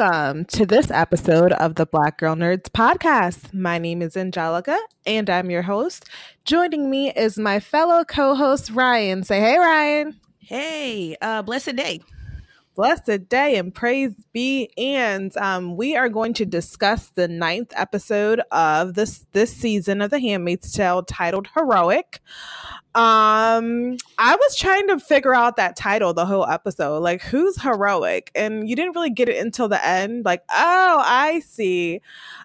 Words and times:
Welcome 0.00 0.46
to 0.46 0.64
this 0.64 0.90
episode 0.90 1.52
of 1.52 1.74
the 1.74 1.84
Black 1.84 2.16
Girl 2.16 2.34
Nerds 2.34 2.70
podcast. 2.70 3.52
My 3.52 3.76
name 3.76 4.00
is 4.00 4.16
Angelica 4.16 4.78
and 5.04 5.28
I'm 5.28 5.50
your 5.50 5.60
host. 5.60 6.08
Joining 6.46 6.88
me 6.88 7.12
is 7.12 7.36
my 7.36 7.60
fellow 7.60 8.04
co 8.04 8.34
host, 8.34 8.70
Ryanne. 8.70 9.24
Say 9.24 9.40
hey, 9.40 9.58
Ryanne. 9.58 10.14
Hey, 10.38 11.16
uh, 11.20 11.42
blessed 11.42 11.76
day. 11.76 12.00
Blessed 12.80 13.28
day 13.28 13.58
and 13.58 13.74
praise 13.74 14.14
be. 14.32 14.70
And 14.78 15.36
um, 15.36 15.76
we 15.76 15.96
are 15.96 16.08
going 16.08 16.32
to 16.32 16.46
discuss 16.46 17.10
the 17.10 17.28
ninth 17.28 17.74
episode 17.76 18.40
of 18.52 18.94
this 18.94 19.26
this 19.32 19.54
season 19.54 20.00
of 20.00 20.08
The 20.10 20.18
Handmaid's 20.18 20.72
Tale 20.72 21.02
titled 21.02 21.48
Heroic. 21.54 22.22
Um, 22.94 23.98
I 24.16 24.34
was 24.34 24.56
trying 24.56 24.88
to 24.88 24.98
figure 24.98 25.34
out 25.34 25.56
that 25.56 25.76
title 25.76 26.14
the 26.14 26.24
whole 26.24 26.46
episode. 26.46 27.00
Like, 27.00 27.20
who's 27.20 27.60
heroic? 27.60 28.30
And 28.34 28.66
you 28.66 28.74
didn't 28.76 28.94
really 28.96 29.10
get 29.10 29.28
it 29.28 29.36
until 29.36 29.68
the 29.68 29.86
end. 29.86 30.24
Like, 30.24 30.42
oh, 30.48 31.02
I 31.04 31.40
see. 31.40 32.00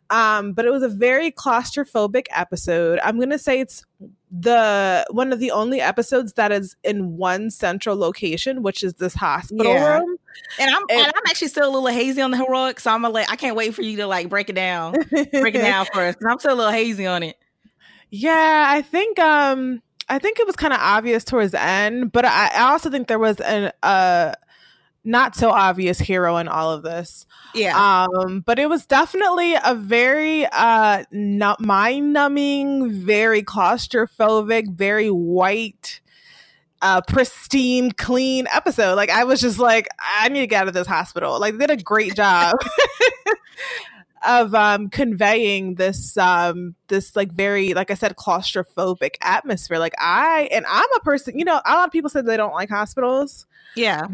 Um, 0.10 0.52
but 0.52 0.66
it 0.66 0.70
was 0.70 0.84
a 0.84 0.90
very 0.90 1.32
claustrophobic 1.32 2.26
episode. 2.32 3.00
I'm 3.06 3.22
gonna 3.22 3.40
say 3.40 3.62
it's 3.62 3.86
the 4.30 5.06
one 5.12 5.32
of 5.32 5.40
the 5.40 5.52
only 5.52 5.80
episodes 5.80 6.34
that 6.34 6.52
is 6.52 6.76
in 6.84 7.16
one 7.16 7.50
central 7.52 7.96
location, 7.96 8.64
which 8.64 8.84
is 8.84 8.96
this 8.96 9.14
hospital 9.14 9.72
Yeah. 9.72 10.00
room. 10.00 10.18
And 10.60 10.70
I'm 10.70 10.82
And- 10.90 10.92
and 11.00 11.08
I'm 11.08 11.22
actually 11.28 11.48
still 11.50 11.68
a 11.68 11.72
little 11.72 11.88
hazy 11.88 12.22
on 12.22 12.32
the 12.32 12.38
heroic, 12.38 12.80
so 12.80 12.92
I'm 12.92 13.02
gonna 13.02 13.14
like 13.14 13.32
I 13.32 13.36
can't 13.36 13.56
wait 13.56 13.74
for 13.76 13.82
you 13.82 13.98
to 13.98 14.08
like 14.08 14.30
break 14.30 14.50
it 14.50 14.56
down, 14.56 14.94
break 15.10 15.56
it 15.56 15.62
down 15.62 15.86
for 15.92 16.02
us. 16.02 16.16
I'm 16.28 16.40
still 16.40 16.54
a 16.54 16.56
little 16.56 16.72
hazy 16.72 17.06
on 17.06 17.24
it. 17.24 17.38
Yeah, 18.10 18.66
I 18.70 18.82
think 18.82 19.20
um 19.20 19.82
I 20.08 20.20
think 20.20 20.40
it 20.40 20.46
was 20.48 20.56
kind 20.56 20.72
of 20.74 20.80
obvious 20.80 21.24
towards 21.24 21.52
the 21.52 21.62
end, 21.62 22.12
but 22.12 22.26
I, 22.26 22.52
I 22.56 22.72
also 22.72 22.90
think 22.90 23.08
there 23.08 23.20
was 23.20 23.40
an 23.42 23.72
uh 23.84 24.34
not 25.08 25.36
so 25.36 25.52
obvious 25.52 26.00
hero 26.00 26.38
in 26.38 26.48
all 26.48 26.72
of 26.72 26.82
this. 26.82 27.28
Yeah, 27.54 27.76
Um, 28.08 28.40
but 28.40 28.58
it 28.58 28.68
was 28.70 28.86
definitely 28.88 29.54
a 29.54 29.76
very 29.76 30.46
uh 30.52 31.04
not 31.12 31.60
mind 31.62 32.14
numbing, 32.14 32.92
very 32.92 33.44
claustrophobic, 33.44 34.72
very 34.74 35.10
white, 35.10 36.00
uh 36.82 37.02
pristine, 37.02 37.92
clean 37.92 38.48
episode. 38.54 38.96
Like 38.96 39.10
I 39.10 39.24
was 39.24 39.42
just 39.42 39.60
like, 39.60 39.88
I 40.00 40.30
need 40.30 40.42
to 40.42 40.48
get 40.48 40.62
out 40.62 40.68
of 40.68 40.74
this 40.74 40.88
hospital. 40.88 41.40
Like 41.40 41.58
they 41.58 41.68
did 41.68 41.80
a 41.80 41.84
great 41.84 42.16
job. 42.16 42.56
of 44.28 44.56
um 44.56 44.90
conveying 44.90 45.76
this 45.76 46.18
um 46.18 46.74
this 46.88 47.16
like 47.16 47.32
very 47.32 47.76
like 47.76 47.92
I 47.92 47.94
said 47.94 48.16
claustrophobic 48.16 49.18
atmosphere 49.22 49.78
like 49.78 49.94
I 50.00 50.50
and 50.52 50.66
I'm 50.68 50.92
a 50.96 51.00
person 51.02 51.38
you 51.38 51.46
know 51.46 51.62
a 51.64 51.74
lot 51.74 51.86
of 51.86 51.92
people 51.92 52.10
said 52.10 52.26
they 52.26 52.38
don't 52.38 52.54
like 52.54 52.70
hospitals 52.70 53.46
yeah. 53.76 54.08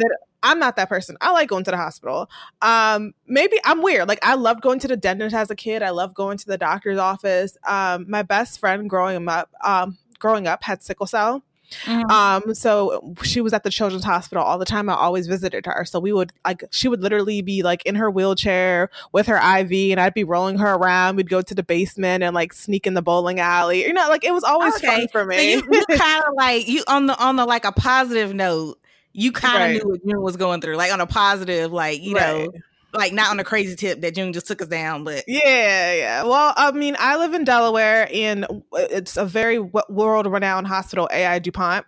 I'm 0.43 0.59
not 0.59 0.75
that 0.77 0.89
person. 0.89 1.17
I 1.21 1.31
like 1.31 1.49
going 1.49 1.63
to 1.65 1.71
the 1.71 1.77
hospital. 1.77 2.29
Um, 2.61 3.13
maybe 3.27 3.57
I'm 3.63 3.81
weird. 3.81 4.07
Like 4.07 4.19
I 4.23 4.33
loved 4.35 4.61
going 4.61 4.79
to 4.79 4.87
the 4.87 4.97
dentist 4.97 5.35
as 5.35 5.51
a 5.51 5.55
kid. 5.55 5.83
I 5.83 5.91
love 5.91 6.15
going 6.15 6.37
to 6.39 6.45
the 6.47 6.57
doctor's 6.57 6.97
office. 6.97 7.57
Um, 7.65 8.05
my 8.09 8.23
best 8.23 8.59
friend 8.59 8.89
growing 8.89 9.27
up, 9.29 9.51
um, 9.63 9.97
growing 10.17 10.47
up 10.47 10.63
had 10.63 10.81
sickle 10.81 11.05
cell. 11.05 11.43
Mhm. 11.85 12.09
Um, 12.11 12.53
so 12.55 13.13
she 13.23 13.41
was 13.41 13.53
at 13.53 13.63
the 13.63 13.69
children's 13.69 14.03
hospital 14.03 14.43
all 14.43 14.57
the 14.57 14.65
time. 14.65 14.89
I 14.89 14.93
always 14.95 15.27
visited 15.27 15.65
her. 15.65 15.85
So 15.85 15.99
we 15.99 16.13
would 16.13 16.31
like 16.45 16.63
she 16.71 16.87
would 16.87 17.01
literally 17.01 17.41
be 17.41 17.63
like 17.63 17.85
in 17.85 17.95
her 17.95 18.09
wheelchair 18.11 18.89
with 19.11 19.27
her 19.27 19.37
IV 19.37 19.71
and 19.91 19.99
I'd 19.99 20.13
be 20.13 20.23
rolling 20.23 20.57
her 20.59 20.73
around. 20.75 21.15
We'd 21.15 21.29
go 21.29 21.41
to 21.41 21.55
the 21.55 21.63
basement 21.63 22.23
and 22.23 22.33
like 22.35 22.53
sneak 22.53 22.85
in 22.85 22.93
the 22.93 23.01
bowling 23.01 23.39
alley. 23.39 23.85
You 23.85 23.93
know, 23.93 24.07
like 24.09 24.23
it 24.23 24.33
was 24.33 24.43
always 24.43 24.77
fun 24.79 25.07
for 25.09 25.21
So 25.21 25.25
me. 25.27 25.53
you, 25.53 25.63
you 25.71 25.85
kind 25.97 26.23
of 26.27 26.33
like 26.35 26.67
you 26.67 26.83
on 26.87 27.07
the 27.07 27.17
on 27.17 27.35
the 27.37 27.45
like 27.45 27.65
a 27.65 27.71
positive 27.71 28.33
note. 28.33 28.77
You 29.13 29.31
kind 29.33 29.55
of 29.55 29.61
Right. 29.69 29.73
knew 29.83 29.89
what 29.89 30.01
June 30.07 30.21
was 30.21 30.37
going 30.37 30.61
through, 30.61 30.77
like 30.77 30.93
on 30.93 31.01
a 31.01 31.05
positive, 31.07 31.71
like 31.73 32.01
you 32.01 32.15
Right. 32.15 32.45
know, 32.45 32.51
like 32.93 33.13
not 33.13 33.29
on 33.29 33.39
a 33.39 33.43
crazy 33.43 33.75
tip 33.75 34.01
that 34.01 34.15
June 34.15 34.33
just 34.33 34.47
took 34.47 34.61
us 34.61 34.67
down, 34.67 35.03
but 35.03 35.23
Yeah, 35.27 35.93
yeah. 35.93 36.23
Well, 36.23 36.53
I 36.57 36.71
mean, 36.71 36.95
I 36.99 37.17
live 37.17 37.33
in 37.33 37.43
Delaware, 37.43 38.09
and 38.13 38.45
it's 38.73 39.17
a 39.17 39.25
very 39.25 39.59
world 39.59 40.27
renowned 40.27 40.67
hospital, 40.67 41.09
AI 41.11 41.39
DuPont. 41.39 41.85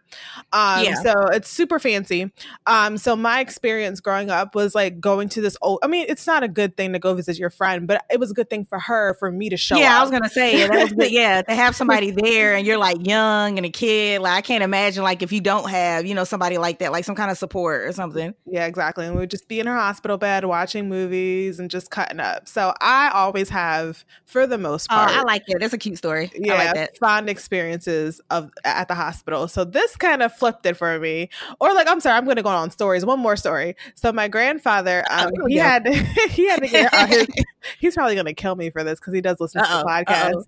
Um, 0.51 0.83
Yeah. 0.83 0.95
So 0.95 1.27
it's 1.27 1.49
super 1.49 1.79
fancy. 1.79 2.31
Um, 2.65 2.97
so 2.97 3.15
my 3.15 3.39
experience 3.39 3.99
growing 3.99 4.29
up 4.29 4.55
was 4.55 4.73
like 4.75 4.99
going 4.99 5.29
to 5.29 5.41
this 5.41 5.57
old. 5.61 5.79
I 5.83 5.87
mean, 5.87 6.05
it's 6.07 6.25
not 6.25 6.43
a 6.43 6.47
good 6.47 6.77
thing 6.77 6.93
to 6.93 6.99
go 6.99 7.13
visit 7.13 7.37
your 7.37 7.49
friend, 7.49 7.87
but 7.87 8.03
it 8.09 8.19
was 8.19 8.31
a 8.31 8.33
good 8.33 8.49
thing 8.49 8.65
for 8.65 8.79
her 8.79 9.13
for 9.15 9.31
me 9.31 9.49
to 9.49 9.57
show 9.57 9.77
yeah, 9.77 9.95
up. 9.95 9.99
I 9.99 10.01
was 10.01 10.11
gonna 10.11 10.29
say 10.29 10.59
yeah, 10.59 10.67
that 10.67 10.81
was 10.83 10.93
good. 10.93 11.03
Yeah, 11.13 11.41
to 11.43 11.53
have 11.53 11.75
somebody 11.75 12.09
there 12.09 12.55
and 12.55 12.65
you're 12.65 12.77
like 12.77 13.05
young 13.05 13.57
and 13.57 13.65
a 13.65 13.69
kid, 13.69 14.21
like 14.21 14.33
I 14.33 14.41
can't 14.41 14.63
imagine 14.63 15.03
like 15.03 15.21
if 15.21 15.31
you 15.31 15.41
don't 15.41 15.69
have 15.69 16.05
you 16.05 16.15
know 16.15 16.23
somebody 16.23 16.57
like 16.57 16.79
that, 16.79 16.91
like 16.91 17.05
some 17.05 17.15
kind 17.15 17.29
of 17.29 17.37
support 17.37 17.81
or 17.81 17.91
something. 17.91 18.33
Yeah, 18.45 18.65
exactly. 18.65 19.05
And 19.05 19.15
we 19.15 19.21
would 19.21 19.29
just 19.29 19.47
be 19.47 19.59
in 19.59 19.67
her 19.67 19.75
hospital 19.75 20.17
bed 20.17 20.45
watching 20.45 20.89
movies 20.93 21.59
and 21.59 21.69
just 21.69 21.91
cutting 21.91 22.19
up. 22.19 22.47
So 22.47 22.73
I 22.79 23.09
always 23.13 23.49
have, 23.49 24.05
for 24.25 24.47
the 24.47 24.57
most 24.57 24.87
Oh, 24.91 24.95
part, 24.95 25.11
I 25.11 25.21
like 25.23 25.43
it. 25.47 25.57
That's 25.59 25.73
a 25.73 25.77
cute 25.77 25.97
story. 25.97 26.31
yeah, 26.35 26.53
I 26.53 26.65
like 26.65 26.73
that. 26.75 26.97
fond 26.97 27.29
experiences 27.29 28.21
of 28.29 28.51
at 28.63 28.87
the 28.87 28.95
hospital. 28.95 29.47
So 29.47 29.63
this 29.65 29.95
kind 29.97 30.21
of 30.21 30.33
flipped 30.33 30.65
it 30.65 30.77
for 30.77 30.99
me. 30.99 31.29
Or 31.59 31.73
like, 31.73 31.87
I'm 31.89 31.99
sorry, 31.99 32.17
I'm 32.17 32.25
going 32.25 32.37
to 32.37 32.43
go 32.43 32.49
on 32.49 32.71
stories. 32.71 33.05
One 33.05 33.19
more 33.19 33.35
story. 33.35 33.75
So 33.95 34.11
my 34.13 34.27
grandfather, 34.27 35.03
Oh, 35.09 35.25
um, 35.25 35.31
we 35.43 35.53
he 35.53 35.57
go. 35.57 35.63
had 35.63 35.87
he 36.29 36.47
had 36.47 36.61
to 36.61 36.67
get 36.67 36.93
uh, 36.93 37.07
his, 37.07 37.27
he's 37.79 37.95
probably 37.95 38.13
going 38.15 38.25
to 38.27 38.33
kill 38.33 38.55
me 38.55 38.69
for 38.69 38.83
this 38.83 38.99
because 38.99 39.13
he 39.13 39.21
does 39.21 39.39
listen 39.39 39.61
to 39.63 39.69
Uh-oh, 39.69 39.79
the 39.79 39.85
podcast. 39.85 40.33
uh-oh. 40.35 40.43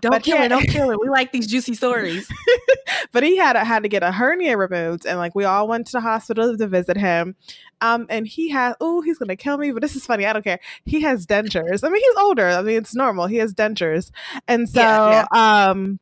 Don't 0.00 0.12
But 0.12 0.22
kill 0.22 0.40
it. 0.42 0.48
Don't 0.48 0.68
kill 0.68 0.90
it. 0.90 0.98
We 1.00 1.08
like 1.08 1.32
these 1.32 1.46
juicy 1.46 1.74
stories. 1.74 2.30
But 3.12 3.22
he 3.22 3.36
had 3.36 3.56
had 3.56 3.82
to 3.84 3.88
get 3.88 4.02
a 4.02 4.10
hernia 4.12 4.56
removed, 4.56 5.06
and 5.06 5.18
like 5.18 5.34
we 5.34 5.44
all 5.44 5.66
went 5.68 5.86
to 5.86 5.92
the 5.92 6.00
hospital 6.00 6.56
to 6.56 6.66
visit 6.66 6.96
him. 6.96 7.36
Um, 7.80 8.06
and 8.10 8.26
he 8.26 8.48
has 8.50 8.74
oh, 8.80 9.00
he's 9.02 9.18
gonna 9.18 9.36
kill 9.36 9.56
me, 9.56 9.70
but 9.72 9.82
this 9.88 9.96
is 9.96 10.06
funny. 10.06 10.26
I 10.26 10.32
don't 10.32 10.42
care. 10.44 10.60
He 10.84 11.00
has 11.02 11.26
dentures. 11.26 11.82
I 11.82 11.88
mean, 11.88 12.02
he's 12.02 12.16
older. 12.22 12.46
I 12.48 12.62
mean, 12.62 12.76
it's 12.76 12.94
normal. 12.94 13.26
He 13.26 13.36
has 13.36 13.54
dentures, 13.54 14.10
and 14.46 14.68
so 14.68 14.80
Yeah, 14.80 15.26
um, 15.32 15.98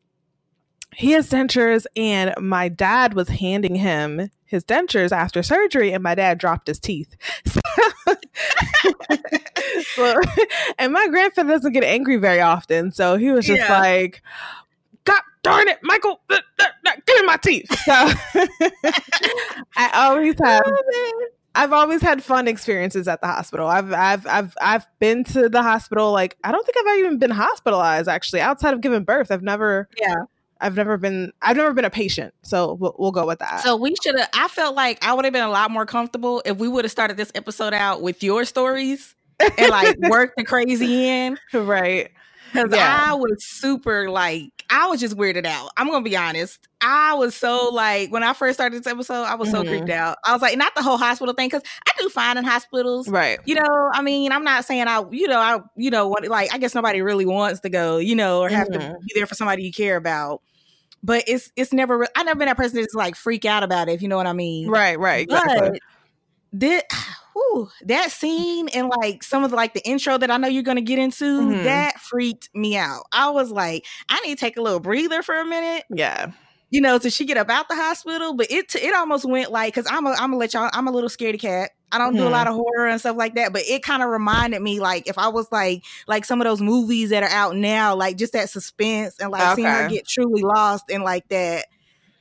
he 0.95 1.13
has 1.13 1.31
dentures. 1.31 1.87
And 1.97 2.35
my 2.41 2.69
dad 2.69 3.15
was 3.15 3.29
handing 3.29 3.77
him 3.77 4.29
his 4.45 4.65
dentures 4.65 5.13
after 5.13 5.43
surgery, 5.43 5.93
and 5.93 6.03
my 6.03 6.15
dad 6.15 6.39
dropped 6.39 6.67
his 6.67 6.79
teeth. 6.81 7.17
So, 9.95 10.21
and 10.79 10.93
my 10.93 11.09
grandfather 11.09 11.51
doesn't 11.51 11.73
get 11.73 11.85
angry 11.85 12.17
very 12.17 12.41
often, 12.41 12.93
so 12.93 13.17
he 13.17 13.31
was 13.31 13.47
just 13.47 13.63
Yeah. 13.63 13.81
like, 13.81 14.23
"God 15.05 15.21
darn 15.43 15.69
it, 15.69 15.79
Michael, 15.83 16.21
uh, 16.31 16.39
uh, 16.59 16.65
uh, 16.87 16.91
give 17.07 17.21
me 17.21 17.27
my 17.27 17.37
teeth." 17.37 17.71
So 17.85 17.93
I 19.77 19.91
always 19.95 20.35
have. 20.43 20.63
I've 21.57 21.73
always 21.73 22.03
had 22.03 22.23
fun 22.23 22.47
experiences 22.49 23.09
at 23.09 23.21
the 23.21 23.27
hospital. 23.27 23.67
I've 23.67 23.93
I've 23.93 24.27
I've 24.27 24.55
I've 24.61 24.87
been 24.99 25.25
to 25.25 25.49
the 25.49 25.63
hospital 25.63 26.13
like 26.13 26.37
I 26.45 26.53
don't 26.53 26.65
think 26.67 26.77
I've 26.79 26.99
even 26.99 27.19
been 27.19 27.31
hospitalized 27.31 28.09
actually 28.09 28.41
outside 28.43 28.75
of 28.75 28.81
giving 28.81 29.05
birth. 29.05 29.31
I've 29.31 29.43
never 29.43 29.89
Yeah. 30.01 30.15
I've 30.61 30.77
never 30.77 30.97
been 30.97 31.33
I've 31.43 31.57
never 31.57 31.73
been 31.73 31.85
a 31.85 31.91
patient. 31.91 32.33
So 32.43 32.75
we'll, 32.75 32.95
we'll 32.99 33.11
go 33.13 33.27
with 33.27 33.39
that. 33.41 33.61
So 33.63 33.77
we 33.77 33.95
should 34.03 34.19
have. 34.19 34.29
I 34.35 34.49
felt 34.49 34.75
like 34.75 35.05
I 35.05 35.13
would 35.15 35.25
have 35.25 35.33
been 35.33 35.43
a 35.45 35.51
lot 35.51 35.71
more 35.71 35.87
comfortable 35.87 36.43
if 36.45 36.57
we 36.59 36.69
would 36.69 36.85
have 36.85 36.93
started 36.93 37.17
this 37.17 37.33
episode 37.35 37.75
out 37.75 38.03
with 38.03 38.23
your 38.23 38.45
stories 38.45 39.15
and 39.41 39.71
like 39.71 39.97
worked 40.09 40.37
the 40.37 40.45
crazy 40.45 41.09
in. 41.09 41.39
right. 41.53 42.11
Because 42.53 42.71
Yeah. 42.73 43.05
I 43.11 43.15
was 43.15 43.45
super 43.45 44.09
like, 44.09 44.56
I 44.71 44.87
was 44.89 45.01
just 45.01 45.17
weirded 45.17 45.47
out. 45.47 45.71
I'm 45.77 45.89
gonna 45.89 46.03
be 46.05 46.17
honest. 46.17 46.67
I 46.81 47.15
was 47.15 47.35
so 47.35 47.69
like, 47.73 48.11
when 48.13 48.23
I 48.23 48.33
first 48.33 48.57
started 48.57 48.79
this 48.81 48.87
episode, 48.91 49.23
I 49.25 49.35
was 49.35 49.51
so 49.51 49.63
Mhm. 49.63 49.69
creeped 49.69 49.91
out. 49.91 50.19
I 50.25 50.33
was 50.33 50.43
like, 50.43 50.57
not 50.59 50.75
the 50.75 50.83
whole 50.83 50.99
hospital 50.99 51.35
thing, 51.35 51.49
because 51.49 51.63
I 51.87 51.93
do 52.01 52.09
fine 52.09 52.37
in 52.39 52.45
hospitals. 52.45 53.09
Right. 53.09 53.39
You 53.45 53.55
know, 53.57 53.91
I 53.93 54.03
mean, 54.03 54.33
I'm 54.33 54.45
not 54.45 54.65
saying 54.65 54.87
I, 54.89 55.03
you 55.11 55.29
know, 55.29 55.39
I, 55.39 55.61
you 55.77 55.91
know, 55.91 56.09
what, 56.09 56.27
like, 56.29 56.53
I 56.55 56.59
guess 56.59 56.75
nobody 56.75 57.01
really 57.03 57.27
wants 57.27 57.61
to 57.61 57.69
go, 57.69 57.99
you 57.99 58.15
know, 58.17 58.41
or 58.41 58.49
have 58.49 58.71
to 58.73 58.79
Mhm. 58.79 59.01
be 59.03 59.13
there 59.15 59.27
for 59.27 59.35
somebody 59.35 59.63
you 59.65 59.73
care 59.73 59.97
about. 59.97 60.43
But 61.03 61.25
it's, 61.29 61.53
it's 61.57 61.73
never, 61.73 61.99
re- 61.99 62.07
I 62.17 62.25
never 62.25 62.39
been 62.39 62.47
that 62.49 62.57
person 62.57 62.81
that's 62.81 62.95
like 62.95 63.15
freak 63.17 63.45
out 63.45 63.63
about 63.63 63.89
it, 63.89 63.93
if 63.93 64.03
you 64.03 64.09
know 64.09 64.17
what 64.17 64.27
I 64.27 64.33
mean. 64.33 64.69
Right, 64.69 64.99
right. 64.99 65.23
Exactly. 65.29 65.71
But 65.71 65.81
did, 66.59 66.83
whew, 67.37 67.69
that 67.85 68.11
scene 68.11 68.69
and 68.71 68.89
like 69.03 69.23
some 69.23 69.45
of 69.45 69.51
the 69.51 69.57
like 69.57 69.75
the 69.75 69.87
intro 69.87 70.17
that 70.19 70.31
I 70.31 70.39
know 70.39 70.49
you're 70.49 70.63
gonna 70.63 70.81
get 70.81 70.99
into, 70.99 71.41
Mhm. 71.43 71.65
that 71.65 72.01
freaked 72.01 72.49
me 72.55 72.77
out. 72.77 73.05
I 73.13 73.31
was 73.31 73.51
like, 73.51 73.85
I 74.09 74.21
need 74.21 74.37
to 74.37 74.41
take 74.41 74.57
a 74.57 74.63
little 74.63 74.81
breather 74.81 75.23
for 75.23 75.39
a 75.39 75.45
minute, 75.45 75.85
Yeah. 75.91 76.33
you 76.71 76.81
know, 76.81 76.99
till 76.99 77.11
she 77.11 77.25
get 77.27 77.37
up 77.37 77.51
out 77.51 77.69
the 77.69 77.77
hospital. 77.77 78.35
But 78.35 78.51
it 78.51 78.75
it 78.75 78.95
almost 78.95 79.25
went 79.27 79.53
like 79.53 79.75
because 79.75 79.91
I'm 79.91 80.07
a 80.07 80.11
I'm 80.13 80.17
gonna 80.31 80.37
let 80.39 80.55
y'all 80.55 80.71
I'm 80.73 80.89
a 80.89 80.93
little 80.93 81.11
scaredy 81.11 81.41
cat. 81.41 81.71
I 81.93 81.99
don't 81.99 82.17
do 82.17 82.25
a 82.25 82.29
Mhm. 82.29 82.33
lot 82.33 82.49
of 82.49 82.55
horror 82.55 82.89
and 82.89 82.99
stuff 83.01 83.17
like 83.17 83.37
that, 83.37 83.53
but 83.53 83.63
it 83.69 83.83
kind 83.85 84.03
of 84.03 84.09
reminded 84.11 84.61
me 84.63 84.81
like 84.81 85.07
if 85.09 85.19
I 85.19 85.29
was 85.29 85.47
like 85.53 85.85
like 86.09 86.25
some 86.25 86.41
of 86.41 86.47
those 86.47 86.61
movies 86.63 87.11
that 87.11 87.23
are 87.23 87.29
out 87.31 87.57
now, 87.57 87.95
like 87.95 88.17
just 88.17 88.33
that 88.33 88.51
suspense 88.51 89.17
and 89.21 89.31
like 89.31 89.55
seeing 89.57 89.69
her 89.69 89.89
get 89.89 90.07
truly 90.09 90.43
lost 90.43 90.85
and 90.91 91.05
like 91.05 91.29
that, 91.29 91.67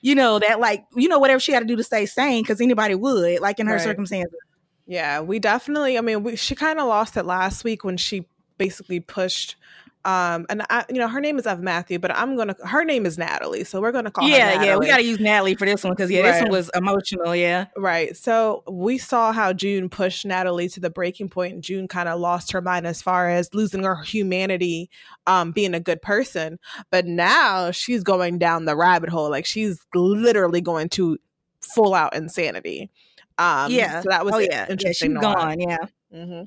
you 0.02 0.16
know, 0.16 0.40
that 0.40 0.60
like 0.60 0.86
you 0.96 1.08
know 1.10 1.20
whatever 1.20 1.40
she 1.40 1.52
had 1.54 1.62
to 1.62 1.66
do 1.66 1.76
to 1.78 1.84
stay 1.84 2.06
sane 2.06 2.44
because 2.44 2.62
anybody 2.62 2.96
would 2.96 3.42
like 3.42 3.60
in 3.60 3.68
her 3.68 3.76
Right. 3.76 3.82
circumstances. 3.84 4.40
Yeah, 4.88 5.22
we 5.22 5.40
definitely. 5.40 5.98
I 5.98 6.02
mean, 6.02 6.24
we, 6.24 6.36
she 6.36 6.56
kind 6.56 6.80
of 6.80 6.88
lost 6.88 7.18
it 7.18 7.24
last 7.24 7.64
week 7.64 7.84
when 7.84 7.98
she 7.98 8.28
basically 8.58 9.00
pushed. 9.00 9.56
Um, 10.04 10.46
and 10.52 10.62
I, 10.70 10.86
you 10.88 11.00
know, 11.00 11.08
her 11.08 11.20
name 11.20 11.40
is 11.40 11.48
of 11.48 11.62
Matthew, 11.62 11.98
but 11.98 12.16
I'm 12.16 12.38
gonna. 12.38 12.56
Her 12.64 12.86
name 12.86 13.08
is 13.08 13.18
Natalie, 13.18 13.64
so 13.64 13.82
we're 13.82 13.92
gonna 13.92 14.12
call 14.12 14.28
her. 14.28 14.30
yeah, 14.30 14.62
yeah, 14.62 14.78
we 14.78 14.86
got 14.86 14.98
to 14.98 15.04
use 15.04 15.20
Natalie 15.20 15.56
for 15.56 15.66
this 15.66 15.84
one 15.84 15.94
because 15.94 16.12
yeah, 16.12 16.22
this 16.22 16.34
Right. 16.34 16.44
one 16.44 16.52
was 16.52 16.70
emotional. 16.76 17.36
Yeah, 17.36 17.66
Right. 17.76 18.16
So 18.16 18.62
we 18.70 19.00
saw 19.00 19.32
how 19.32 19.52
June 19.52 19.90
pushed 19.90 20.24
Natalie 20.24 20.70
to 20.70 20.80
the 20.80 20.92
breaking 20.92 21.30
point, 21.30 21.56
and 21.56 21.64
June 21.64 21.88
kind 21.88 22.08
of 22.08 22.20
lost 22.20 22.52
her 22.52 22.62
mind 22.62 22.86
as 22.86 23.02
far 23.02 23.28
as 23.32 23.52
losing 23.56 23.82
her 23.82 23.96
humanity, 24.04 24.92
um, 25.26 25.52
being 25.52 25.74
a 25.74 25.80
good 25.80 26.04
person. 26.04 26.60
But 26.92 27.08
now 27.08 27.72
she's 27.72 28.04
going 28.04 28.38
down 28.38 28.66
the 28.66 28.76
rabbit 28.76 29.10
hole. 29.10 29.32
Like 29.32 29.48
she's 29.48 29.80
literally 29.96 30.62
going 30.62 30.90
to 30.90 31.18
full 31.62 31.96
out 31.96 32.16
insanity. 32.16 32.92
Um, 33.38 33.72
yeah. 33.72 34.02
So 34.02 34.10
that 34.10 34.24
was 34.26 34.34
oh 34.34 34.40
yeah, 34.40 34.48
yeah, 34.52 34.66
interesting. 34.70 35.12
she's 35.12 35.20
to 35.22 35.26
watch. 35.28 35.38
gone. 35.38 35.60
Yeah, 35.60 35.78
hmm 36.12 36.42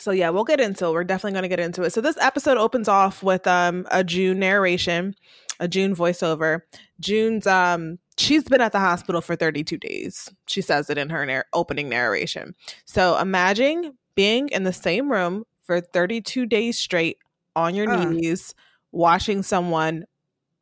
So 0.00 0.10
yeah, 0.10 0.30
we'll 0.30 0.44
get 0.44 0.60
into 0.60 0.86
it. 0.86 0.92
We're 0.92 1.04
definitely 1.04 1.32
going 1.32 1.42
to 1.42 1.48
get 1.48 1.60
into 1.60 1.82
it. 1.82 1.90
So 1.92 2.00
this 2.00 2.16
episode 2.20 2.56
opens 2.58 2.88
off 2.88 3.22
with 3.22 3.46
um 3.46 3.86
a 3.90 4.02
June 4.04 4.38
narration, 4.38 5.14
a 5.60 5.68
June 5.68 5.94
voiceover. 5.94 6.60
June's 7.00 7.46
um 7.46 7.98
she's 8.16 8.44
been 8.44 8.60
at 8.60 8.72
the 8.72 8.80
hospital 8.80 9.20
for 9.20 9.36
32 9.36 9.76
days. 9.78 10.28
She 10.46 10.60
says 10.60 10.90
it 10.90 10.98
in 10.98 11.10
her 11.10 11.24
nar- 11.24 11.46
opening 11.52 11.88
narration. 11.88 12.54
So 12.84 13.16
imagine 13.18 13.96
being 14.16 14.48
in 14.48 14.64
the 14.64 14.72
same 14.72 15.10
room 15.12 15.44
for 15.62 15.80
32 15.80 16.46
days 16.46 16.76
straight 16.78 17.18
on 17.54 17.74
your 17.74 17.88
Uh. 17.88 18.04
knees 18.10 18.54
watching 18.90 19.42
someone 19.42 20.04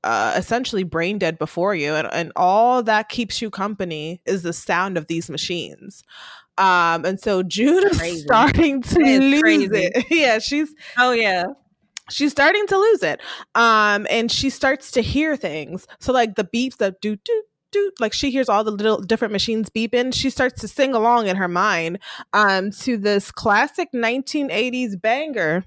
uh, 0.06 0.34
essentially 0.36 0.84
brain 0.84 1.18
dead 1.18 1.38
before 1.38 1.74
you 1.74 1.94
and, 1.94 2.08
and 2.12 2.32
all 2.36 2.82
that 2.84 3.08
keeps 3.08 3.42
you 3.42 3.50
company 3.50 4.20
is 4.24 4.42
the 4.42 4.52
sound 4.52 4.96
of 4.96 5.06
these 5.08 5.28
machines. 5.28 6.02
Um 6.58 7.04
and 7.04 7.20
so 7.20 7.42
june 7.42 7.84
is 7.90 7.98
Crazy. 7.98 8.22
starting 8.22 8.82
to 8.82 9.00
is 9.00 9.20
lose 9.20 9.42
crazy. 9.42 9.68
it. 9.94 10.06
Yeah 10.10 10.38
she's 10.38 10.74
oh 10.96 11.12
yeah, 11.12 11.44
she's 12.10 12.32
starting 12.32 12.66
to 12.68 12.78
lose 12.78 13.02
it. 13.02 13.20
Um 13.54 14.06
and 14.10 14.32
she 14.32 14.48
starts 14.50 14.90
to 14.92 15.02
hear 15.02 15.36
things. 15.36 15.86
So 16.00 16.12
like 16.14 16.36
the 16.36 16.44
beeps 16.44 16.78
that 16.78 17.00
do 17.02 17.16
do 17.16 17.42
do 17.72 17.90
like 18.00 18.12
she 18.14 18.30
hears 18.30 18.48
all 18.48 18.64
the 18.64 18.70
little 18.70 19.02
different 19.02 19.32
machines 19.32 19.68
beeping. 19.68 20.14
She 20.14 20.30
starts 20.30 20.60
to 20.62 20.68
sing 20.68 20.94
along 20.94 21.26
in 21.26 21.36
her 21.36 21.48
mind 21.48 21.98
um 22.32 22.70
to 22.82 22.96
this 22.96 23.30
classic 23.30 23.88
1980s 23.94 24.98
banger 25.00 25.64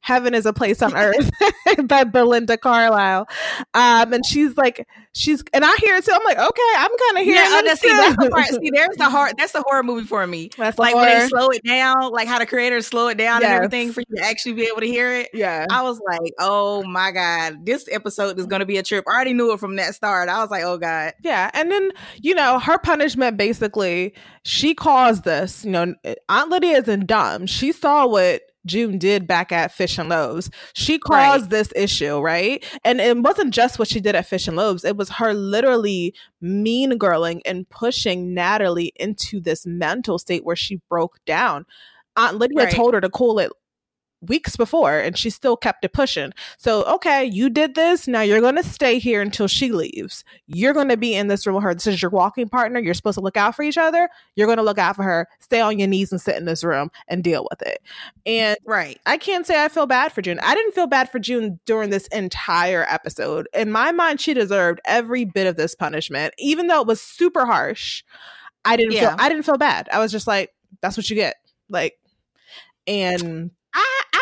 heaven 0.00 0.34
is 0.34 0.46
a 0.46 0.52
place 0.52 0.82
on 0.82 0.94
earth 0.96 1.30
by 1.84 2.04
belinda 2.04 2.56
carlisle 2.56 3.26
um 3.74 4.12
and 4.12 4.24
she's 4.24 4.56
like 4.56 4.86
she's 5.12 5.42
and 5.52 5.64
i 5.64 5.74
hear 5.80 5.96
it 5.96 6.04
too 6.04 6.12
i'm 6.12 6.24
like 6.24 6.38
okay 6.38 6.72
i'm 6.76 6.90
kind 6.98 7.18
of 7.18 7.24
hearing 7.24 7.36
yeah. 7.36 7.56
Oh, 7.56 7.64
it 7.64 7.78
see, 7.78 7.88
that's 7.88 8.16
the 8.16 8.30
part. 8.30 8.46
See, 8.46 8.70
there's 8.70 8.96
the 8.96 9.10
horror. 9.10 9.30
That's 9.36 9.52
the 9.52 9.62
horror 9.62 9.82
movie 9.82 10.06
for 10.06 10.26
me. 10.26 10.50
That's 10.56 10.76
the 10.76 10.82
like 10.82 10.94
when 10.94 11.06
they 11.06 11.28
slow 11.28 11.48
it 11.48 11.62
down, 11.64 12.10
like 12.12 12.28
how 12.28 12.38
the 12.38 12.46
creators 12.46 12.86
slow 12.86 13.08
it 13.08 13.18
down 13.18 13.42
and 13.42 13.52
everything 13.52 13.92
for 13.92 14.02
you 14.08 14.16
to 14.16 14.22
actually 14.22 14.54
be 14.54 14.64
able 14.64 14.80
to 14.80 14.86
hear 14.86 15.12
it. 15.12 15.30
yeah 15.32 15.66
I 15.70 15.82
was 15.82 16.00
like, 16.06 16.32
oh 16.38 16.82
my 16.84 17.10
God, 17.10 17.64
this 17.64 17.88
episode 17.90 18.38
is 18.38 18.46
going 18.46 18.60
to 18.60 18.66
be 18.66 18.78
a 18.78 18.82
trip. 18.82 19.04
I 19.08 19.14
already 19.14 19.34
knew 19.34 19.52
it 19.52 19.60
from 19.60 19.76
that 19.76 19.94
start. 19.94 20.28
I 20.28 20.40
was 20.40 20.50
like, 20.50 20.64
oh 20.64 20.78
God. 20.78 21.14
Yeah, 21.22 21.50
and 21.54 21.70
then 21.70 21.90
you 22.20 22.34
know 22.34 22.58
her 22.58 22.78
punishment 22.78 23.36
basically 23.36 24.14
she 24.42 24.74
caused 24.74 25.24
this. 25.24 25.64
You 25.64 25.70
know, 25.72 25.94
Aunt 26.28 26.50
Lydia 26.50 26.78
isn't 26.78 27.06
dumb. 27.06 27.46
She 27.46 27.72
saw 27.72 28.06
what 28.06 28.42
June 28.66 28.98
did 28.98 29.26
back 29.26 29.52
at 29.52 29.72
Fish 29.72 29.98
and 29.98 30.08
Loaves. 30.08 30.50
She 30.74 30.98
caused 30.98 31.50
this 31.50 31.72
issue, 31.76 32.18
right? 32.20 32.64
And 32.84 33.00
it 33.00 33.16
wasn't 33.18 33.54
just 33.54 33.78
what 33.78 33.88
she 33.88 34.00
did 34.00 34.14
at 34.14 34.26
Fish 34.26 34.46
and 34.48 34.56
Loaves. 34.56 34.84
It 34.84 34.96
was 34.96 35.08
her 35.10 35.32
literally 35.32 36.14
mean 36.40 36.98
girling 36.98 37.40
and 37.46 37.68
pushing 37.68 38.34
Natalie 38.34 38.92
into 38.96 39.40
this 39.40 39.64
mental 39.64 40.18
state 40.18 40.44
where 40.44 40.56
she 40.56 40.80
broke 40.90 41.18
down. 41.24 41.64
Aunt 42.16 42.38
Lydia 42.38 42.64
Right. 42.64 42.74
told 42.74 42.94
her 42.94 43.00
to 43.00 43.10
cool 43.10 43.38
it 43.38 43.52
weeks 44.28 44.56
before 44.56 44.98
and 44.98 45.16
she 45.16 45.30
still 45.30 45.56
kept 45.56 45.84
it 45.84 45.92
pushing. 45.92 46.32
So, 46.58 46.82
okay, 46.84 47.24
you 47.24 47.48
did 47.50 47.74
this. 47.74 48.06
Now 48.06 48.20
you're 48.20 48.40
going 48.40 48.56
to 48.56 48.62
stay 48.62 48.98
here 48.98 49.20
until 49.20 49.46
she 49.48 49.72
leaves. 49.72 50.24
You're 50.46 50.72
going 50.72 50.88
to 50.88 50.96
be 50.96 51.14
in 51.14 51.28
this 51.28 51.46
room 51.46 51.56
with 51.56 51.64
her. 51.64 51.74
This 51.74 51.86
is 51.86 52.00
your 52.02 52.10
walking 52.10 52.48
partner. 52.48 52.78
You're 52.80 52.94
supposed 52.94 53.16
to 53.18 53.20
look 53.24 53.36
out 53.36 53.54
for 53.54 53.62
each 53.62 53.78
other. 53.78 54.08
You're 54.34 54.46
going 54.46 54.58
to 54.58 54.62
look 54.62 54.78
out 54.78 54.96
for 54.96 55.02
her. 55.02 55.28
Stay 55.40 55.60
on 55.60 55.78
your 55.78 55.88
knees 55.88 56.12
and 56.12 56.20
sit 56.20 56.36
in 56.36 56.44
this 56.44 56.62
room 56.64 56.90
and 57.08 57.22
deal 57.24 57.46
with 57.50 57.62
it. 57.62 57.78
And 58.24 58.56
Right. 58.64 59.00
I 59.06 59.16
can't 59.18 59.46
say 59.46 59.64
I 59.64 59.68
feel 59.68 59.86
bad 59.86 60.12
for 60.12 60.22
June. 60.22 60.38
I 60.42 60.54
didn't 60.54 60.72
feel 60.74 60.86
bad 60.86 61.10
for 61.10 61.18
June 61.18 61.58
during 61.66 61.90
this 61.90 62.06
entire 62.08 62.84
episode. 62.88 63.48
In 63.54 63.70
my 63.70 63.92
mind, 63.92 64.20
she 64.20 64.34
deserved 64.34 64.80
every 64.84 65.24
bit 65.24 65.46
of 65.46 65.56
this 65.56 65.74
punishment, 65.74 66.34
even 66.38 66.66
though 66.66 66.80
it 66.80 66.86
was 66.86 67.00
super 67.00 67.46
harsh. 67.46 68.02
I 68.64 68.76
didn't 68.76 68.92
Yeah. 68.92 69.10
feel 69.10 69.16
I 69.18 69.28
didn't 69.28 69.44
feel 69.44 69.58
bad. 69.58 69.88
I 69.92 69.98
was 70.00 70.10
just 70.10 70.26
like, 70.26 70.52
that's 70.82 70.96
what 70.96 71.08
you 71.08 71.16
get. 71.16 71.36
Like, 71.68 71.94
and 72.86 73.50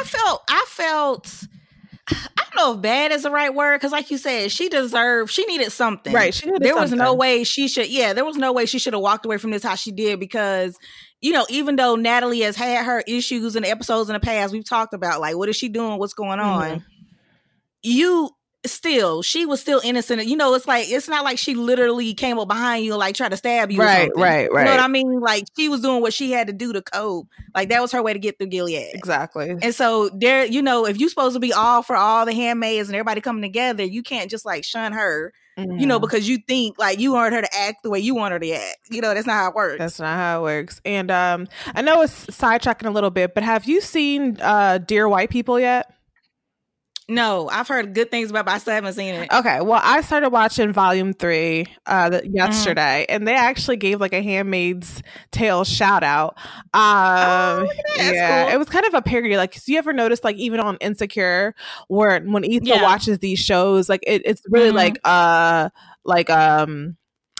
I, 0.00 0.02
felt, 0.04 0.42
I 0.48 0.64
felt, 0.68 1.44
I 2.08 2.14
don't 2.36 2.56
know 2.56 2.74
if 2.74 2.82
bad 2.82 3.12
is 3.12 3.22
the 3.22 3.30
right 3.30 3.54
word. 3.54 3.80
Cause 3.80 3.92
like 3.92 4.10
you 4.10 4.18
said, 4.18 4.50
she 4.52 4.68
deserved, 4.68 5.30
she 5.32 5.44
needed 5.46 5.70
something. 5.72 6.12
right, 6.12 6.34
she 6.34 6.46
needed 6.46 6.62
there 6.62 6.76
was 6.76 6.92
no 6.92 7.14
way 7.14 7.44
she 7.44 7.68
should 7.68 7.88
yeah 7.88 8.12
there 8.12 8.24
was 8.24 8.36
no 8.36 8.52
way 8.52 8.66
she 8.66 8.78
should 8.78 8.92
have 8.92 9.02
walked 9.02 9.24
away 9.24 9.38
from 9.38 9.50
this 9.50 9.62
how 9.62 9.74
she 9.74 9.90
did 9.92 10.20
because 10.20 10.76
you 11.20 11.32
know 11.32 11.46
even 11.48 11.76
though 11.76 11.94
natalie 11.96 12.40
has 12.40 12.54
had 12.56 12.84
her 12.84 13.02
issues 13.06 13.56
in 13.56 13.62
the 13.62 13.70
episodes 13.70 14.10
in 14.10 14.14
the 14.14 14.20
past 14.20 14.52
we've 14.52 14.68
talked 14.68 14.92
about 14.92 15.20
like 15.20 15.36
what 15.36 15.48
is 15.48 15.56
she 15.56 15.68
doing 15.70 15.98
what's 15.98 16.12
going 16.14 16.38
on 16.40 16.70
Mhm. 16.80 16.84
you 17.82 18.30
still 18.66 19.22
she 19.22 19.44
was 19.46 19.60
still 19.60 19.80
innocent 19.84 20.24
you 20.26 20.36
know 20.36 20.54
it's 20.54 20.66
like 20.66 20.88
it's 20.88 21.08
not 21.08 21.22
like 21.24 21.38
she 21.38 21.54
literally 21.54 22.14
came 22.14 22.38
up 22.38 22.48
behind 22.48 22.84
you 22.84 22.92
and 22.92 22.98
like 22.98 23.14
tried 23.14 23.30
to 23.30 23.36
stab 23.36 23.70
you 23.70 23.80
or 23.80 23.84
Right, 23.84 24.10
right, 24.16 24.42
you 24.44 24.48
know 24.48 24.54
what 24.64 24.66
right. 24.70 24.80
i 24.80 24.88
mean 24.88 25.20
like 25.20 25.44
she 25.56 25.68
was 25.68 25.80
doing 25.82 26.00
what 26.00 26.14
she 26.14 26.32
had 26.32 26.46
to 26.46 26.52
do 26.52 26.72
to 26.72 26.80
cope 26.82 27.26
like 27.54 27.68
that 27.68 27.82
was 27.82 27.92
her 27.92 28.02
way 28.02 28.12
to 28.12 28.18
get 28.18 28.38
through 28.38 28.46
gilead 28.48 28.90
Exactly. 28.94 29.50
and 29.62 29.74
so 29.74 30.08
there, 30.14 30.44
you 30.46 30.62
know, 30.62 30.86
if 30.86 30.98
you're 30.98 31.08
supposed 31.08 31.34
to 31.34 31.40
be 31.40 31.52
all 31.52 31.82
for 31.82 31.94
all 31.96 32.24
the 32.26 32.32
handmaids 32.32 32.88
and 32.88 32.96
everybody 32.96 33.20
coming 33.20 33.42
together, 33.42 33.84
you 33.84 34.02
can't 34.02 34.30
just 34.30 34.44
like 34.44 34.64
shun 34.64 34.92
her 34.92 35.32
you 35.56 35.86
know, 35.86 35.98
Mhm. 35.98 36.02
because 36.02 36.28
you 36.28 36.38
think 36.48 36.78
like 36.80 36.98
you 36.98 37.12
want 37.12 37.32
her 37.32 37.40
to 37.40 37.54
act 37.56 37.84
the 37.84 37.90
way 37.90 38.00
you 38.00 38.12
want 38.16 38.32
her 38.32 38.40
to 38.40 38.50
act. 38.50 38.78
You 38.90 39.00
know, 39.00 39.14
that's 39.14 39.24
not 39.26 39.34
how 39.34 39.48
it 39.50 39.54
works. 39.54 39.78
That's 39.78 40.00
not 40.00 40.16
how 40.16 40.40
it 40.40 40.42
works. 40.42 40.80
And 40.84 41.12
um, 41.12 41.46
I 41.76 41.80
know 41.82 42.02
it's 42.02 42.26
sidetracking 42.26 42.86
a 42.86 42.90
little 42.90 43.10
bit, 43.10 43.34
but 43.34 43.44
have 43.44 43.64
you 43.64 43.80
seen 43.80 44.36
uh, 44.42 44.78
Dear 44.78 45.08
White 45.08 45.30
People 45.30 45.60
yet? 45.60 45.92
No, 47.08 47.48
I've 47.50 47.68
heard 47.68 47.94
good 47.94 48.10
things 48.10 48.30
about, 48.30 48.46
but 48.46 48.52
I 48.54 48.58
still 48.58 48.74
haven't 48.74 48.94
seen 48.94 49.14
it. 49.14 49.30
Okay, 49.32 49.60
well, 49.60 49.80
I 49.82 50.00
started 50.00 50.30
watching 50.30 50.72
Volume 50.72 51.12
Three 51.12 51.66
uh, 51.86 52.10
Mm-hmm. 52.10 52.10
the, 52.10 52.28
yesterday, 52.28 53.06
and 53.08 53.26
they 53.28 53.34
actually 53.34 53.76
gave 53.76 54.00
like 54.00 54.12
a 54.14 54.22
Handmaid's 54.22 55.02
Tale 55.30 55.64
shout 55.64 56.02
out. 56.02 56.36
Um, 56.72 56.74
Oh, 56.74 57.66
that. 57.66 57.84
That's 57.96 58.14
yeah, 58.16 58.44
cool. 58.44 58.54
it 58.54 58.58
was 58.58 58.68
kind 58.68 58.86
of 58.86 58.94
a 58.94 59.02
parody. 59.02 59.36
Like, 59.36 59.54
so 59.54 59.70
you 59.72 59.78
ever 59.78 59.92
notice, 59.92 60.24
like, 60.24 60.36
even 60.36 60.60
on 60.60 60.76
Insecure, 60.80 61.54
where 61.88 62.20
when 62.20 62.44
Issa 62.44 62.60
Yeah. 62.64 62.82
watches 62.82 63.18
these 63.18 63.38
shows, 63.38 63.88
like, 63.88 64.02
it, 64.06 64.22
it's 64.24 64.42
really 64.48 64.70
Mhm. 64.70 64.74
like, 64.74 64.98
uh, 65.04 65.68
like, 66.04 66.30
um. 66.30 66.96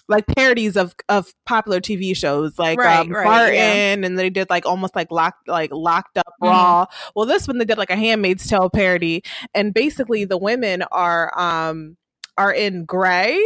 Like 0.09 0.27
parodies 0.27 0.77
of 0.77 0.95
of 1.09 1.33
popular 1.47 1.81
TV 1.81 2.15
shows, 2.15 2.59
like 2.59 2.79
Right, 2.79 2.99
um, 3.01 3.09
right, 3.11 3.25
Barton, 3.25 3.55
yeah. 3.55 4.07
and 4.07 4.19
they 4.19 4.29
did 4.29 4.51
like 4.51 4.67
almost 4.67 4.95
like 4.95 5.11
locked, 5.11 5.49
like 5.49 5.73
locked 5.73 6.19
up 6.19 6.27
Mhm. 6.43 6.49
raw. 6.51 6.87
Well, 7.17 7.25
this 7.27 7.49
one 7.49 7.57
they 7.59 7.65
did 7.65 7.79
like 7.79 7.89
a 7.91 7.97
Handmaid's 7.97 8.47
Tale 8.47 8.69
parody, 8.69 9.23
and 9.55 9.73
basically 9.73 10.27
the 10.27 10.37
women 10.37 10.83
are 10.93 11.33
um 11.39 11.97
are 12.37 12.53
in 12.53 12.85
gray 12.85 13.41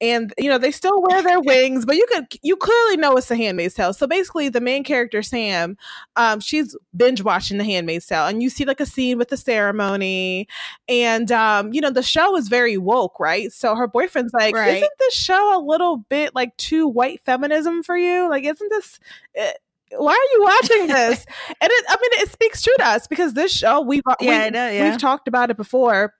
and 0.00 0.34
you 0.38 0.48
know 0.50 0.58
they 0.58 0.70
still 0.70 1.00
wear 1.02 1.22
their 1.22 1.40
wings 1.42 1.86
but 1.86 1.96
you 1.96 2.06
could 2.12 2.26
you 2.42 2.54
clearly 2.56 2.96
know 2.96 3.16
it's 3.16 3.28
the 3.28 3.36
handmaid's 3.36 3.74
tale. 3.74 3.92
So 3.94 4.06
basically 4.06 4.48
the 4.48 4.60
main 4.60 4.84
character 4.84 5.22
sam 5.22 5.76
um 6.16 6.40
she's 6.40 6.76
binge 6.94 7.22
watching 7.22 7.56
the 7.58 7.64
handmaid's 7.64 8.06
tale 8.06 8.26
and 8.26 8.42
you 8.42 8.50
see 8.50 8.64
like 8.64 8.80
a 8.80 8.86
scene 8.86 9.16
with 9.18 9.28
the 9.28 9.36
ceremony 9.36 10.46
and 10.88 11.32
um 11.32 11.72
you 11.72 11.80
know 11.80 11.90
the 11.90 12.02
show 12.02 12.36
is 12.36 12.48
very 12.48 12.76
woke 12.76 13.18
right? 13.18 13.50
So 13.52 13.74
her 13.74 13.86
boyfriend's 13.88 14.32
like 14.34 14.54
Right. 14.54 14.76
isn't 14.76 14.92
this 14.98 15.14
show 15.14 15.58
a 15.58 15.60
little 15.64 15.98
bit 16.08 16.34
like 16.34 16.56
too 16.56 16.86
white 16.88 17.20
feminism 17.24 17.82
for 17.82 17.96
you? 17.96 18.28
Like 18.28 18.44
isn't 18.44 18.68
this 18.68 18.98
uh, 19.40 19.50
why 19.96 20.12
are 20.12 20.36
you 20.36 20.42
watching 20.42 20.86
this? 20.88 21.24
And 21.60 21.70
it, 21.72 21.84
i 21.88 21.94
mean 21.94 22.22
it 22.22 22.30
speaks 22.30 22.60
true 22.62 22.74
to 22.78 22.86
us 22.86 23.06
because 23.06 23.32
this 23.34 23.52
show 23.52 23.80
we've 23.80 24.02
Yeah, 24.20 24.42
we, 24.42 24.46
it 24.48 24.50
does, 24.52 24.74
yeah. 24.74 24.90
we've 24.90 25.00
talked 25.00 25.28
about 25.28 25.50
it 25.50 25.56
before 25.56 26.12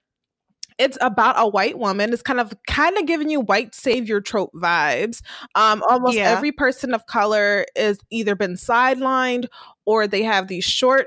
it's 0.79 0.99
about 1.01 1.35
a 1.39 1.49
white 1.49 1.79
woman. 1.79 2.13
It's 2.13 2.23
kind 2.23 2.41
of 2.41 2.53
kind 2.67 2.97
of 2.99 3.07
giving 3.07 3.31
you 3.31 3.41
white 3.41 3.75
savior 3.75 4.21
trope 4.21 4.53
vibes. 4.55 5.23
Um, 5.55 5.83
almost 5.89 6.17
Yeah. 6.17 6.31
every 6.31 6.53
person 6.53 6.93
of 6.95 7.07
color 7.07 7.65
is 7.75 7.99
either 8.11 8.35
been 8.37 8.55
sidelined 8.55 9.47
or 9.87 10.07
they 10.07 10.23
have 10.23 10.49
these 10.49 10.65
short 10.65 11.07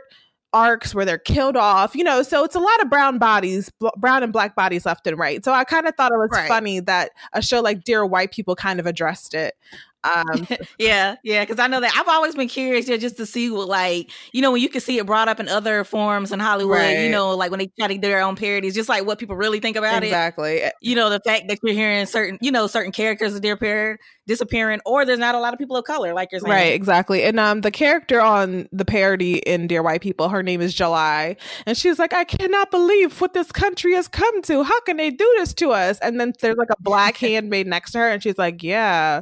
arcs 0.51 0.95
where 0.95 1.05
they're 1.05 1.19
killed 1.19 1.55
off. 1.55 1.95
You 1.95 2.03
know, 2.03 2.23
so 2.23 2.43
it's 2.43 2.55
a 2.55 2.59
lot 2.59 2.81
of 2.81 2.89
brown 2.89 3.19
bodies, 3.19 3.69
bl- 3.79 3.89
brown 3.97 4.23
and 4.23 4.33
black 4.33 4.55
bodies 4.55 4.85
left 4.85 5.05
and 5.05 5.19
right. 5.19 5.45
So 5.45 5.51
I 5.53 5.63
kind 5.63 5.87
of 5.87 5.93
thought 5.95 6.11
it 6.11 6.17
was 6.17 6.29
Right. 6.31 6.47
funny 6.47 6.79
that 6.79 7.11
a 7.33 7.41
show 7.43 7.61
like 7.61 7.83
Dear 7.83 8.03
White 8.05 8.31
People 8.31 8.55
kind 8.55 8.79
of 8.79 8.87
addressed 8.87 9.35
it. 9.35 9.53
Um, 10.03 10.47
Yeah, 10.79 11.15
yeah, 11.23 11.43
because 11.43 11.59
I 11.59 11.67
know 11.67 11.79
that 11.81 11.93
I've 11.97 12.07
always 12.07 12.35
been 12.35 12.47
curious 12.47 12.87
yeah, 12.87 12.97
just 12.97 13.17
to 13.17 13.25
see 13.25 13.49
what, 13.49 13.67
like, 13.67 14.09
you 14.31 14.41
know, 14.41 14.51
when 14.51 14.61
you 14.61 14.69
can 14.69 14.81
see 14.81 14.97
it 14.97 15.05
brought 15.05 15.27
up 15.27 15.39
in 15.39 15.47
other 15.49 15.83
forms 15.83 16.31
in 16.31 16.39
Hollywood, 16.39 16.77
Right. 16.77 16.99
you 17.03 17.09
know, 17.09 17.35
like 17.35 17.51
when 17.51 17.59
they 17.59 17.67
try 17.77 17.87
to 17.87 17.93
do 17.95 17.99
their 18.01 18.21
own 18.21 18.35
parodies, 18.35 18.75
just 18.75 18.89
like 18.89 19.05
what 19.05 19.19
people 19.19 19.35
really 19.35 19.59
think 19.59 19.75
about 19.75 20.03
it. 20.03 20.07
exactly. 20.07 20.63
You 20.81 20.95
know, 20.95 21.09
the 21.09 21.19
fact 21.19 21.45
that 21.49 21.59
you're 21.63 21.73
hearing 21.73 22.05
certain, 22.05 22.37
you 22.41 22.51
know, 22.51 22.67
certain 22.67 22.91
characters 22.91 23.35
of 23.35 23.41
their 23.41 23.57
pair 23.57 23.97
disappearing, 24.27 24.79
or 24.85 25.05
there's 25.05 25.17
not 25.19 25.33
a 25.33 25.39
lot 25.39 25.53
of 25.53 25.59
people 25.59 25.75
of 25.75 25.83
color, 25.85 26.13
like 26.13 26.29
you're 26.31 26.39
saying. 26.39 26.51
Right, 26.53 26.73
exactly. 26.73 27.23
And 27.23 27.39
um 27.39 27.61
the 27.61 27.71
character 27.71 28.21
on 28.21 28.69
the 28.71 28.85
parody 28.85 29.37
in 29.39 29.65
Dear 29.67 29.81
White 29.81 30.01
People, 30.01 30.29
her 30.29 30.43
name 30.43 30.61
is 30.61 30.73
July. 30.73 31.35
And 31.65 31.75
she's 31.75 31.97
like, 31.97 32.13
I 32.13 32.23
cannot 32.25 32.69
believe 32.71 33.19
what 33.21 33.33
this 33.33 33.51
country 33.51 33.93
has 33.95 34.07
come 34.07 34.41
to. 34.43 34.63
How 34.63 34.79
can 34.81 34.97
they 34.97 35.09
do 35.09 35.33
this 35.37 35.53
to 35.55 35.71
us? 35.71 35.97
And 35.99 36.19
then 36.19 36.33
there's 36.41 36.57
like 36.57 36.69
a 36.69 36.79
black 36.81 37.17
handmaid 37.25 37.65
next 37.67 37.91
to 37.93 37.97
her, 37.99 38.07
and 38.09 38.21
she's 38.21 38.37
like, 38.37 38.61
Yeah. 38.61 39.21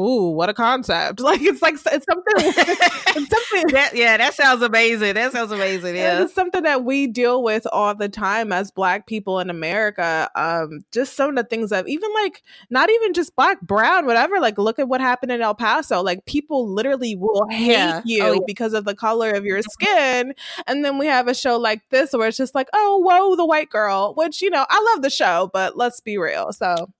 Ooh, 0.00 0.30
what 0.30 0.48
a 0.48 0.54
concept. 0.54 1.20
Like 1.30 1.42
it's 1.42 1.62
like 1.62 1.74
it's 1.74 1.84
something 1.84 2.04
it's 2.06 3.30
something 3.30 3.66
That, 3.74 3.90
yeah, 3.94 4.16
that 4.16 4.34
sounds 4.34 4.62
amazing. 4.62 5.14
That 5.14 5.32
sounds 5.32 5.52
amazing. 5.52 5.96
Yeah. 5.96 6.22
It's 6.22 6.34
something 6.34 6.62
that 6.64 6.84
we 6.84 7.06
deal 7.06 7.42
with 7.42 7.66
all 7.72 7.94
the 7.94 8.08
time 8.08 8.52
as 8.52 8.70
black 8.70 9.06
people 9.06 9.38
in 9.38 9.50
America. 9.50 10.28
Um, 10.34 10.80
just 10.92 11.14
some 11.16 11.30
of 11.30 11.36
the 11.36 11.44
things 11.44 11.70
that 11.70 11.88
even 11.88 12.10
like 12.14 12.42
not 12.70 12.90
even 12.90 13.12
just 13.12 13.36
black, 13.36 13.60
brown, 13.60 14.06
whatever. 14.06 14.40
Like, 14.40 14.58
look 14.58 14.78
at 14.78 14.88
what 14.88 15.00
happened 15.00 15.32
in 15.32 15.42
El 15.42 15.54
Paso. 15.54 16.02
Like, 16.02 16.24
people 16.26 16.68
literally 16.68 17.16
will 17.16 17.46
hate 17.50 17.72
Yeah. 17.72 18.02
you 18.04 18.22
Oh, 18.24 18.32
yeah. 18.34 18.38
because 18.46 18.72
of 18.72 18.84
the 18.84 18.94
color 18.94 19.30
of 19.30 19.44
your 19.44 19.62
skin. 19.62 20.34
And 20.66 20.84
then 20.84 20.98
we 20.98 21.06
have 21.06 21.28
a 21.28 21.34
show 21.34 21.56
like 21.58 21.82
this 21.90 22.12
where 22.12 22.28
it's 22.28 22.36
just 22.36 22.54
like, 22.54 22.68
oh, 22.72 22.98
whoa, 22.98 23.36
the 23.36 23.46
white 23.46 23.70
girl. 23.70 24.14
Which 24.16 24.40
you 24.42 24.50
know, 24.50 24.64
I 24.68 24.90
love 24.92 25.02
the 25.02 25.10
show, 25.10 25.50
but 25.52 25.76
let's 25.76 26.00
be 26.00 26.18
real. 26.18 26.52
So 26.52 26.90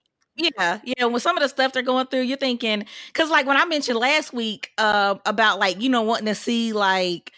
Yeah, 0.40 0.80
yeah. 0.84 1.04
With 1.06 1.22
some 1.22 1.36
of 1.36 1.42
the 1.42 1.48
stuff 1.48 1.72
they're 1.72 1.82
going 1.82 2.06
through, 2.06 2.22
you're 2.22 2.36
thinking 2.38 2.86
because, 3.08 3.30
like, 3.30 3.46
when 3.46 3.56
I 3.56 3.64
mentioned 3.66 3.98
last 3.98 4.32
week 4.32 4.70
uh, 4.78 5.16
about 5.26 5.58
like 5.58 5.80
you 5.82 5.88
know 5.88 6.02
wanting 6.02 6.26
to 6.26 6.34
see 6.34 6.72
like 6.72 7.32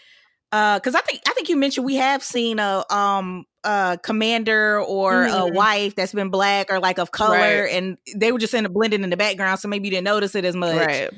because 0.51 0.93
I 0.95 1.01
think 1.01 1.21
I 1.27 1.33
think 1.33 1.49
you 1.49 1.57
mentioned 1.57 1.85
we 1.85 1.95
have 1.95 2.23
seen 2.23 2.59
a 2.59 2.83
um 2.89 3.45
a 3.63 3.97
commander 4.03 4.79
or 4.81 5.23
a 5.25 5.29
Mhm. 5.29 5.53
wife 5.55 5.95
that's 5.95 6.13
been 6.13 6.29
black 6.29 6.67
or 6.71 6.79
like 6.79 6.99
of 6.99 7.11
color, 7.11 7.37
Right. 7.63 7.71
and 7.73 7.97
they 8.15 8.31
were 8.31 8.39
just 8.39 8.53
in 8.53 8.63
the 8.63 8.69
blending 8.69 9.03
in 9.03 9.09
the 9.09 9.17
background, 9.17 9.59
so 9.59 9.67
maybe 9.67 9.87
you 9.87 9.91
didn't 9.91 10.05
notice 10.05 10.35
it 10.35 10.45
as 10.45 10.55
much. 10.55 10.75
right, 10.75 11.09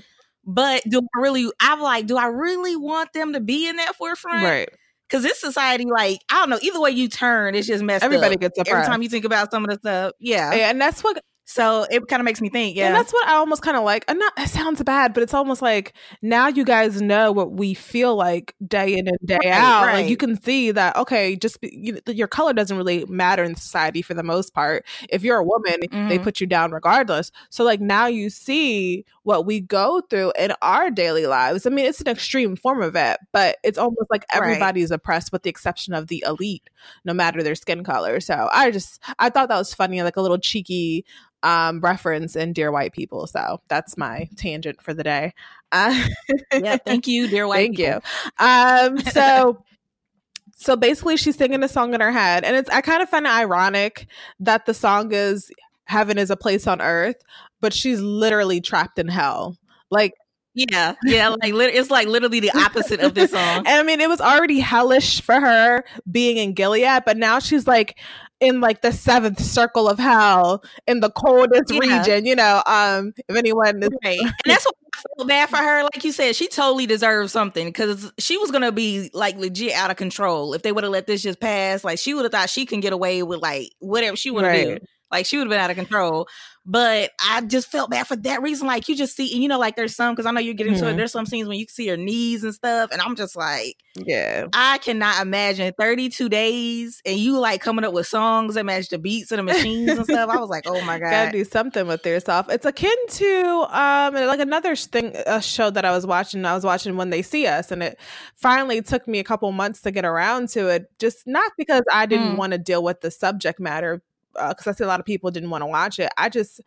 But 0.45 0.83
do 0.87 0.99
I 0.99 1.19
really? 1.21 1.51
I'm 1.59 1.81
like, 1.81 2.05
do 2.07 2.17
I 2.17 2.27
really 2.27 2.75
want 2.75 3.11
them 3.13 3.33
to 3.33 3.39
be 3.41 3.67
in 3.67 3.75
that 3.77 3.95
forefront? 3.95 4.43
right. 4.43 4.69
Because 5.09 5.21
this 5.23 5.39
society, 5.39 5.85
like, 5.85 6.19
I 6.31 6.35
don't 6.39 6.49
know. 6.49 6.57
Either 6.63 6.79
way 6.79 6.89
you 6.91 7.07
turn, 7.07 7.53
it's 7.53 7.67
just 7.67 7.83
messed 7.83 8.03
Everybody 8.03 8.35
up. 8.35 8.41
gets 8.41 8.57
Every 8.67 8.83
time 8.85 9.03
you 9.03 9.09
think 9.09 9.23
about 9.25 9.51
some 9.51 9.63
of 9.63 9.69
the 9.69 9.75
stuff, 9.77 10.13
yeah. 10.19 10.51
and 10.51 10.81
that's 10.81 11.03
what 11.03 11.21
So 11.45 11.85
it 11.91 12.07
kind 12.07 12.19
of 12.19 12.25
makes 12.25 12.41
me 12.41 12.49
think, 12.49 12.75
yeah. 12.75 12.87
And 12.87 12.95
that's 12.95 13.13
what 13.13 13.27
I 13.27 13.35
almost 13.35 13.61
kind 13.61 13.77
of 13.77 13.83
like. 13.83 14.03
And 14.07 14.19
not 14.19 14.33
it 14.37 14.49
sounds 14.49 14.81
bad, 14.83 15.13
but 15.13 15.21
it's 15.23 15.33
almost 15.33 15.61
like 15.61 15.93
now 16.21 16.47
you 16.47 16.65
guys 16.65 17.01
know 17.01 17.31
what 17.31 17.51
we 17.53 17.73
feel 17.73 18.15
like 18.15 18.55
day 18.67 18.97
in 18.97 19.07
and 19.07 19.17
day 19.23 19.37
Right, 19.41 19.51
out. 19.51 19.91
Like 19.91 20.07
you 20.09 20.17
can 20.17 20.41
see 20.41 20.71
that 20.71 20.95
okay, 20.97 21.35
just 21.35 21.61
be, 21.61 21.69
you, 21.71 21.99
your 22.13 22.27
color 22.27 22.51
doesn't 22.53 22.75
really 22.77 23.05
matter 23.05 23.43
in 23.43 23.55
society 23.55 24.01
for 24.01 24.13
the 24.15 24.23
most 24.23 24.53
part. 24.53 24.85
If 25.09 25.23
you're 25.23 25.37
a 25.37 25.43
woman, 25.43 25.75
they 26.07 26.17
Mhm. 26.17 26.19
put 26.19 26.41
you 26.41 26.47
down 26.47 26.71
regardless. 26.71 27.31
So 27.49 27.63
like 27.63 27.79
now 27.79 28.07
you 28.07 28.29
see 28.29 29.05
what 29.23 29.45
we 29.45 29.59
go 29.61 30.01
through 30.09 30.33
in 30.37 30.51
our 30.61 30.89
daily 30.91 31.27
lives. 31.27 31.65
I 31.65 31.69
mean, 31.69 31.85
it's 31.85 32.01
an 32.01 32.07
extreme 32.07 32.55
form 32.55 32.81
of 32.81 32.95
it, 32.95 33.19
but 33.31 33.57
it's 33.63 33.77
almost 33.77 34.07
like 34.09 34.25
Right. 34.33 34.35
everybody's 34.37 34.91
oppressed 34.91 35.31
with 35.31 35.43
the 35.43 35.49
exception 35.49 35.93
of 35.93 36.07
the 36.07 36.23
elite, 36.27 36.69
no 37.05 37.13
matter 37.13 37.43
their 37.43 37.55
skin 37.55 37.83
color. 37.83 38.19
So 38.19 38.49
I 38.51 38.71
just 38.71 38.99
I 39.19 39.29
thought 39.29 39.49
that 39.49 39.57
was 39.57 39.73
funny, 39.73 40.01
like 40.03 40.17
a 40.17 40.21
little 40.21 40.37
cheeky 40.39 41.05
um 41.43 41.79
reference 41.81 42.35
in 42.35 42.53
Dear 42.53 42.71
White 42.71 42.93
People. 42.93 43.27
So 43.27 43.61
that's 43.67 43.97
my 43.97 44.27
tangent 44.35 44.81
for 44.81 44.93
the 44.93 45.03
day. 45.03 45.33
Uh, 45.71 46.07
yeah, 46.53 46.77
thank 46.77 47.07
you, 47.07 47.27
dear 47.29 47.47
white 47.47 47.75
Thank 47.75 47.77
people. 47.77 48.01
you. 48.39 48.45
Um, 48.45 48.99
so 48.99 49.63
so 50.55 50.75
basically 50.75 51.17
she's 51.17 51.35
singing 51.35 51.63
a 51.63 51.67
song 51.67 51.93
in 51.93 52.01
her 52.01 52.11
head. 52.11 52.43
And 52.43 52.55
it's 52.55 52.69
I 52.69 52.81
kind 52.81 53.01
of 53.03 53.09
find 53.09 53.25
it 53.25 53.31
ironic 53.31 54.07
that 54.39 54.65
the 54.65 54.73
song 54.73 55.11
is 55.11 55.51
Heaven 55.85 56.17
is 56.17 56.31
a 56.31 56.37
place 56.37 56.65
on 56.65 56.81
earth, 56.81 57.17
but 57.61 57.73
she's 57.73 58.01
literally 58.01 58.61
trapped 58.61 58.97
in 58.97 59.07
hell. 59.07 59.57
Like 59.91 60.13
Yeah, 60.53 60.95
yeah, 61.03 61.29
like 61.29 61.53
it's 61.53 61.91
like 61.91 62.07
literally 62.07 62.39
the 62.39 62.51
opposite 62.57 63.01
of 63.01 63.13
this 63.13 63.31
song. 63.31 63.41
and 63.57 63.67
I 63.67 63.83
mean, 63.83 63.99
it 64.01 64.09
was 64.09 64.21
already 64.21 64.59
hellish 64.61 65.21
for 65.21 65.39
her 65.39 65.83
being 66.09 66.37
in 66.37 66.53
Gilead, 66.53 67.03
but 67.05 67.17
now 67.17 67.39
she's 67.39 67.67
like 67.67 67.99
in 68.39 68.59
like 68.61 68.81
the 68.81 68.91
seventh 68.91 69.39
circle 69.39 69.87
of 69.87 69.97
hell 69.97 70.63
in 70.87 70.99
the 70.99 71.09
coldest 71.09 71.71
Yeah. 71.71 71.79
region. 71.79 72.25
You 72.25 72.35
know, 72.35 72.61
um, 72.65 73.13
if 73.27 73.35
anyone 73.35 73.81
is 73.81 73.89
Right. 74.03 74.19
And 74.21 74.33
that's 74.45 74.65
what 74.65 74.75
I 74.93 75.01
feel 75.17 75.27
bad 75.27 75.49
for 75.49 75.57
her. 75.57 75.83
Like 75.83 76.03
you 76.03 76.11
said, 76.11 76.35
she 76.35 76.47
totally 76.47 76.85
deserves 76.85 77.31
something 77.31 77.67
because 77.67 78.11
she 78.19 78.37
was 78.37 78.51
gonna 78.51 78.71
be 78.71 79.09
like 79.13 79.37
legit 79.37 79.73
out 79.73 79.91
of 79.91 79.97
control 79.97 80.53
if 80.53 80.61
they 80.63 80.71
would 80.71 80.83
have 80.83 80.91
let 80.93 81.07
this 81.07 81.21
just 81.23 81.39
pass. 81.39 81.83
Like 81.83 81.99
she 81.99 82.13
would 82.13 82.23
have 82.23 82.31
thought 82.31 82.49
she 82.49 82.65
can 82.65 82.79
get 82.79 82.93
away 82.93 83.23
with 83.23 83.41
like 83.41 83.71
whatever 83.79 84.15
she 84.17 84.31
want 84.31 84.45
to 84.47 84.63
do. 84.79 84.85
Like 85.11 85.25
she 85.25 85.37
would 85.37 85.45
have 85.45 85.51
been 85.51 85.59
out 85.59 85.69
of 85.69 85.75
control. 85.77 86.27
But 86.67 87.11
I 87.23 87.41
just 87.41 87.67
felt 87.71 87.91
bad 87.91 88.07
for 88.07 88.15
that 88.15 88.41
reason. 88.41 88.65
Like 88.65 88.89
you 88.89 88.95
just 88.95 89.15
see, 89.15 89.31
and 89.33 89.43
you 89.43 89.47
know, 89.47 89.59
like 89.59 89.75
there's 89.75 89.95
some 89.95 90.13
because 90.15 90.25
I 90.25 90.31
know 90.31 90.39
you're 90.39 90.55
getting 90.55 90.73
to 90.75 90.87
it. 90.87 90.93
Mhm. 90.93 90.97
There's 90.97 91.11
some 91.11 91.27
scenes 91.27 91.47
when 91.47 91.59
you 91.59 91.67
see 91.69 91.87
her 91.89 91.97
knees 91.97 92.43
and 92.43 92.55
stuff, 92.55 92.89
and 92.91 93.01
I'm 93.01 93.15
just 93.15 93.35
like, 93.35 93.77
yeah. 93.95 94.47
I 94.51 94.79
cannot 94.79 95.21
imagine 95.21 95.71
32 95.79 96.27
days 96.27 97.01
and 97.05 97.17
you 97.19 97.37
like 97.37 97.61
coming 97.61 97.85
up 97.85 97.93
with 97.93 98.07
songs 98.07 98.55
that 98.55 98.65
match 98.65 98.89
the 98.89 98.97
beats 98.97 99.31
of 99.31 99.37
the 99.37 99.43
machines 99.43 99.91
and 99.91 100.05
stuff. 100.05 100.27
I 100.29 100.37
was 100.37 100.49
like, 100.49 100.63
oh 100.67 100.81
my 100.81 100.97
god, 100.99 101.11
gotta 101.11 101.31
do 101.31 101.43
something 101.45 101.85
with 101.85 102.03
yourself. 102.05 102.47
It's 102.49 102.65
akin 102.65 102.95
to 103.09 103.67
um 103.69 104.15
like 104.15 104.39
another 104.39 104.75
thing 104.75 105.13
a 105.27 105.41
show 105.43 105.69
that 105.69 105.85
I 105.85 105.91
was 105.91 106.07
watching. 106.07 106.43
I 106.45 106.55
was 106.55 106.63
watching 106.63 106.97
When 106.97 107.11
They 107.11 107.21
See 107.21 107.45
Us, 107.45 107.71
and 107.71 107.83
it 107.83 107.99
finally 108.35 108.81
took 108.81 109.07
me 109.07 109.19
a 109.19 109.23
couple 109.23 109.51
months 109.51 109.81
to 109.81 109.91
get 109.91 110.03
around 110.03 110.49
to 110.49 110.67
it. 110.69 110.87
Just 110.97 111.27
not 111.27 111.51
because 111.59 111.83
I 111.93 112.07
didn't 112.07 112.33
Mm. 112.33 112.37
want 112.37 112.53
to 112.53 112.57
deal 112.57 112.81
with 112.83 113.01
the 113.01 113.11
subject 113.11 113.59
matter, 113.59 114.01
Uh, 114.37 114.49
because 114.49 114.67
I 114.67 114.71
see 114.73 114.83
a 114.83 114.87
lot 114.87 114.99
of 114.99 115.05
people 115.05 115.31
didn't 115.31 115.49
want 115.49 115.61
to 115.61 115.67
watch 115.67 115.99
it. 115.99 116.11
I 116.17 116.29
just 116.29 116.61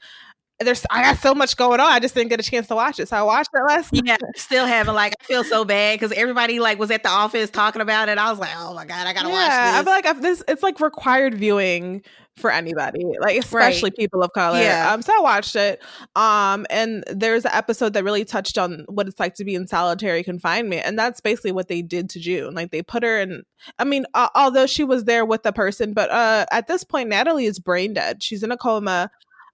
there's 0.61 0.85
I 0.91 1.03
got 1.03 1.19
so 1.19 1.35
much 1.35 1.57
going 1.57 1.81
on. 1.81 1.87
I 1.87 2.01
just 2.01 2.15
didn't 2.15 2.31
get 2.31 2.41
a 2.41 2.43
chance 2.43 2.67
to 2.69 2.75
watch 2.75 2.99
it, 2.99 3.09
so 3.09 3.17
I 3.17 3.23
watched 3.23 3.51
it 3.55 3.63
last. 3.63 3.91
Yeah, 3.93 4.17
still 4.37 4.67
haven't 4.67 4.95
like 4.95 5.15
I 5.21 5.25
feel 5.25 5.45
so 5.45 5.65
bad 5.65 5.99
because 5.99 6.17
everybody 6.17 6.59
like 6.59 6.79
was 6.79 6.91
at 6.91 7.03
the 7.03 7.09
office 7.09 7.51
talking 7.51 7.81
about 7.81 8.09
it. 8.09 8.19
I 8.19 8.31
was 8.31 8.41
like, 8.41 8.51
oh 8.57 8.75
my 8.75 8.85
god, 8.85 9.07
I 9.07 9.13
gotta 9.13 9.29
watch 9.29 9.45
it. 9.45 9.49
yeah, 9.49 9.79
I 9.79 9.85
feel 9.85 9.93
like 9.93 10.07
I've, 10.07 10.23
this 10.23 10.43
it's 10.49 10.63
like 10.63 10.81
required 10.81 11.35
viewing 11.35 12.03
for 12.39 12.51
anybody, 12.51 13.05
like 13.21 13.37
especially 13.39 13.91
people 13.91 14.23
of 14.23 14.33
color. 14.33 14.61
Yeah. 14.61 14.93
Um, 14.93 15.03
so 15.03 15.13
I 15.17 15.21
watched 15.21 15.55
it. 15.57 15.83
Um, 16.17 16.67
and 16.71 17.05
there's 17.09 17.45
an 17.45 17.51
episode 17.53 17.93
that 17.93 18.05
really 18.05 18.25
touched 18.25 18.59
on 18.59 18.85
what 18.89 19.09
it's 19.09 19.21
like 19.21 19.35
to 19.35 19.45
be 19.45 19.55
in 19.55 19.67
solitary 19.67 20.23
confinement, 20.23 20.83
and 20.85 20.99
that's 20.99 21.21
basically 21.21 21.53
what 21.53 21.69
they 21.69 21.83
did 21.83 22.11
to 22.11 22.21
June. 22.21 22.55
Like 22.55 22.71
they 22.71 22.83
put 22.83 23.03
her 23.03 23.21
in. 23.21 23.43
I 23.79 23.85
mean, 23.85 24.07
uh, 24.15 24.29
although 24.35 24.67
she 24.67 24.85
was 24.85 25.05
there 25.05 25.25
with 25.25 25.43
the 25.43 25.53
person, 25.53 25.93
but 25.93 26.11
uh, 26.11 26.47
at 26.51 26.67
this 26.67 26.85
point, 26.85 27.09
Natalie 27.09 27.47
is 27.47 27.59
brain 27.59 27.95
dead. 27.95 28.23
She's 28.23 28.43
in 28.43 28.51
a 28.51 28.57
coma. 28.57 29.11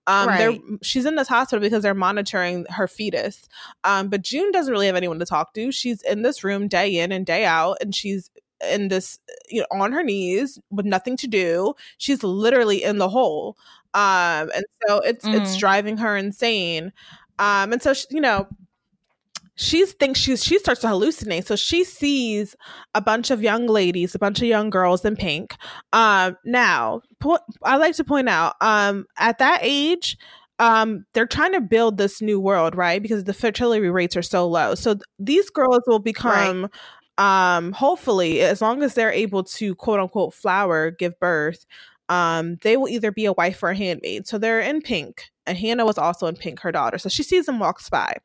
Um, 0.07 0.37
they're 0.37 0.53
Right. 0.53 0.61
she's 0.83 1.07
in 1.07 1.17
this 1.17 1.29
hospital 1.29 1.61
because 1.63 1.83
they're 1.83 1.95
monitoring 1.95 2.67
her 2.71 2.87
fetus. 2.89 3.49
Um, 3.85 4.09
but 4.09 4.23
June 4.23 4.51
doesn't 4.53 4.73
really 4.73 4.87
have 4.87 4.97
anyone 4.97 5.19
to 5.19 5.27
talk 5.27 5.55
to. 5.55 5.73
She's 5.73 6.03
in 6.03 6.23
this 6.23 6.45
room 6.45 6.69
day 6.69 6.99
in 6.99 7.13
and 7.13 7.25
day 7.27 7.45
out, 7.45 7.79
and 7.81 7.95
she's 7.95 8.31
in 8.71 8.89
this 8.89 9.19
you 9.51 9.61
know 9.61 9.67
on 9.73 9.93
her 9.93 10.03
knees 10.03 10.59
with 10.71 10.87
nothing 10.87 11.17
to 11.19 11.27
do. 11.27 11.75
She's 11.99 12.23
literally 12.23 12.83
in 12.83 12.99
the 12.99 13.09
hole. 13.09 13.57
Um, 13.95 14.51
and 14.55 14.65
so 14.89 14.99
it's 15.01 15.29
it's 15.33 15.55
Mhm. 15.55 15.57
driving 15.57 15.97
her 15.99 16.17
insane. 16.17 16.93
Um, 17.39 17.73
and 17.73 17.83
so 17.83 17.95
she, 17.95 18.07
you 18.11 18.21
know 18.21 18.49
she 19.57 19.87
thinks 19.87 20.19
she's 20.21 20.43
she 20.45 20.59
starts 20.59 20.81
to 20.81 20.89
hallucinate. 20.89 21.47
So 21.47 21.57
she 21.57 21.85
sees 21.85 22.57
a 22.95 23.01
bunch 23.01 23.31
of 23.31 23.43
young 23.43 23.67
ladies 23.67 24.15
a 24.15 24.19
bunch 24.19 24.41
of 24.41 24.49
young 24.49 24.71
girls 24.71 25.05
in 25.05 25.17
pink. 25.17 25.55
Um 25.93 26.37
now 26.45 27.03
po- 27.21 27.39
i 27.63 27.77
like 27.77 27.95
to 27.97 28.05
point 28.05 28.29
out 28.29 28.55
um 28.61 29.07
at 29.19 29.39
that 29.39 29.61
age 29.63 30.17
um 30.59 31.05
they're 31.15 31.27
trying 31.27 31.53
to 31.53 31.61
build 31.61 31.99
this 31.99 32.21
new 32.21 32.41
world 32.41 32.75
right? 32.77 33.03
Because 33.03 33.25
the 33.25 33.35
fertility 33.35 33.89
rates 33.89 34.17
are 34.17 34.23
so 34.23 34.49
low. 34.49 34.75
So 34.75 34.95
th- 34.95 35.03
these 35.19 35.51
girls 35.51 35.83
will 35.87 36.01
become 36.01 36.69
um 37.19 37.73
hopefully 37.73 38.41
as 38.41 38.61
long 38.61 38.83
as 38.83 38.95
they're 38.95 39.13
able 39.13 39.45
to 39.45 39.75
quote 39.77 40.01
unquote 40.01 40.35
flower 40.35 40.91
give 40.91 41.19
birth 41.21 41.65
um 42.09 42.57
they 42.63 42.77
will 42.77 42.89
either 42.89 43.13
be 43.13 43.25
a 43.27 43.33
wife 43.33 43.63
or 43.63 43.71
a 43.71 43.77
handmaid. 43.77 44.27
So 44.27 44.39
they're 44.39 44.61
in 44.61 44.83
pink 44.83 45.31
and 45.47 45.59
Hannah 45.59 45.85
was 45.85 45.99
also 45.99 46.27
in 46.27 46.37
pink, 46.37 46.61
her 46.61 46.73
daughter. 46.73 46.99
So 46.99 47.09
she 47.09 47.23
sees 47.23 47.47
them 47.47 47.59
walks 47.59 47.89
by. 47.91 48.17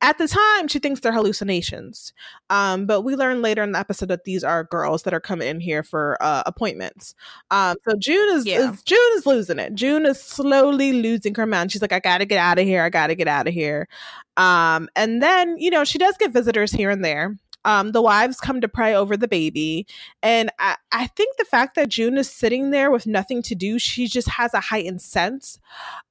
At 0.00 0.18
the 0.18 0.28
time, 0.28 0.68
she 0.68 0.78
thinks 0.78 1.00
they're 1.00 1.12
hallucinations. 1.12 2.12
Um, 2.50 2.86
but 2.86 3.02
we 3.02 3.16
learn 3.16 3.42
later 3.42 3.62
in 3.62 3.72
the 3.72 3.78
episode 3.78 4.08
that 4.08 4.24
these 4.24 4.44
are 4.44 4.64
girls 4.64 5.02
that 5.02 5.14
are 5.14 5.20
coming 5.20 5.48
in 5.48 5.60
here 5.60 5.82
for 5.82 6.16
uh, 6.20 6.42
appointments. 6.46 7.14
Um, 7.50 7.76
so 7.88 7.96
June 7.98 8.36
is, 8.36 8.46
Yeah. 8.46 8.70
is 8.72 8.82
June 8.82 8.98
is 9.16 9.26
losing 9.26 9.58
it. 9.58 9.74
June 9.74 10.06
is 10.06 10.20
slowly 10.22 10.92
losing 10.92 11.34
her 11.34 11.46
mind. 11.46 11.72
She's 11.72 11.82
like, 11.82 11.92
I 11.92 12.00
gotta 12.00 12.24
get 12.24 12.38
out 12.38 12.58
of 12.58 12.64
here. 12.64 12.82
I 12.82 12.90
gotta 12.90 13.14
get 13.14 13.28
out 13.28 13.48
of 13.48 13.54
here. 13.54 13.88
Um, 14.36 14.88
and 14.94 15.20
then 15.22 15.56
you 15.58 15.70
know 15.70 15.84
she 15.84 15.98
does 15.98 16.16
get 16.16 16.32
visitors 16.32 16.70
here 16.72 16.90
and 16.90 17.04
there. 17.04 17.36
Um, 17.68 17.92
the 17.92 18.00
wives 18.00 18.40
come 18.40 18.60
to 18.62 18.68
pray 18.68 18.94
over 18.94 19.14
the 19.16 19.28
baby, 19.28 19.86
and 20.22 20.50
I, 20.58 20.76
I 20.90 21.06
think 21.08 21.36
the 21.36 21.44
fact 21.44 21.74
that 21.76 21.90
June 21.90 22.16
is 22.16 22.30
sitting 22.30 22.70
there 22.70 22.90
with 22.90 23.06
nothing 23.06 23.42
to 23.42 23.54
do, 23.54 23.78
she 23.78 24.06
just 24.08 24.28
has 24.28 24.54
a 24.54 24.60
heightened 24.60 25.02
sense 25.02 25.58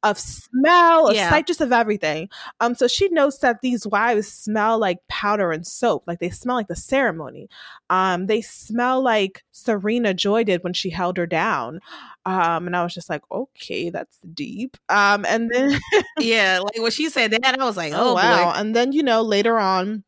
of 0.04 0.20
smell, 0.20 1.08
of 1.08 1.16
Yeah. 1.16 1.30
sight, 1.32 1.48
just 1.48 1.62
of 1.62 1.72
everything. 1.72 2.30
Um, 2.60 2.76
so 2.76 2.88
she 2.88 3.10
notes 3.10 3.40
that 3.40 3.62
these 3.62 3.88
wives 3.88 4.28
smell 4.28 4.78
like 4.78 5.00
powder 5.08 5.52
and 5.52 5.66
soap, 5.66 6.04
like 6.06 6.20
they 6.20 6.30
smell 6.30 6.56
like 6.58 6.68
the 6.68 6.76
ceremony. 6.76 7.50
Um, 7.90 8.28
they 8.28 8.42
smell 8.42 9.02
like 9.02 9.44
Serena 9.52 10.14
Joy 10.14 10.44
did 10.44 10.64
when 10.64 10.74
she 10.74 10.92
held 10.92 11.18
her 11.18 11.26
down. 11.26 11.80
Um, 12.26 12.68
and 12.68 12.76
I 12.76 12.84
was 12.84 12.94
just 12.94 13.10
like, 13.10 13.24
okay, 13.32 13.90
that's 13.90 14.20
deep. 14.34 14.78
Um, 14.90 15.26
and 15.26 15.50
then 15.52 15.80
yeah, 16.20 16.60
like 16.60 16.80
when 16.80 16.92
she 16.92 17.10
said 17.10 17.32
that, 17.32 17.60
I 17.60 17.66
was 17.66 17.78
like, 17.78 17.94
oh, 17.94 18.12
oh, 18.12 18.14
wow. 18.14 18.52
boy. 18.54 18.60
And 18.60 18.76
then 18.76 18.92
you 18.92 19.02
know 19.02 19.22
later 19.24 19.58
on. 19.58 20.04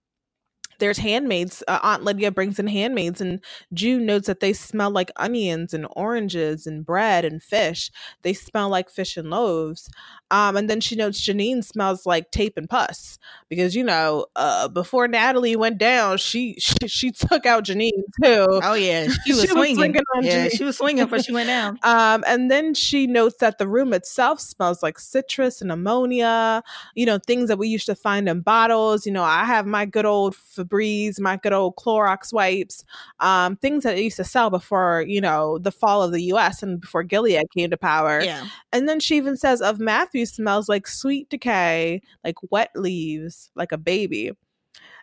There's 0.80 0.98
handmaids. 0.98 1.64
Uh, 1.68 1.80
Aunt 1.84 2.04
Lydia 2.04 2.32
brings 2.32 2.60
in 2.60 2.68
handmaids, 2.68 3.22
and 3.22 3.42
June 3.74 4.06
notes 4.06 4.28
that 4.28 4.40
they 4.40 4.54
smell 4.54 4.92
like 4.92 5.12
onions 5.18 5.74
and 5.74 5.86
oranges 5.92 6.66
and 6.68 6.86
bread 6.86 7.26
and 7.26 7.42
fish. 7.42 7.92
They 8.24 8.34
smell 8.34 8.70
like 8.70 8.90
fish 8.90 9.18
and 9.18 9.30
loaves. 9.30 9.90
Um, 10.32 10.56
and 10.58 10.70
then 10.70 10.80
she 10.80 10.96
notes 10.96 11.22
Janine 11.26 11.64
smells 11.64 12.06
like 12.06 12.32
tape 12.32 12.54
and 12.58 12.70
pus 12.70 13.18
because 13.50 13.76
you 13.76 13.84
know, 13.84 14.28
uh, 14.36 14.68
before 14.68 15.08
Natalie 15.08 15.56
went 15.56 15.78
down, 15.80 16.18
she 16.18 16.56
she, 16.60 16.88
she 16.88 17.12
took 17.30 17.46
out 17.46 17.66
Janine 17.66 17.92
too. 18.24 18.48
Oh 18.64 18.74
yeah, 18.74 19.08
she 19.26 19.34
She 19.34 19.34
was 19.34 19.50
was 19.50 19.50
swinging. 19.52 19.96
on 20.16 20.24
yeah, 20.24 20.48
Janine. 20.48 20.52
she 20.52 20.64
was 20.64 20.78
swinging 20.78 21.06
before 21.06 21.20
she 21.20 21.32
went 21.34 21.48
down. 21.48 21.80
Um, 21.90 22.24
and 22.28 22.52
then 22.52 22.74
she 22.74 23.08
notes 23.08 23.38
that 23.40 23.58
the 23.58 23.68
room 23.68 23.94
itself 23.94 24.40
smells 24.40 24.84
like 24.84 25.00
citrus 25.00 25.62
and 25.62 25.72
ammonia, 25.72 26.64
you 26.96 27.06
know, 27.06 27.18
things 27.26 27.48
that 27.50 27.58
we 27.58 27.68
used 27.68 27.86
to 27.88 27.96
find 27.96 28.30
in 28.30 28.42
bottles. 28.42 29.06
You 29.06 29.12
know, 29.12 29.24
I 29.24 29.46
have 29.46 29.66
my 29.66 29.86
good 29.86 30.06
old 30.06 30.36
Febreze, 30.70 31.20
my 31.20 31.38
good 31.38 31.54
old 31.54 31.76
Clorox 31.76 32.32
wipes, 32.32 32.84
um, 33.20 33.56
things 33.56 33.84
that 33.84 33.96
they 33.96 34.04
used 34.04 34.18
to 34.18 34.24
sell 34.24 34.50
before, 34.50 35.04
you 35.08 35.22
know, 35.22 35.58
the 35.58 35.72
fall 35.72 36.04
of 36.04 36.12
the 36.12 36.24
US 36.34 36.64
and 36.64 36.80
before 36.80 37.04
Gilead 37.04 37.46
came 37.56 37.70
to 37.70 37.78
power. 37.78 38.22
Yeah, 38.22 38.48
And 38.72 38.88
then 38.88 39.00
she 39.00 39.18
even 39.18 39.38
says 39.38 39.62
of 39.62 39.80
Matthew 39.80 40.26
smells 40.26 40.70
like 40.70 40.88
sweet 40.88 41.30
decay, 41.30 42.02
like 42.24 42.36
wet 42.50 42.72
leaves, 42.76 43.52
like 43.56 43.72
a 43.72 43.78
baby. 43.78 44.32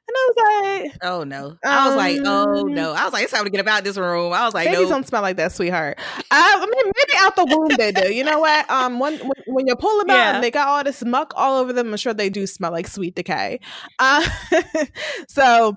And 0.09 0.17
I 0.17 0.31
was 0.37 0.83
like, 0.85 0.99
Oh 1.03 1.25
no. 1.25 1.57
I 1.65 1.87
was 1.89 1.97
like, 1.97 2.19
oh 2.25 2.61
Um, 2.63 2.75
no. 2.75 2.93
I 2.93 3.05
was 3.05 3.13
like, 3.13 3.25
it's 3.25 3.33
time 3.33 3.45
to 3.45 3.51
get 3.51 3.61
about 3.61 3.83
this 3.85 3.97
room. 3.97 4.33
I 4.33 4.45
was 4.45 4.55
like, 4.55 4.67
Babies 4.69 4.85
no. 4.85 4.89
don't 4.91 5.07
smell 5.07 5.23
like 5.23 5.37
that, 5.37 5.53
sweetheart. 5.53 5.99
Uh, 5.99 6.23
I 6.31 6.61
mean, 6.61 6.93
maybe 6.97 7.13
out 7.19 7.35
the 7.37 7.45
womb 7.45 7.69
they 7.77 7.91
do. 7.93 8.13
You 8.15 8.23
know 8.25 8.39
what? 8.39 8.71
Um, 8.71 8.99
when 9.01 9.19
when, 9.19 9.33
when 9.47 9.67
you 9.67 9.75
pull 9.77 9.99
them 9.99 10.11
out 10.11 10.15
Yeah. 10.17 10.35
and 10.37 10.45
they 10.45 10.51
got 10.51 10.69
all 10.69 10.85
this 10.85 11.05
muck 11.05 11.33
all 11.37 11.59
over 11.59 11.73
them, 11.73 11.91
I'm 11.91 11.97
sure 11.97 12.15
they 12.15 12.29
do 12.31 12.47
smell 12.47 12.71
like 12.71 12.87
sweet 12.87 13.15
decay. 13.17 13.61
Uh, 13.99 14.27
so 15.29 15.75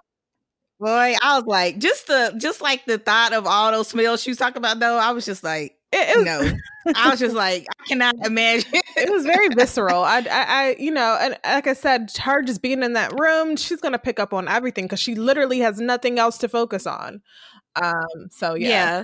Boy, 0.79 1.15
I 1.21 1.35
was 1.37 1.43
like, 1.45 1.79
just 1.79 2.07
the 2.07 2.33
just 2.37 2.61
like 2.61 2.85
the 2.85 2.97
thought 2.97 3.33
of 3.33 3.45
all 3.45 3.71
those 3.71 3.89
smells 3.89 4.23
she 4.23 4.31
was 4.31 4.37
talking 4.37 4.57
about 4.57 4.79
though, 4.79 4.95
I 4.97 5.11
was 5.11 5.25
just 5.25 5.43
like, 5.43 5.75
it, 5.91 6.09
it 6.09 6.17
was 6.17 6.25
no. 6.25 6.93
I 6.95 7.09
was 7.09 7.19
just 7.19 7.35
like, 7.35 7.65
I 7.79 7.87
cannot 7.87 8.15
imagine. 8.25 8.69
it 8.73 9.09
was 9.09 9.25
very 9.25 9.49
visceral. 9.49 10.03
I, 10.03 10.19
I, 10.19 10.25
I, 10.29 10.75
you 10.79 10.91
know, 10.91 11.17
and 11.19 11.37
like 11.43 11.67
I 11.67 11.73
said, 11.73 12.11
her 12.21 12.41
just 12.41 12.61
being 12.61 12.83
in 12.83 12.93
that 12.93 13.19
room, 13.19 13.55
she's 13.55 13.81
gonna 13.81 13.99
pick 13.99 14.19
up 14.19 14.33
on 14.33 14.47
everything 14.47 14.85
because 14.85 14.99
she 14.99 15.15
literally 15.15 15.59
has 15.59 15.79
nothing 15.79 16.19
else 16.19 16.37
to 16.39 16.49
focus 16.49 16.85
on. 16.85 17.21
Um, 17.81 18.05
so 18.31 18.53
yeah, 18.53 18.69
yeah. 18.69 19.03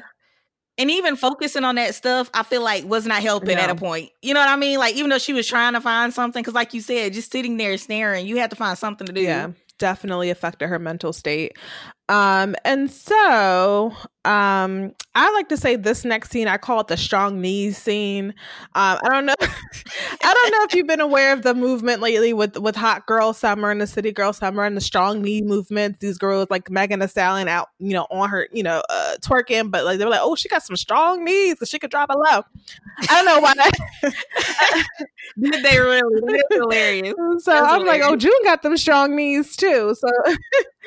And 0.77 0.91
even 0.91 1.15
focusing 1.15 1.63
on 1.63 1.75
that 1.75 1.95
stuff, 1.95 2.29
I 2.33 2.43
feel 2.43 2.61
like 2.61 2.83
was 2.83 3.05
not 3.05 3.21
helping 3.21 3.57
at 3.57 3.69
a 3.69 3.75
point. 3.75 4.09
You 4.21 4.33
know 4.33 4.41
what 4.41 4.49
I 4.49 4.57
mean? 4.57 4.77
Like 4.77 4.95
even 4.95 5.09
though 5.09 5.19
she 5.19 5.31
was 5.31 5.47
trying 5.47 5.73
to 5.73 5.81
find 5.81 6.13
something, 6.13 6.41
because 6.43 6.53
like 6.53 6.73
you 6.73 6.81
said, 6.81 7.13
just 7.13 7.31
sitting 7.31 7.55
there 7.57 7.77
staring, 7.77 8.27
you 8.27 8.37
had 8.37 8.49
to 8.49 8.57
find 8.57 8.77
something 8.77 9.07
to 9.07 9.13
do. 9.13 9.21
yeah 9.21 9.51
definitely 9.77 10.29
affected 10.29 10.67
her 10.67 10.79
mental 10.79 11.11
state 11.11 11.57
um 12.07 12.55
and 12.63 12.91
so 12.91 13.91
um 14.25 14.93
i 15.15 15.31
like 15.33 15.49
to 15.49 15.57
say 15.57 15.75
this 15.75 16.05
next 16.05 16.29
scene 16.29 16.47
i 16.47 16.55
call 16.55 16.79
it 16.79 16.87
the 16.87 16.97
strong 16.97 17.41
knees 17.41 17.79
scene 17.79 18.29
um 18.75 18.99
i 19.03 19.09
don't 19.09 19.25
know 19.25 19.33
i 19.41 20.33
don't 20.33 20.51
know 20.51 20.63
if 20.63 20.75
you've 20.75 20.85
been 20.85 21.01
aware 21.01 21.33
of 21.33 21.41
the 21.41 21.55
movement 21.55 22.01
lately 22.01 22.31
with 22.31 22.57
with 22.59 22.75
hot 22.75 23.07
girl 23.07 23.33
summer 23.33 23.71
and 23.71 23.81
the 23.81 23.87
city 23.87 24.11
girl 24.11 24.33
summer 24.33 24.63
and 24.63 24.77
the 24.77 24.81
strong 24.81 25.23
knee 25.23 25.41
movement 25.41 25.99
these 25.99 26.19
girls 26.19 26.47
like 26.51 26.69
megan 26.69 26.99
Thee 26.99 27.07
stallion 27.07 27.47
out 27.47 27.69
you 27.79 27.93
know 27.93 28.05
on 28.11 28.29
her 28.29 28.47
you 28.51 28.61
know 28.61 28.83
uh 28.89 29.15
twerking 29.21 29.71
but 29.71 29.83
like 29.83 29.97
they 29.97 30.05
were 30.05 30.11
like 30.11 30.21
oh 30.21 30.35
she 30.35 30.47
got 30.47 30.61
some 30.61 30.75
strong 30.75 31.23
knees 31.23 31.55
because 31.55 31.69
she 31.69 31.79
could 31.79 31.89
drop 31.89 32.11
a 32.11 32.17
low 32.17 32.43
i 33.09 33.23
don't 33.23 33.25
know 33.25 33.39
why 33.39 33.53
Did 35.37 35.63
they 35.63 35.79
really? 35.79 36.01
It's 36.27 36.55
hilarious. 36.55 37.13
so 37.39 37.51
That's 37.51 37.73
i'm 37.73 37.85
like 37.85 38.01
oh 38.03 38.15
june 38.15 38.31
got 38.43 38.61
them 38.61 38.77
strong 38.77 39.15
knees 39.15 39.55
too 39.55 39.95
so 39.99 40.07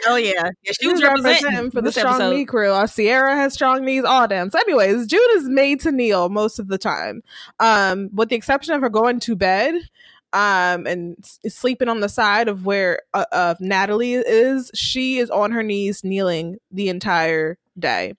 Oh 0.07 0.17
yeah. 0.17 0.51
Yeah, 0.63 0.73
she 0.81 0.89
was 0.89 1.01
representing 1.09 1.71
for 1.71 1.81
the 1.81 1.93
strong 1.93 2.15
episode. 2.15 2.31
knee 2.35 2.45
crew. 2.45 2.71
Uh, 2.71 2.87
Sierra 2.87 3.35
has 3.37 3.55
strong 3.55 3.85
knees, 3.85 4.05
all 4.05 4.27
them. 4.29 4.51
So, 4.51 4.59
anyways, 4.59 5.07
June 5.07 5.21
is 5.37 5.49
made 5.49 5.81
to 5.81 5.93
kneel 5.93 6.29
most 6.29 6.59
of 6.59 6.69
the 6.69 6.79
time, 6.79 7.23
um, 7.61 8.11
with 8.13 8.29
the 8.29 8.37
exception 8.37 8.75
of 8.75 8.81
her 8.81 8.89
going 8.89 9.21
to 9.21 9.37
bed, 9.37 9.75
um, 10.33 10.87
and 10.87 11.17
s- 11.23 11.39
sleeping 11.55 11.89
on 11.89 12.01
the 12.01 12.09
side 12.09 12.49
of 12.49 12.67
where 12.67 13.01
uh, 13.15 13.25
of 13.33 13.61
Natalie 13.61 14.15
is. 14.15 14.71
She 14.75 15.19
is 15.19 15.31
on 15.31 15.53
her 15.53 15.63
knees, 15.63 16.05
kneeling 16.05 16.57
the 16.71 16.89
entire 16.89 17.59
day. 17.79 18.15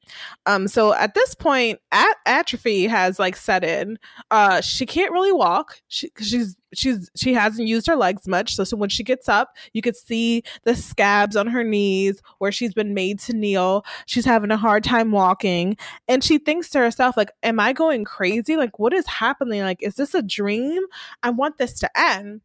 Um, 0.45 0.67
so 0.69 0.93
at 0.93 1.13
this 1.15 1.35
point, 1.35 1.79
at- 1.91 2.17
atrophy 2.25 2.87
has 2.87 3.19
like 3.19 3.35
set 3.35 3.63
in. 3.63 3.99
Uh, 4.31 4.61
she 4.61 4.85
can't 4.85 5.11
really 5.11 5.31
walk. 5.33 5.81
She 5.89 6.09
she's 6.19 6.55
she's 6.73 7.09
she 7.15 7.33
hasn't 7.33 7.67
used 7.67 7.87
her 7.87 7.95
legs 7.95 8.27
much. 8.27 8.55
So, 8.55 8.63
so 8.63 8.77
when 8.77 8.89
she 8.89 9.03
gets 9.03 9.27
up, 9.29 9.55
you 9.73 9.81
could 9.81 9.95
see 9.95 10.43
the 10.63 10.75
scabs 10.75 11.35
on 11.35 11.47
her 11.47 11.63
knees 11.63 12.21
where 12.39 12.51
she's 12.51 12.73
been 12.73 12.93
made 12.93 13.19
to 13.21 13.33
kneel. 13.33 13.85
She's 14.05 14.25
having 14.25 14.51
a 14.51 14.57
hard 14.57 14.83
time 14.83 15.11
walking. 15.11 15.77
And 16.07 16.23
she 16.23 16.37
thinks 16.37 16.69
to 16.69 16.79
herself, 16.79 17.17
like, 17.17 17.31
am 17.43 17.59
I 17.59 17.73
going 17.73 18.03
crazy? 18.03 18.57
Like, 18.57 18.79
what 18.79 18.93
is 18.93 19.07
happening? 19.07 19.61
Like, 19.61 19.81
is 19.81 19.95
this 19.95 20.13
a 20.13 20.21
dream? 20.21 20.83
I 21.23 21.29
want 21.29 21.57
this 21.57 21.79
to 21.79 21.89
end. 21.99 22.41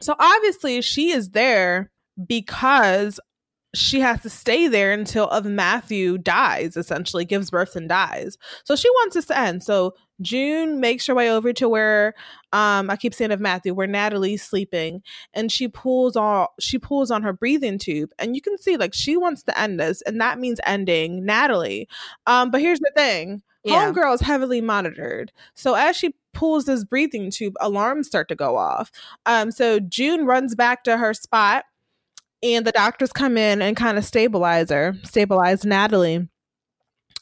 So 0.00 0.14
obviously 0.18 0.80
she 0.80 1.10
is 1.10 1.30
there 1.30 1.90
because 2.26 3.20
she 3.74 4.00
has 4.00 4.20
to 4.22 4.30
stay 4.30 4.66
there 4.66 4.92
until 4.92 5.28
of 5.28 5.44
Matthew 5.44 6.18
dies, 6.18 6.76
essentially, 6.76 7.24
gives 7.24 7.50
birth 7.50 7.76
and 7.76 7.88
dies. 7.88 8.36
So 8.64 8.74
she 8.74 8.90
wants 8.90 9.14
this 9.14 9.26
to 9.26 9.38
end. 9.38 9.62
So 9.62 9.94
June 10.20 10.80
makes 10.80 11.06
her 11.06 11.14
way 11.14 11.30
over 11.30 11.52
to 11.52 11.68
where 11.68 12.14
um 12.52 12.90
I 12.90 12.96
keep 12.96 13.14
saying 13.14 13.32
of 13.32 13.40
Matthew, 13.40 13.74
where 13.74 13.86
Natalie's 13.86 14.42
sleeping, 14.42 15.02
and 15.34 15.50
she 15.50 15.68
pulls 15.68 16.16
on 16.16 16.46
she 16.58 16.78
pulls 16.78 17.10
on 17.10 17.22
her 17.22 17.32
breathing 17.32 17.78
tube. 17.78 18.10
And 18.18 18.34
you 18.34 18.42
can 18.42 18.58
see 18.58 18.76
like 18.76 18.94
she 18.94 19.16
wants 19.16 19.42
to 19.44 19.58
end 19.58 19.80
this, 19.80 20.02
and 20.02 20.20
that 20.20 20.38
means 20.38 20.60
ending 20.66 21.24
Natalie. 21.24 21.88
Um, 22.26 22.50
but 22.50 22.60
here's 22.60 22.80
the 22.80 22.92
thing. 22.96 23.42
Yeah. 23.64 23.92
Homegirl 23.92 24.14
is 24.14 24.20
heavily 24.20 24.60
monitored. 24.60 25.32
So 25.54 25.74
as 25.74 25.96
she 25.96 26.14
pulls 26.32 26.64
this 26.64 26.84
breathing 26.84 27.30
tube, 27.30 27.54
alarms 27.60 28.06
start 28.06 28.28
to 28.28 28.34
go 28.34 28.56
off. 28.56 28.90
Um, 29.26 29.50
so 29.50 29.80
June 29.80 30.24
runs 30.24 30.54
back 30.54 30.84
to 30.84 30.96
her 30.96 31.12
spot 31.12 31.64
and 32.42 32.66
the 32.66 32.72
doctors 32.72 33.12
come 33.12 33.36
in 33.36 33.60
and 33.60 33.76
kind 33.76 33.98
of 33.98 34.04
stabilize 34.04 34.70
her, 34.70 34.94
stabilize 35.04 35.64
Natalie. 35.64 36.28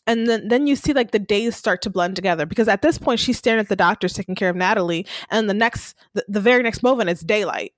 And 0.07 0.27
then, 0.27 0.49
then 0.49 0.67
you 0.67 0.75
see 0.75 0.95
like 0.95 1.11
the 1.11 1.19
days 1.19 1.55
start 1.55 1.83
to 1.83 1.91
blend 1.91 2.17
together 2.17 2.47
because 2.47 2.67
at 2.67 2.81
this 2.81 2.97
point 2.99 3.21
she's 3.21 3.37
staring 3.37 3.61
at 3.61 3.69
the 3.69 3.77
doctors 3.77 4.15
taking 4.15 4.35
care 4.35 4.49
of 4.49 4.57
Natalie, 4.57 5.07
and 5.31 5.51
the 5.51 5.55
next, 5.55 5.97
the, 6.15 6.25
the 6.29 6.41
very 6.41 6.63
next 6.63 6.83
moment 6.83 7.11
it's 7.11 7.21
daylight. 7.21 7.75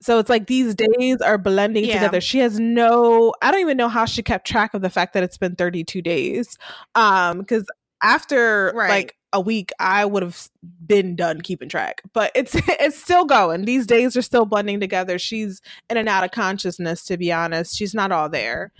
So 0.00 0.18
it's 0.20 0.30
like 0.30 0.46
these 0.46 0.76
days 0.76 1.16
are 1.20 1.38
blending 1.38 1.84
Yeah. 1.84 1.94
together. 1.94 2.20
She 2.20 2.38
has 2.38 2.60
no, 2.60 3.34
I 3.42 3.50
don't 3.50 3.60
even 3.60 3.76
know 3.76 3.88
how 3.88 4.04
she 4.04 4.22
kept 4.22 4.46
track 4.46 4.74
of 4.74 4.80
the 4.82 4.90
fact 4.90 5.12
that 5.14 5.24
it's 5.24 5.36
been 5.36 5.56
32 5.56 6.00
days. 6.02 6.56
Um, 6.94 7.38
because 7.38 7.64
after 8.00 8.72
Right. 8.76 8.88
like 8.88 9.16
a 9.32 9.40
week, 9.40 9.72
I 9.80 10.04
would 10.04 10.22
have 10.22 10.48
been 10.86 11.16
done 11.16 11.40
keeping 11.40 11.68
track. 11.68 12.02
But 12.12 12.30
it's 12.36 12.54
it's 12.80 12.96
still 13.02 13.24
going. 13.24 13.64
These 13.64 13.86
days 13.86 14.16
are 14.16 14.22
still 14.22 14.46
blending 14.46 14.78
together. 14.78 15.18
She's 15.18 15.60
in 15.90 15.96
and 15.96 16.08
out 16.08 16.22
of 16.24 16.30
consciousness, 16.30 17.04
to 17.06 17.16
be 17.16 17.32
honest. 17.32 17.76
She's 17.76 17.92
not 17.92 18.12
all 18.12 18.28
there. 18.28 18.72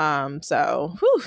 Um, 0.00 0.42
so 0.42 0.96
whew. 0.98 1.22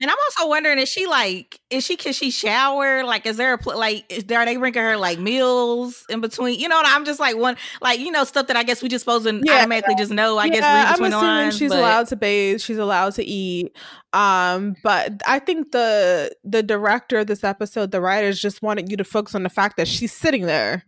And 0.00 0.10
I'm 0.10 0.16
also 0.28 0.48
wondering, 0.48 0.78
is 0.78 0.88
she 0.88 1.06
like, 1.06 1.60
is 1.70 1.84
she, 1.84 1.96
can 1.96 2.12
she 2.12 2.30
shower? 2.30 3.04
Like, 3.04 3.26
is 3.26 3.36
there 3.36 3.54
a, 3.54 3.58
pl- 3.58 3.78
like, 3.78 4.04
is 4.12 4.24
there, 4.24 4.40
are 4.40 4.44
they 4.44 4.56
bringing 4.56 4.82
her 4.82 4.96
like 4.96 5.18
meals 5.18 6.04
in 6.10 6.20
between? 6.20 6.58
You 6.58 6.68
know, 6.68 6.76
what 6.76 6.86
I'm 6.86 7.04
just 7.04 7.20
like 7.20 7.36
one, 7.36 7.56
like, 7.80 8.00
you 8.00 8.10
know, 8.10 8.24
stuff 8.24 8.48
that 8.48 8.56
I 8.56 8.64
guess 8.64 8.82
we 8.82 8.88
just 8.88 9.04
supposed 9.04 9.24
to 9.24 9.40
yeah. 9.42 9.58
automatically 9.58 9.94
just 9.94 10.10
know, 10.10 10.36
I 10.36 10.46
yeah, 10.46 10.52
guess, 10.52 10.98
I'm 10.98 11.04
assuming 11.04 11.12
lines, 11.12 11.56
she's 11.56 11.70
but... 11.70 11.78
allowed 11.78 12.08
to 12.08 12.16
bathe. 12.16 12.60
She's 12.60 12.76
allowed 12.76 13.14
to 13.14 13.24
eat. 13.24 13.74
Um, 14.12 14.74
but 14.82 15.22
I 15.26 15.38
think 15.38 15.72
the, 15.72 16.34
the 16.42 16.62
director 16.62 17.20
of 17.20 17.28
this 17.28 17.44
episode, 17.44 17.90
the 17.90 18.00
writers 18.00 18.40
just 18.40 18.62
wanted 18.62 18.90
you 18.90 18.96
to 18.96 19.04
focus 19.04 19.34
on 19.34 19.44
the 19.44 19.48
fact 19.48 19.76
that 19.76 19.88
she's 19.88 20.12
sitting 20.12 20.44
there 20.44 20.84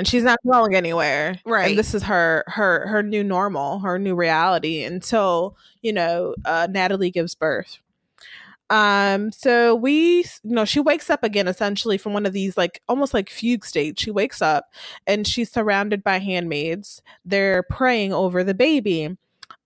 and 0.00 0.08
she's 0.08 0.22
not 0.22 0.38
going 0.50 0.74
anywhere. 0.74 1.38
Right. 1.44 1.68
and 1.68 1.78
this 1.78 1.94
is 1.94 2.02
her 2.04 2.42
her 2.46 2.86
her 2.88 3.02
new 3.02 3.22
normal 3.22 3.80
her 3.80 3.98
new 3.98 4.14
reality 4.14 4.82
until 4.82 5.58
you 5.82 5.92
know 5.92 6.34
uh, 6.46 6.66
natalie 6.70 7.10
gives 7.10 7.34
birth. 7.34 7.78
Um 8.70 9.30
so 9.30 9.74
we 9.74 10.20
you 10.20 10.54
know 10.54 10.64
she 10.64 10.80
wakes 10.80 11.10
up 11.10 11.22
again 11.22 11.48
essentially 11.48 11.98
from 11.98 12.14
one 12.14 12.24
of 12.24 12.32
these 12.32 12.56
like 12.56 12.80
almost 12.88 13.12
like 13.12 13.28
fugue 13.28 13.66
states 13.66 14.02
she 14.02 14.10
wakes 14.10 14.40
up 14.40 14.72
and 15.06 15.26
she's 15.26 15.52
surrounded 15.52 16.02
by 16.02 16.18
handmaids. 16.18 17.02
They're 17.26 17.62
praying 17.64 18.14
over 18.14 18.42
the 18.42 18.54
baby 18.54 19.18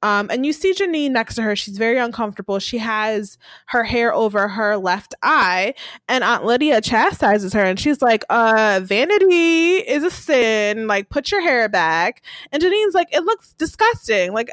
um, 0.04 0.28
and 0.30 0.44
you 0.44 0.52
see 0.52 0.74
Janine 0.74 1.12
next 1.12 1.34
to 1.36 1.42
her. 1.42 1.56
She's 1.56 1.78
very 1.78 1.96
uncomfortable. 1.96 2.58
She 2.58 2.76
has 2.76 3.38
her 3.68 3.82
hair 3.82 4.12
over 4.12 4.48
her 4.48 4.76
left 4.76 5.14
eye, 5.22 5.72
and 6.10 6.22
Aunt 6.22 6.44
Lydia 6.44 6.82
chastises 6.82 7.54
her, 7.54 7.64
and 7.64 7.80
she's 7.80 8.02
like, 8.02 8.22
"Uh, 8.28 8.80
vanity 8.82 9.76
is 9.76 10.04
a 10.04 10.10
sin. 10.10 10.86
Like, 10.86 11.08
put 11.08 11.30
your 11.30 11.40
hair 11.40 11.70
back." 11.70 12.22
And 12.52 12.62
Janine's 12.62 12.92
like, 12.92 13.08
"It 13.14 13.24
looks 13.24 13.54
disgusting. 13.54 14.34
Like, 14.34 14.50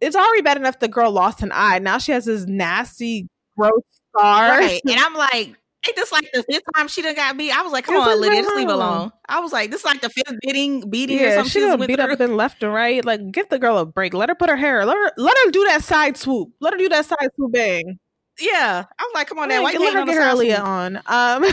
it's 0.00 0.16
already 0.16 0.40
bad 0.40 0.56
enough 0.56 0.78
the 0.78 0.88
girl 0.88 1.12
lost 1.12 1.42
an 1.42 1.50
eye. 1.52 1.80
Now 1.80 1.98
she 1.98 2.12
has 2.12 2.24
this 2.24 2.46
nasty, 2.46 3.28
gross 3.58 3.82
scar." 4.08 4.48
Right. 4.48 4.80
And 4.88 4.98
I'm 4.98 5.14
like, 5.14 5.58
Ain't 5.86 5.96
this 5.96 6.12
like 6.12 6.30
the 6.32 6.42
fifth 6.44 6.62
time 6.74 6.88
she 6.88 7.02
done 7.02 7.14
got 7.14 7.36
beat? 7.36 7.52
I 7.52 7.62
was 7.62 7.72
like, 7.72 7.84
come 7.84 7.96
on, 7.96 8.20
Lydia, 8.20 8.42
just 8.42 8.56
leave 8.56 8.68
alone. 8.68 9.12
I 9.28 9.40
was 9.40 9.52
like, 9.52 9.70
this 9.70 9.80
is 9.80 9.84
like 9.84 10.00
the 10.00 10.08
fifth 10.08 10.34
beating, 10.40 10.88
beating 10.88 11.18
yeah, 11.18 11.26
or 11.26 11.34
something. 11.36 11.50
She 11.50 11.60
done 11.60 11.86
beat 11.86 12.00
up 12.00 12.20
and 12.20 12.36
left 12.36 12.62
and 12.62 12.72
right. 12.72 13.04
Like, 13.04 13.30
give 13.30 13.48
the 13.50 13.58
girl 13.58 13.78
a 13.78 13.84
break. 13.84 14.14
Let 14.14 14.28
her 14.28 14.34
put 14.34 14.48
her 14.48 14.56
hair. 14.56 14.86
Let 14.86 14.96
her 14.96 15.12
let 15.16 15.36
her 15.44 15.50
do 15.50 15.64
that 15.64 15.82
side 15.82 16.16
swoop. 16.16 16.50
Let 16.60 16.72
her 16.72 16.78
do 16.78 16.88
that 16.88 17.04
side 17.04 17.28
swoop 17.36 17.52
bang. 17.52 17.98
Yeah, 18.40 18.84
I'm 18.98 19.08
like, 19.14 19.28
come 19.28 19.38
on, 19.38 19.48
now. 19.48 19.62
Why 19.62 19.74
let 19.74 19.94
her 19.94 20.04
get 20.04 20.14
her 20.14 20.22
Aaliyah 20.22 20.60
on? 20.60 21.00
Um, 21.06 21.44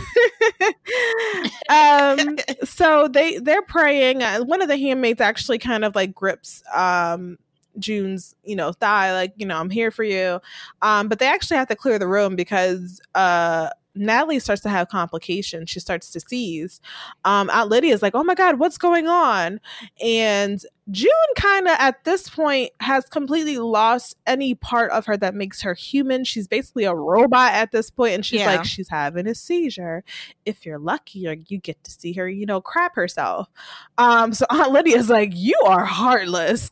um, 2.30 2.38
so 2.64 3.08
they 3.08 3.38
they're 3.38 3.62
praying. 3.62 4.24
Uh, 4.24 4.40
one 4.40 4.62
of 4.62 4.68
the 4.68 4.78
handmaids 4.78 5.22
actually 5.22 5.60
kind 5.60 5.86
of 5.86 5.96
like 5.96 6.16
grips 6.16 6.64
um 6.74 7.38
June's, 7.80 8.36
you 8.44 8.56
know, 8.56 8.72
thigh, 8.74 9.14
like, 9.14 9.34
you 9.38 9.46
know, 9.46 9.58
I'm 9.58 9.70
here 9.70 9.92
for 9.92 10.04
you. 10.04 10.42
Um, 10.82 11.08
but 11.08 11.20
they 11.20 11.28
actually 11.28 11.58
have 11.58 11.68
to 11.70 11.76
clear 11.76 12.00
the 12.00 12.08
room 12.08 12.36
because 12.36 13.02
uh 13.16 13.70
Natalie 13.96 14.40
starts 14.40 14.62
to 14.62 14.70
have 14.70 14.88
complications. 14.88 15.70
She 15.70 15.80
starts 15.80 16.12
to 16.12 16.20
seize. 16.20 16.80
Um, 17.26 17.50
Aunt 17.50 17.70
Lydia 17.70 17.94
is 17.94 18.02
like, 18.02 18.16
"Oh 18.16 18.24
my 18.24 18.36
God, 18.36 18.60
what's 18.60 18.78
going 18.78 19.08
on?" 19.08 19.60
And 20.04 20.62
June 20.90 21.12
kind 21.36 21.68
of 21.68 21.76
at 21.80 22.04
this 22.04 22.30
point 22.30 22.72
has 22.80 23.06
completely 23.06 23.58
lost 23.58 24.18
any 24.26 24.56
part 24.56 24.92
of 24.92 25.06
her 25.06 25.16
that 25.18 25.36
makes 25.36 25.62
her 25.62 25.74
human. 25.74 26.24
She's 26.24 26.48
basically 26.48 26.86
a 26.86 26.96
robot 26.96 27.54
at 27.54 27.72
this 27.72 27.90
point, 27.90 28.14
and 28.14 28.26
she's 28.26 28.42
yeah. 28.42 28.56
like, 28.56 28.66
she's 28.66 28.90
having 28.90 29.28
a 29.28 29.36
seizure. 29.36 30.04
If 30.46 30.66
you're 30.66 30.80
lucky, 30.80 31.20
you 31.48 31.60
get 31.60 31.84
to 31.84 31.92
see 31.92 32.14
her, 32.14 32.28
you 32.28 32.46
know, 32.46 32.62
crap 32.62 32.96
herself. 32.96 33.50
Um, 33.98 34.34
so 34.34 34.46
Aunt 34.50 34.72
Lydia 34.72 34.98
is 34.98 35.10
like, 35.10 35.32
"You 35.34 35.60
are 35.66 35.86
heartless." 35.86 36.72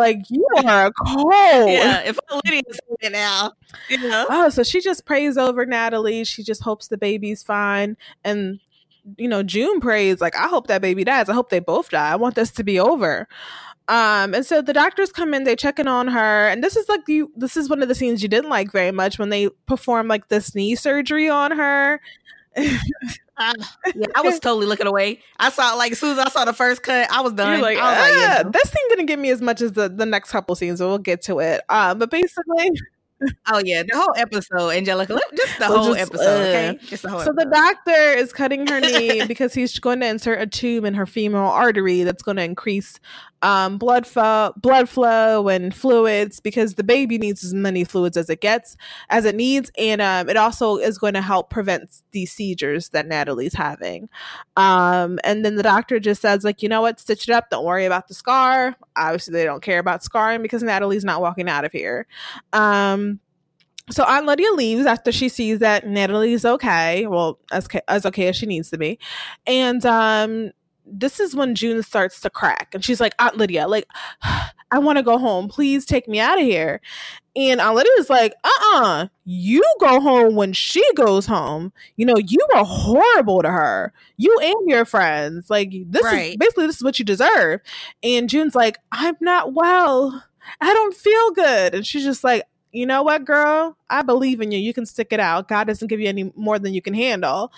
Like 0.00 0.30
you 0.30 0.46
are 0.64 0.92
cold. 1.06 1.32
Yeah, 1.68 2.00
if 2.00 2.18
Lydia's 2.44 2.80
it 3.00 3.12
now, 3.12 3.52
you 3.88 3.98
know. 3.98 4.26
Oh, 4.28 4.48
so 4.48 4.62
she 4.62 4.80
just 4.80 5.04
prays 5.04 5.36
over 5.36 5.64
Natalie. 5.66 6.24
She 6.24 6.42
just 6.42 6.62
hopes 6.62 6.88
the 6.88 6.98
baby's 6.98 7.42
fine. 7.42 7.96
And 8.24 8.60
you 9.16 9.28
know, 9.28 9.42
June 9.42 9.80
prays 9.80 10.20
like, 10.20 10.36
I 10.36 10.48
hope 10.48 10.66
that 10.66 10.82
baby 10.82 11.04
dies. 11.04 11.28
I 11.28 11.34
hope 11.34 11.50
they 11.50 11.58
both 11.58 11.90
die. 11.90 12.10
I 12.10 12.16
want 12.16 12.34
this 12.34 12.50
to 12.52 12.64
be 12.64 12.78
over. 12.78 13.28
Um, 13.88 14.34
and 14.34 14.46
so 14.46 14.62
the 14.62 14.72
doctors 14.72 15.10
come 15.10 15.34
in, 15.34 15.44
they 15.44 15.56
checking 15.56 15.88
on 15.88 16.06
her, 16.08 16.48
and 16.48 16.62
this 16.62 16.76
is 16.76 16.88
like 16.88 17.00
you. 17.08 17.32
This 17.34 17.56
is 17.56 17.68
one 17.68 17.82
of 17.82 17.88
the 17.88 17.94
scenes 17.94 18.22
you 18.22 18.28
didn't 18.28 18.50
like 18.50 18.70
very 18.70 18.92
much 18.92 19.18
when 19.18 19.30
they 19.30 19.48
perform 19.66 20.06
like 20.06 20.28
this 20.28 20.54
knee 20.54 20.76
surgery 20.76 21.28
on 21.28 21.50
her. 21.50 22.00
uh, 23.40 23.54
yeah, 23.94 24.06
I 24.14 24.22
was 24.22 24.38
totally 24.40 24.66
looking 24.66 24.86
away. 24.86 25.20
I 25.38 25.50
saw 25.50 25.74
like 25.74 25.92
as 25.92 25.98
soon 25.98 26.12
as 26.12 26.18
I 26.18 26.28
saw 26.28 26.44
the 26.44 26.52
first 26.52 26.82
cut, 26.82 27.10
I 27.10 27.20
was 27.22 27.32
done. 27.32 27.52
You're 27.52 27.62
like, 27.62 27.78
I 27.78 27.90
was 27.90 27.98
ah, 27.98 28.02
like 28.02 28.14
yeah. 28.14 28.42
this 28.50 28.70
thing 28.70 28.82
didn't 28.90 29.06
get 29.06 29.18
me 29.18 29.30
as 29.30 29.40
much 29.40 29.60
as 29.60 29.72
the 29.72 29.88
the 29.88 30.06
next 30.06 30.30
couple 30.30 30.54
scenes, 30.54 30.78
but 30.78 30.88
we'll 30.88 30.98
get 30.98 31.22
to 31.22 31.40
it. 31.40 31.62
Um, 31.68 31.98
but 31.98 32.10
basically. 32.10 32.70
oh 33.52 33.60
yeah, 33.62 33.82
the 33.82 33.94
whole 33.94 34.14
episode, 34.16 34.70
Angelica. 34.70 35.20
Just 35.36 35.58
the 35.58 35.66
whole 35.66 35.94
just, 35.94 36.10
episode, 36.10 36.24
uh, 36.24 36.70
okay? 36.70 36.78
Just 36.86 37.02
the 37.02 37.10
whole. 37.10 37.20
So 37.20 37.30
episode. 37.32 37.50
the 37.50 37.54
doctor 37.54 38.12
is 38.12 38.32
cutting 38.32 38.66
her 38.66 38.80
knee 38.80 39.24
because 39.28 39.52
he's 39.52 39.78
going 39.78 40.00
to 40.00 40.06
insert 40.06 40.40
a 40.40 40.46
tube 40.46 40.84
in 40.84 40.94
her 40.94 41.04
femoral 41.04 41.50
artery 41.50 42.02
that's 42.02 42.22
going 42.22 42.38
to 42.38 42.42
increase 42.42 42.98
um, 43.42 43.78
blood 43.78 44.06
flow, 44.06 44.52
blood 44.56 44.88
flow, 44.88 45.48
and 45.48 45.74
fluids 45.74 46.40
because 46.40 46.74
the 46.74 46.84
baby 46.84 47.18
needs 47.18 47.42
as 47.44 47.54
many 47.54 47.84
fluids 47.84 48.16
as 48.16 48.28
it 48.28 48.40
gets, 48.40 48.76
as 49.08 49.24
it 49.24 49.34
needs, 49.34 49.70
and 49.78 50.00
um, 50.00 50.28
it 50.28 50.36
also 50.36 50.76
is 50.76 50.98
going 50.98 51.14
to 51.14 51.22
help 51.22 51.50
prevent 51.50 52.02
these 52.12 52.32
seizures 52.32 52.90
that 52.90 53.06
Natalie's 53.06 53.54
having. 53.54 54.08
Um, 54.56 55.18
and 55.24 55.44
then 55.44 55.56
the 55.56 55.62
doctor 55.62 55.98
just 56.00 56.22
says, 56.22 56.44
like, 56.44 56.62
you 56.62 56.68
know 56.68 56.82
what, 56.82 57.00
stitch 57.00 57.28
it 57.28 57.32
up. 57.32 57.50
Don't 57.50 57.64
worry 57.64 57.86
about 57.86 58.08
the 58.08 58.14
scar. 58.14 58.76
Obviously, 58.96 59.32
they 59.32 59.44
don't 59.44 59.62
care 59.62 59.78
about 59.78 60.04
scarring 60.04 60.42
because 60.42 60.62
Natalie's 60.62 61.04
not 61.04 61.20
walking 61.20 61.48
out 61.48 61.64
of 61.64 61.72
here. 61.72 62.06
Um, 62.52 63.20
so 63.90 64.04
Aunt 64.04 64.26
Lydia 64.26 64.52
leaves 64.52 64.86
after 64.86 65.10
she 65.10 65.28
sees 65.28 65.58
that 65.58 65.86
Natalie's 65.86 66.44
okay, 66.44 67.06
well, 67.06 67.40
as 67.50 67.66
as 67.88 68.06
okay 68.06 68.28
as 68.28 68.36
she 68.36 68.46
needs 68.46 68.70
to 68.70 68.78
be, 68.78 68.98
and 69.46 69.84
um, 69.84 70.52
this 70.90 71.20
is 71.20 71.34
when 71.34 71.54
June 71.54 71.82
starts 71.82 72.20
to 72.20 72.30
crack 72.30 72.74
and 72.74 72.84
she's 72.84 73.00
like, 73.00 73.14
Aunt 73.18 73.36
Lydia, 73.36 73.66
like, 73.68 73.86
I 74.72 74.78
want 74.78 74.98
to 74.98 75.02
go 75.02 75.18
home. 75.18 75.48
Please 75.48 75.84
take 75.84 76.06
me 76.06 76.20
out 76.20 76.38
of 76.38 76.44
here. 76.44 76.80
And 77.34 77.60
Aunt 77.60 77.76
Lydia 77.76 77.92
is 77.98 78.10
like, 78.10 78.34
uh 78.44 78.48
uh-uh, 78.48 78.84
uh 78.84 79.06
you 79.24 79.62
go 79.80 80.00
home 80.00 80.36
when 80.36 80.52
she 80.52 80.82
goes 80.94 81.26
home. 81.26 81.72
You 81.96 82.06
know, 82.06 82.16
you 82.16 82.38
were 82.54 82.64
horrible 82.64 83.42
to 83.42 83.50
her. 83.50 83.92
You 84.16 84.36
and 84.42 84.68
your 84.68 84.84
friends. 84.84 85.50
Like, 85.50 85.72
this 85.86 86.04
right. 86.04 86.30
is 86.30 86.36
basically 86.36 86.66
this 86.66 86.76
is 86.76 86.84
what 86.84 86.98
you 86.98 87.04
deserve. 87.04 87.60
And 88.02 88.28
June's 88.28 88.54
like, 88.54 88.78
I'm 88.92 89.16
not 89.20 89.54
well. 89.54 90.24
I 90.60 90.72
don't 90.72 90.96
feel 90.96 91.30
good. 91.32 91.74
And 91.74 91.86
she's 91.86 92.04
just 92.04 92.24
like, 92.24 92.44
you 92.72 92.86
know 92.86 93.02
what, 93.02 93.24
girl? 93.24 93.76
I 93.88 94.02
believe 94.02 94.40
in 94.40 94.52
you. 94.52 94.58
You 94.58 94.72
can 94.72 94.86
stick 94.86 95.08
it 95.10 95.20
out. 95.20 95.48
God 95.48 95.66
doesn't 95.66 95.88
give 95.88 96.00
you 96.00 96.08
any 96.08 96.32
more 96.36 96.58
than 96.58 96.72
you 96.74 96.82
can 96.82 96.94
handle. 96.94 97.52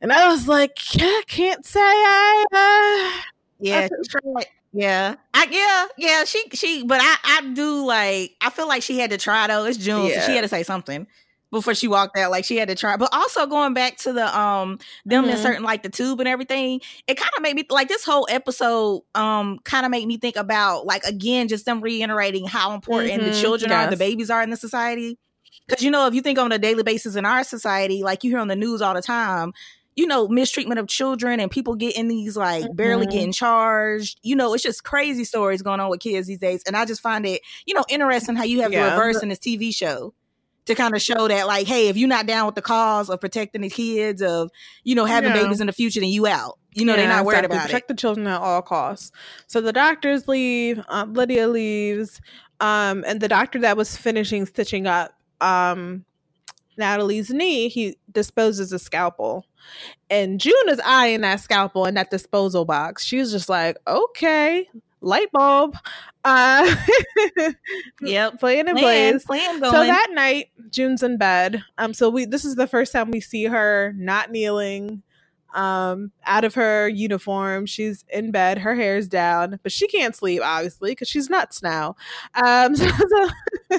And 0.00 0.12
I 0.12 0.28
was 0.28 0.48
like, 0.48 0.78
I 0.96 1.22
can't 1.26 1.64
say 1.64 1.80
I. 1.80 2.44
Uh, 2.52 3.22
yeah, 3.60 3.88
I 4.36 4.44
yeah, 4.72 5.14
I 5.32 5.46
yeah 5.50 5.86
yeah 5.96 6.24
she 6.24 6.42
she, 6.52 6.82
but 6.84 7.00
I 7.00 7.16
I 7.22 7.52
do 7.54 7.86
like 7.86 8.34
I 8.40 8.50
feel 8.50 8.66
like 8.66 8.82
she 8.82 8.98
had 8.98 9.10
to 9.10 9.16
try 9.16 9.46
though. 9.46 9.64
It's 9.64 9.78
June, 9.78 10.06
yeah. 10.06 10.20
so 10.20 10.26
she 10.26 10.34
had 10.34 10.42
to 10.42 10.48
say 10.48 10.64
something 10.64 11.06
before 11.52 11.74
she 11.74 11.86
walked 11.86 12.18
out. 12.18 12.32
Like 12.32 12.44
she 12.44 12.56
had 12.56 12.68
to 12.68 12.74
try, 12.74 12.96
but 12.96 13.08
also 13.12 13.46
going 13.46 13.72
back 13.72 13.96
to 13.98 14.12
the 14.12 14.38
um 14.38 14.80
them 15.06 15.24
mm-hmm. 15.24 15.32
inserting 15.32 15.62
like 15.62 15.84
the 15.84 15.88
tube 15.88 16.18
and 16.18 16.28
everything, 16.28 16.80
it 17.06 17.16
kind 17.16 17.30
of 17.36 17.42
made 17.42 17.54
me 17.54 17.64
like 17.70 17.86
this 17.86 18.04
whole 18.04 18.26
episode 18.28 19.02
um 19.14 19.60
kind 19.60 19.86
of 19.86 19.90
made 19.90 20.06
me 20.08 20.18
think 20.18 20.36
about 20.36 20.86
like 20.86 21.04
again 21.04 21.46
just 21.46 21.64
them 21.64 21.80
reiterating 21.80 22.46
how 22.46 22.74
important 22.74 23.22
mm-hmm. 23.22 23.30
the 23.30 23.40
children 23.40 23.70
yes. 23.70 23.86
are, 23.86 23.90
the 23.90 23.96
babies 23.96 24.28
are 24.28 24.42
in 24.42 24.50
the 24.50 24.56
society. 24.56 25.16
Because 25.66 25.82
you 25.82 25.90
know, 25.90 26.06
if 26.06 26.14
you 26.14 26.20
think 26.20 26.38
on 26.38 26.52
a 26.52 26.58
daily 26.58 26.82
basis 26.82 27.14
in 27.14 27.24
our 27.24 27.44
society, 27.44 28.02
like 28.02 28.24
you 28.24 28.30
hear 28.30 28.40
on 28.40 28.48
the 28.48 28.56
news 28.56 28.82
all 28.82 28.92
the 28.92 29.00
time, 29.00 29.54
you 29.96 30.06
know, 30.06 30.28
mistreatment 30.28 30.80
of 30.80 30.88
children 30.88 31.40
and 31.40 31.50
people 31.50 31.74
getting 31.74 32.08
these 32.08 32.36
like 32.36 32.64
mm-hmm. 32.64 32.74
barely 32.74 33.06
getting 33.06 33.32
charged. 33.32 34.18
You 34.22 34.36
know, 34.36 34.54
it's 34.54 34.62
just 34.62 34.84
crazy 34.84 35.24
stories 35.24 35.62
going 35.62 35.80
on 35.80 35.90
with 35.90 36.00
kids 36.00 36.26
these 36.26 36.38
days. 36.38 36.62
And 36.66 36.76
I 36.76 36.84
just 36.84 37.00
find 37.00 37.24
it, 37.26 37.42
you 37.66 37.74
know, 37.74 37.84
interesting 37.88 38.36
how 38.36 38.44
you 38.44 38.62
have 38.62 38.72
yeah. 38.72 38.84
the 38.84 38.90
reverse 38.90 39.22
in 39.22 39.28
this 39.28 39.38
TV 39.38 39.74
show 39.74 40.14
to 40.66 40.74
kind 40.74 40.94
of 40.94 41.02
show 41.02 41.28
that 41.28 41.46
like, 41.46 41.66
hey, 41.66 41.88
if 41.88 41.96
you're 41.96 42.08
not 42.08 42.26
down 42.26 42.46
with 42.46 42.54
the 42.54 42.62
cause 42.62 43.10
of 43.10 43.20
protecting 43.20 43.60
the 43.60 43.70
kids, 43.70 44.22
of, 44.22 44.50
you 44.82 44.94
know, 44.94 45.04
having 45.04 45.30
yeah. 45.30 45.42
babies 45.42 45.60
in 45.60 45.66
the 45.66 45.72
future, 45.72 46.00
then 46.00 46.08
you 46.08 46.26
out. 46.26 46.58
You 46.72 46.84
know, 46.84 46.94
yeah, 46.94 47.02
they're 47.02 47.08
not 47.08 47.24
worried 47.24 47.38
exactly. 47.38 47.56
about 47.56 47.66
Protect 47.66 47.84
it. 47.84 47.88
the 47.94 48.00
children 48.00 48.26
at 48.26 48.40
all 48.40 48.62
costs. 48.62 49.12
So 49.46 49.60
the 49.60 49.72
doctors 49.72 50.26
leave, 50.26 50.82
um, 50.88 51.14
Lydia 51.14 51.46
leaves, 51.46 52.20
um, 52.60 53.04
and 53.06 53.20
the 53.20 53.28
doctor 53.28 53.60
that 53.60 53.76
was 53.76 53.96
finishing 53.96 54.46
stitching 54.46 54.86
up 54.86 55.12
um, 55.40 56.04
Natalie's 56.76 57.30
knee, 57.30 57.68
he 57.68 57.96
disposes 58.10 58.72
a 58.72 58.78
scalpel. 58.78 59.46
And 60.10 60.40
June 60.40 60.68
is 60.68 60.80
eyeing 60.84 61.22
that 61.22 61.40
scalpel 61.40 61.86
in 61.86 61.94
that 61.94 62.10
disposal 62.10 62.64
box. 62.64 63.04
She's 63.04 63.30
just 63.30 63.48
like, 63.48 63.76
okay, 63.86 64.68
light 65.00 65.30
bulb. 65.32 65.76
Uh, 66.24 66.74
yep, 68.00 68.38
playing 68.40 68.68
in 68.68 68.76
place. 68.76 69.24
So 69.72 69.86
that 69.86 70.08
night, 70.12 70.50
June's 70.70 71.02
in 71.02 71.18
bed. 71.18 71.62
Um, 71.78 71.92
so 71.94 72.08
we 72.08 72.24
this 72.24 72.44
is 72.44 72.56
the 72.56 72.66
first 72.66 72.92
time 72.92 73.10
we 73.10 73.20
see 73.20 73.44
her 73.44 73.92
not 73.96 74.30
kneeling, 74.30 75.02
um, 75.54 76.12
out 76.24 76.44
of 76.44 76.54
her 76.54 76.88
uniform. 76.88 77.66
She's 77.66 78.04
in 78.08 78.30
bed, 78.30 78.58
her 78.58 78.74
hair's 78.74 79.08
down, 79.08 79.60
but 79.62 79.72
she 79.72 79.86
can't 79.86 80.14
sleep 80.14 80.42
obviously 80.42 80.92
because 80.92 81.08
she's 81.08 81.30
nuts 81.30 81.62
now. 81.62 81.96
Um, 82.34 82.74
so, 82.76 82.88
so, 82.88 83.78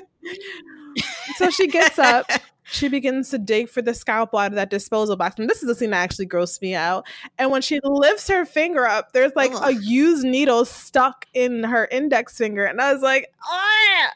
so 1.35 1.49
she 1.49 1.67
gets 1.67 1.99
up 1.99 2.29
she 2.67 2.87
begins 2.89 3.29
to 3.29 3.37
dig 3.37 3.69
for 3.69 3.81
the 3.81 3.93
scalpel 3.93 4.39
out 4.39 4.51
of 4.51 4.55
that 4.55 4.69
disposal 4.69 5.15
box. 5.15 5.35
And 5.39 5.49
this 5.49 5.61
is 5.61 5.67
the 5.67 5.75
scene 5.75 5.91
that 5.91 5.97
actually 6.03 6.27
grossed 6.27 6.61
me 6.61 6.73
out. 6.75 7.05
And 7.37 7.51
when 7.51 7.61
she 7.61 7.79
lifts 7.83 8.27
her 8.27 8.43
finger 8.45 8.85
up, 8.87 9.13
there's 9.13 9.31
like 9.35 9.51
Ugh. 9.53 9.61
a 9.63 9.73
used 9.83 10.25
needle 10.25 10.65
stuck 10.65 11.25
in 11.33 11.63
her 11.63 11.87
index 11.91 12.37
finger. 12.37 12.65
And 12.65 12.81
I 12.81 12.91
was 12.93 13.01
like, 13.03 13.31
oh 13.47 14.07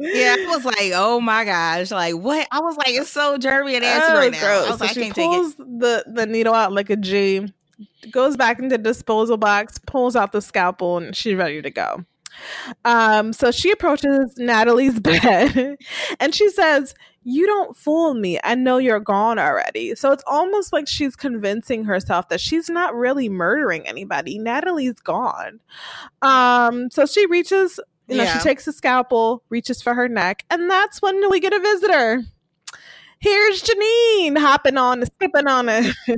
Yeah, 0.00 0.36
I 0.38 0.46
was 0.54 0.64
like, 0.64 0.92
oh 0.94 1.20
my 1.20 1.44
gosh, 1.44 1.90
like 1.90 2.14
what? 2.14 2.46
I 2.52 2.60
was 2.60 2.76
like, 2.76 2.90
it's 2.90 3.10
so 3.10 3.36
germy 3.36 3.72
and 3.74 3.82
nasty 3.82 4.12
Oh, 4.12 4.16
right 4.16 4.30
now. 4.30 4.38
gross. 4.40 4.66
I 4.66 4.70
was 4.70 4.78
So 4.78 4.84
like, 4.84 4.90
I 4.90 4.94
she 4.94 5.00
can't 5.00 5.14
take 5.14 5.32
it. 5.32 5.42
pulls 5.42 5.54
the, 5.56 6.04
the 6.06 6.26
needle 6.26 6.54
out 6.54 6.72
like 6.72 6.88
a 6.90 6.96
G, 6.96 7.52
goes 8.12 8.36
back 8.36 8.58
into 8.60 8.76
the 8.76 8.82
disposal 8.82 9.36
box, 9.36 9.78
pulls 9.86 10.14
out 10.14 10.30
the 10.30 10.40
scalpel, 10.40 10.98
and 10.98 11.16
she's 11.16 11.34
ready 11.34 11.60
to 11.62 11.70
go. 11.70 12.04
Um, 12.84 13.32
so 13.32 13.50
she 13.50 13.70
approaches 13.70 14.34
Natalie's 14.36 15.00
bed 15.00 15.76
and 16.20 16.34
she 16.34 16.48
says, 16.50 16.94
You 17.24 17.46
don't 17.46 17.76
fool 17.76 18.14
me. 18.14 18.38
I 18.44 18.54
know 18.54 18.78
you're 18.78 19.00
gone 19.00 19.38
already. 19.38 19.94
So 19.94 20.12
it's 20.12 20.24
almost 20.26 20.72
like 20.72 20.88
she's 20.88 21.16
convincing 21.16 21.84
herself 21.84 22.28
that 22.28 22.40
she's 22.40 22.68
not 22.68 22.94
really 22.94 23.28
murdering 23.28 23.86
anybody. 23.86 24.38
Natalie's 24.38 25.00
gone. 25.00 25.60
Um, 26.22 26.90
so 26.90 27.06
she 27.06 27.26
reaches, 27.26 27.80
you 28.08 28.16
know, 28.16 28.26
she 28.26 28.38
takes 28.40 28.64
the 28.64 28.72
scalpel, 28.72 29.42
reaches 29.48 29.82
for 29.82 29.94
her 29.94 30.08
neck, 30.08 30.44
and 30.50 30.70
that's 30.70 31.02
when 31.02 31.30
we 31.30 31.40
get 31.40 31.52
a 31.52 31.60
visitor. 31.60 32.22
Here's 33.20 33.62
Janine 33.62 34.38
hopping 34.38 34.76
on, 34.76 35.04
skipping 35.04 35.48
on 35.48 35.68
it. 35.68 35.94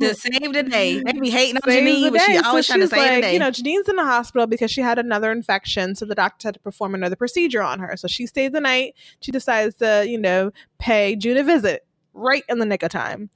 To 0.00 0.14
save 0.14 0.52
the 0.52 0.62
day. 0.62 1.02
They 1.04 1.12
be 1.12 1.30
hating 1.30 1.56
on 1.56 1.62
Janine, 1.62 2.10
but 2.10 2.22
she 2.22 2.32
day. 2.32 2.38
So 2.38 2.48
always 2.48 2.66
trying 2.66 2.80
to 2.80 2.88
save 2.88 3.16
the 3.16 3.20
day. 3.20 3.32
You 3.34 3.38
know, 3.38 3.50
Janine's 3.50 3.88
in 3.88 3.96
the 3.96 4.04
hospital 4.04 4.46
because 4.46 4.70
she 4.70 4.80
had 4.80 4.98
another 4.98 5.30
infection, 5.30 5.94
so 5.94 6.06
the 6.06 6.14
doctor 6.14 6.48
had 6.48 6.54
to 6.54 6.60
perform 6.60 6.94
another 6.94 7.14
procedure 7.14 7.62
on 7.62 7.78
her. 7.78 7.96
So 7.96 8.08
she 8.08 8.26
stayed 8.26 8.52
the 8.52 8.60
night. 8.60 8.94
She 9.20 9.32
decides 9.32 9.76
to, 9.76 10.06
you 10.08 10.18
know, 10.18 10.50
pay 10.78 11.14
June 11.14 11.36
a 11.36 11.44
visit 11.44 11.86
right 12.14 12.44
in 12.48 12.58
the 12.58 12.66
nick 12.66 12.82
of 12.82 12.90
time. 12.90 13.30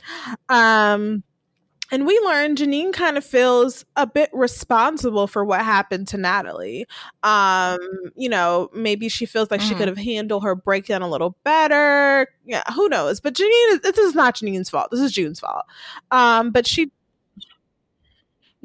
Um, 0.48 1.22
and 1.90 2.06
we 2.06 2.18
learn 2.24 2.56
Janine 2.56 2.92
kind 2.92 3.16
of 3.16 3.24
feels 3.24 3.84
a 3.96 4.06
bit 4.06 4.30
responsible 4.32 5.26
for 5.26 5.44
what 5.44 5.60
happened 5.64 6.08
to 6.08 6.16
Natalie. 6.16 6.86
Um, 7.22 7.78
you 8.14 8.28
know, 8.28 8.70
maybe 8.74 9.08
she 9.08 9.26
feels 9.26 9.50
like 9.50 9.60
she 9.60 9.74
Mhm. 9.74 9.78
could 9.78 9.88
have 9.88 9.98
handled 9.98 10.44
her 10.44 10.54
breakdown 10.54 11.02
a 11.02 11.08
little 11.08 11.36
better. 11.44 12.28
Yeah, 12.44 12.62
who 12.74 12.88
knows? 12.88 13.20
But 13.20 13.34
Janine, 13.34 13.82
this 13.82 13.98
is 13.98 14.14
not 14.14 14.36
Janine's 14.36 14.70
fault. 14.70 14.88
This 14.90 15.00
is 15.00 15.12
June's 15.12 15.40
fault. 15.40 15.64
Um, 16.10 16.50
but 16.50 16.66
she 16.66 16.90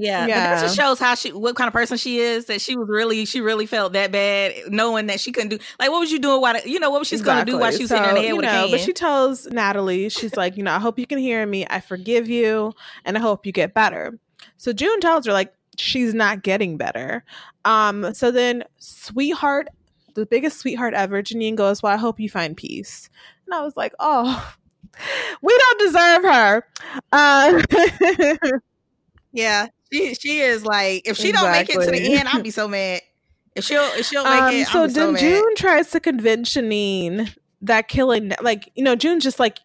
Yeah, 0.02 0.22
but 0.22 0.30
Yeah. 0.30 0.56
that 0.56 0.62
just 0.62 0.76
shows 0.76 0.98
how 0.98 1.14
she, 1.14 1.32
what 1.32 1.56
kind 1.56 1.68
of 1.68 1.74
person 1.74 1.96
she 1.96 2.18
is. 2.20 2.46
That 2.46 2.60
she 2.60 2.76
was 2.76 2.90
really, 2.90 3.26
she 3.26 3.40
really 3.40 3.68
felt 3.68 3.94
that 3.94 4.12
bad, 4.12 4.54
knowing 4.70 5.06
that 5.08 5.20
she 5.20 5.32
couldn't 5.32 5.50
do. 5.50 5.60
Like, 5.80 5.92
what 5.92 6.00
was 6.00 6.12
you 6.12 6.18
doing? 6.18 6.42
While 6.42 6.60
you 6.66 6.80
know 6.80 6.90
what 6.90 7.00
was 7.00 7.08
she 7.08 7.18
going 7.20 7.46
to 7.46 7.52
do 7.52 7.58
while 7.60 7.72
she 7.72 7.84
was 7.84 7.92
hitting 7.92 8.04
her 8.06 8.16
head 8.16 8.34
with 8.34 8.44
know, 8.44 8.50
a 8.50 8.64
can? 8.64 8.72
But 8.72 8.80
she 8.80 8.94
tells 8.94 9.46
Natalie, 9.48 10.10
she's 10.10 10.36
like, 10.36 10.58
you 10.58 10.64
know, 10.64 10.74
I 10.74 10.80
hope 10.80 10.98
you 10.98 11.06
can 11.06 11.20
hear 11.20 11.46
me. 11.46 11.68
I 11.70 11.80
forgive 11.82 12.28
you, 12.28 12.74
and 13.06 13.16
I 13.16 13.22
hope 13.22 13.46
you 13.46 13.52
get 13.52 13.74
better. 13.76 14.18
So 14.58 14.74
June 14.74 15.00
tells 15.02 15.28
her 15.28 15.34
like 15.34 15.54
she's 15.78 16.16
not 16.16 16.42
getting 16.42 16.78
better. 16.78 17.24
Um, 17.64 18.14
so 18.16 18.32
then, 18.32 18.64
sweetheart, 18.80 19.68
the 20.16 20.26
biggest 20.26 20.58
sweetheart 20.58 20.96
ever, 20.96 21.22
Janine 21.22 21.56
goes, 21.56 21.84
"Well, 21.84 21.94
I 21.94 21.98
hope 21.98 22.20
you 22.20 22.30
find 22.30 22.58
peace." 22.58 23.08
And 23.46 23.54
I 23.54 23.62
was 23.64 23.78
like, 23.78 23.94
oh. 24.00 24.54
We 25.42 25.58
don't 25.58 25.80
deserve 25.80 26.24
her. 26.24 26.68
Uh, 27.14 27.62
yeah, 29.32 29.68
she 29.92 30.14
she 30.16 30.40
is 30.40 30.66
like, 30.66 31.08
if 31.08 31.18
she 31.18 31.32
don't 31.32 31.52
make 31.52 31.70
it 31.70 31.80
to 31.80 31.92
the 31.92 32.14
end, 32.14 32.28
I'll 32.28 32.42
be 32.42 32.52
so 32.52 32.68
mad. 32.68 33.02
If 33.56 33.66
she'll 33.66 33.82
if 33.82 34.06
she'll 34.06 34.24
make 34.24 34.42
um, 34.42 34.54
it, 34.54 34.68
so 34.68 34.88
so 34.88 34.94
then 34.94 35.14
mad. 35.14 35.20
June 35.20 35.56
tries 35.56 35.92
to 35.92 36.00
convince 36.00 36.54
Janine 36.54 37.34
that 37.62 37.88
killing, 37.88 38.32
like 38.42 38.72
you 38.76 38.84
know, 38.84 38.96
June's 38.96 39.24
just 39.24 39.40
like, 39.40 39.60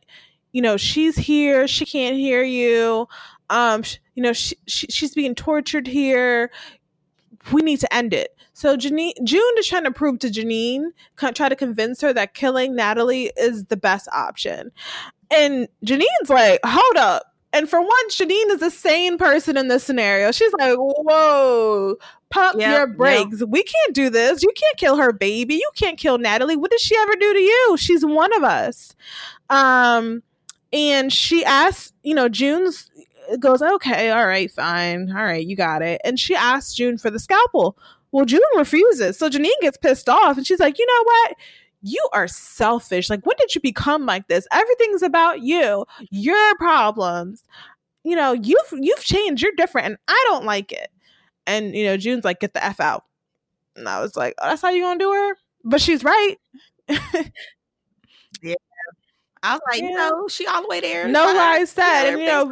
you 0.53 0.61
know, 0.61 0.77
she's 0.77 1.17
here, 1.17 1.69
she 1.69 1.87
can't 1.87 2.17
hear 2.17 2.43
you. 2.43 3.09
Um, 3.49 3.83
sh- 3.83 3.99
you 4.15 4.23
know, 4.23 4.33
she, 4.33 4.57
she 4.67 4.87
she's 4.89 5.15
being 5.15 5.35
tortured 5.35 5.87
here. 5.87 6.51
We 7.53 7.63
need 7.63 7.79
to 7.81 7.95
end 7.95 8.13
it. 8.13 8.37
So 8.55 8.77
Janine, 8.77 9.13
June 9.23 9.55
is 9.59 9.69
trying 9.69 9.85
to 9.85 9.91
prove 9.91 10.19
to 10.21 10.29
Janine, 10.29 10.87
try 11.17 11.49
to 11.49 11.55
convince 11.55 12.01
her 12.01 12.13
that 12.15 12.33
killing 12.33 12.75
Natalie 12.75 13.31
is 13.37 13.67
the 13.67 13.77
best 13.77 14.09
option. 14.13 14.73
And 15.31 15.69
Janine's 15.85 16.31
like, 16.31 16.61
hold 16.65 16.97
up. 16.97 17.36
And 17.53 17.69
for 17.69 17.81
once, 17.81 18.19
Janine 18.19 18.51
is 18.51 18.63
a 18.63 18.71
sane 18.71 19.17
person 19.17 19.57
in 19.57 19.69
this 19.69 19.85
scenario. 19.85 20.31
She's 20.33 20.53
like, 20.59 20.75
whoa, 20.77 21.97
pump 22.29 22.61
Yep, 22.61 22.71
your 22.71 22.89
yep. 22.89 22.97
brakes. 22.97 23.45
We 23.47 23.63
can't 23.63 23.95
do 23.95 24.11
this. 24.11 24.43
You 24.43 24.53
can't 24.55 24.77
kill 24.77 24.97
her 24.97 25.13
baby. 25.13 25.55
You 25.55 25.71
can't 25.75 25.99
kill 25.99 26.19
Natalie. 26.19 26.57
What 26.57 26.71
did 26.71 26.81
she 26.81 26.97
ever 26.97 27.15
do 27.15 27.33
to 27.33 27.41
you? 27.41 27.77
She's 27.79 28.05
one 28.05 28.35
of 28.37 28.45
us. 28.45 28.95
Um, 29.49 30.23
and 30.73 31.13
she 31.13 31.45
asks, 31.45 31.93
you 32.03 32.15
know, 32.15 32.29
June's 32.29 32.91
goes, 33.41 33.63
okay, 33.63 34.11
all 34.11 34.27
right, 34.27 34.51
fine. 34.51 35.11
All 35.11 35.25
right, 35.25 35.45
you 35.45 35.57
got 35.57 35.83
it. 35.83 36.01
And 36.05 36.19
she 36.19 36.35
asks 36.35 36.75
June 36.75 36.99
for 36.99 37.11
the 37.11 37.19
scalpel. 37.19 37.77
Well, 38.13 38.25
June 38.25 38.41
refuses. 38.57 39.19
So 39.19 39.29
Janine 39.29 39.51
gets 39.61 39.77
pissed 39.77 40.09
off 40.09 40.37
and 40.37 40.47
she's 40.47 40.61
like, 40.61 40.79
you 40.79 40.87
know 40.87 41.03
what? 41.05 41.37
You 41.89 42.05
are 42.13 42.27
selfish. 42.27 43.09
Like, 43.09 43.25
when 43.25 43.37
did 43.39 43.55
you 43.55 43.61
become 43.61 44.07
like 44.07 44.27
this? 44.27 44.47
Everything's 44.53 45.03
about 45.03 45.41
you, 45.43 45.85
your 46.11 46.57
problems. 46.57 47.45
You 48.03 48.17
know, 48.17 48.33
you've 48.33 48.73
you've 48.73 49.05
changed. 49.05 49.43
You're 49.43 49.53
different, 49.57 49.87
and 49.87 49.97
I 50.09 50.25
don't 50.29 50.45
like 50.45 50.73
it. 50.73 50.89
And 51.47 51.77
you 51.77 51.85
know, 51.85 51.97
June's 51.97 52.25
like, 52.25 52.41
get 52.41 52.55
the 52.55 52.65
f 52.65 52.81
out. 52.81 53.05
And 53.77 53.89
I 53.89 54.01
was 54.01 54.17
like, 54.17 54.35
oh, 54.41 54.49
that's 54.49 54.63
how 54.63 54.71
you 54.71 54.83
gonna 54.83 54.99
do 54.99 55.13
her? 55.13 55.37
But 55.65 55.81
she's 55.81 56.03
right. 56.05 56.37
Yeah. 58.43 58.55
I 59.43 59.53
was 59.55 59.61
like, 59.71 59.83
Yeah. 59.83 59.91
know, 59.91 60.29
she 60.29 60.47
all 60.47 60.63
the 60.63 60.69
way 60.69 60.81
there. 60.81 61.07
No 61.09 61.25
lies 61.25 61.71
said, 61.71 62.11
and 62.13 62.21
you 62.21 62.27
know. 62.27 62.47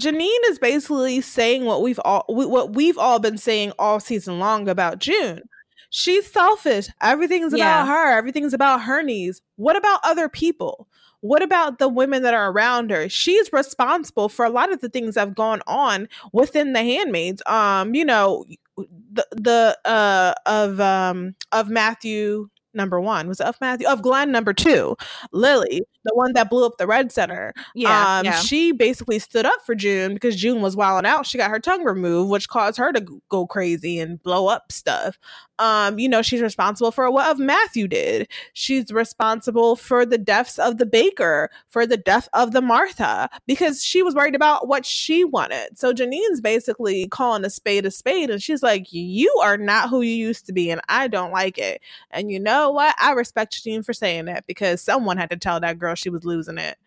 Janine 0.00 0.50
is 0.50 0.58
basically 0.58 1.20
saying 1.20 1.64
what 1.64 1.82
we've 1.82 2.00
all 2.04 2.24
we- 2.28 2.46
what 2.46 2.74
we've 2.74 2.98
all 2.98 3.18
been 3.20 3.38
saying 3.38 3.72
all 3.78 4.00
season 4.00 4.38
long 4.38 4.68
about 4.68 4.98
June. 4.98 5.42
She's 5.90 6.30
selfish. 6.30 6.88
Everything's 7.02 7.52
Yeah. 7.52 7.82
about 7.82 7.88
her. 7.88 8.16
Everything's 8.18 8.54
about 8.54 8.82
her 8.82 9.02
needs. 9.02 9.42
What 9.56 9.76
about 9.76 10.00
other 10.04 10.28
people? 10.28 10.88
What 11.22 11.42
about 11.42 11.78
the 11.78 11.88
women 11.88 12.22
that 12.22 12.32
are 12.32 12.50
around 12.50 12.90
her? 12.90 13.08
She's 13.08 13.52
responsible 13.52 14.28
for 14.30 14.44
a 14.46 14.50
lot 14.50 14.72
of 14.72 14.80
the 14.80 14.88
things 14.88 15.14
that 15.16 15.20
have 15.20 15.34
gone 15.34 15.60
on 15.66 16.08
within 16.32 16.72
the 16.72 16.80
handmaids. 16.82 17.42
Um, 17.46 17.94
you 17.94 18.04
know, 18.06 18.46
the 18.76 19.26
the 19.32 19.78
uh 19.84 20.32
of 20.46 20.80
um 20.80 21.34
of 21.52 21.68
Matthew 21.68 22.48
number 22.72 23.00
one 23.00 23.26
was 23.28 23.40
it 23.40 23.46
of 23.46 23.56
Matthew 23.60 23.86
of 23.88 24.00
Glenn 24.00 24.30
number 24.32 24.52
two, 24.54 24.96
Lily, 25.32 25.82
the 26.04 26.14
one 26.14 26.32
that 26.34 26.48
blew 26.48 26.64
up 26.64 26.78
the 26.78 26.86
Red 26.86 27.10
Center 27.12 27.52
Yeah, 27.74 28.18
um, 28.20 28.24
yeah. 28.24 28.36
she 28.36 28.72
basically 28.72 29.18
stood 29.18 29.44
up 29.44 29.60
for 29.66 29.74
June 29.74 30.14
because 30.14 30.36
June 30.36 30.62
was 30.62 30.76
wilding 30.76 31.08
out. 31.10 31.26
She 31.26 31.36
got 31.36 31.50
her 31.50 31.58
tongue 31.58 31.84
removed, 31.84 32.30
which 32.30 32.48
caused 32.48 32.78
her 32.78 32.92
to 32.92 33.04
go 33.28 33.46
crazy 33.46 33.98
and 33.98 34.22
blow 34.22 34.46
up 34.46 34.70
stuff. 34.72 35.18
Um, 35.60 35.98
you 35.98 36.08
know, 36.08 36.22
she's 36.22 36.40
responsible 36.40 36.90
for 36.90 37.10
what 37.10 37.30
of 37.30 37.38
Matthew 37.38 37.86
did. 37.86 38.28
She's 38.54 38.90
responsible 38.90 39.76
for 39.76 40.06
the 40.06 40.16
deaths 40.16 40.58
of 40.58 40.78
the 40.78 40.86
baker, 40.86 41.50
for 41.68 41.86
the 41.86 41.98
death 41.98 42.28
of 42.32 42.52
the 42.52 42.62
Martha, 42.62 43.28
because 43.46 43.84
she 43.84 44.02
was 44.02 44.14
worried 44.14 44.34
about 44.34 44.68
what 44.68 44.86
she 44.86 45.22
wanted. 45.22 45.78
So 45.78 45.92
Janine's 45.92 46.40
basically 46.40 47.06
calling 47.08 47.44
a 47.44 47.50
spade 47.50 47.84
a 47.84 47.90
spade, 47.90 48.30
and 48.30 48.42
she's 48.42 48.62
like, 48.62 48.86
"You 48.90 49.30
are 49.42 49.58
not 49.58 49.90
who 49.90 50.00
you 50.00 50.14
used 50.14 50.46
to 50.46 50.52
be, 50.54 50.70
and 50.70 50.80
I 50.88 51.08
don't 51.08 51.30
like 51.30 51.58
it." 51.58 51.82
And 52.10 52.32
you 52.32 52.40
know 52.40 52.70
what? 52.70 52.94
I 52.98 53.12
respect 53.12 53.52
Janine 53.54 53.84
for 53.84 53.92
saying 53.92 54.24
that 54.24 54.46
because 54.46 54.80
someone 54.80 55.18
had 55.18 55.30
to 55.30 55.36
tell 55.36 55.60
that 55.60 55.78
girl 55.78 55.94
she 55.94 56.10
was 56.10 56.24
losing 56.24 56.56
it. 56.58 56.78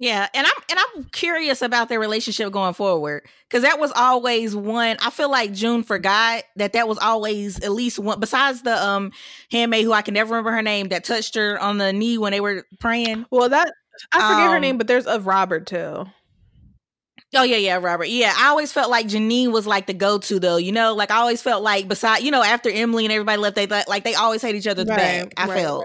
Yeah, 0.00 0.28
and 0.32 0.46
I'm 0.46 0.52
and 0.70 0.78
I'm 0.78 1.04
curious 1.10 1.60
about 1.60 1.88
their 1.88 1.98
relationship 1.98 2.52
going 2.52 2.72
forward 2.74 3.26
because 3.48 3.62
that 3.62 3.80
was 3.80 3.90
always 3.96 4.54
one. 4.54 4.96
I 5.00 5.10
feel 5.10 5.28
like 5.28 5.52
June 5.52 5.82
forgot 5.82 6.44
that 6.54 6.72
that 6.74 6.86
was 6.86 6.98
always 6.98 7.58
at 7.64 7.72
least 7.72 7.98
one. 7.98 8.20
Besides 8.20 8.62
the 8.62 8.80
um 8.80 9.10
handmaid 9.50 9.84
who 9.84 9.92
I 9.92 10.02
can 10.02 10.14
never 10.14 10.30
remember 10.34 10.52
her 10.52 10.62
name 10.62 10.88
that 10.90 11.02
touched 11.02 11.34
her 11.34 11.58
on 11.60 11.78
the 11.78 11.92
knee 11.92 12.16
when 12.16 12.30
they 12.30 12.40
were 12.40 12.64
praying. 12.78 13.26
Well, 13.32 13.48
that 13.48 13.72
I 14.12 14.18
forget 14.32 14.50
her 14.50 14.56
Um, 14.56 14.62
name, 14.62 14.78
but 14.78 14.86
there's 14.86 15.06
of 15.06 15.26
Robert 15.26 15.66
too. 15.66 16.04
Oh 17.34 17.42
yeah, 17.42 17.56
yeah, 17.56 17.76
Robert. 17.82 18.08
Yeah, 18.08 18.32
I 18.38 18.48
always 18.48 18.72
felt 18.72 18.90
like 18.90 19.06
Janine 19.08 19.52
was 19.52 19.66
like 19.66 19.86
the 19.86 19.94
go-to 19.94 20.38
though. 20.38 20.56
You 20.56 20.72
know, 20.72 20.94
like 20.94 21.10
I 21.10 21.16
always 21.16 21.42
felt 21.42 21.62
like 21.62 21.88
beside 21.88 22.22
you 22.22 22.30
know 22.30 22.42
after 22.42 22.70
Emily 22.70 23.04
and 23.04 23.12
everybody 23.12 23.38
left, 23.38 23.56
they 23.56 23.66
thought- 23.66 23.88
like 23.88 24.04
they 24.04 24.14
always 24.14 24.40
hate 24.42 24.54
each 24.54 24.66
other's 24.68 24.86
back. 24.86 25.34
I 25.36 25.46
right, 25.46 25.58
felt. 25.58 25.84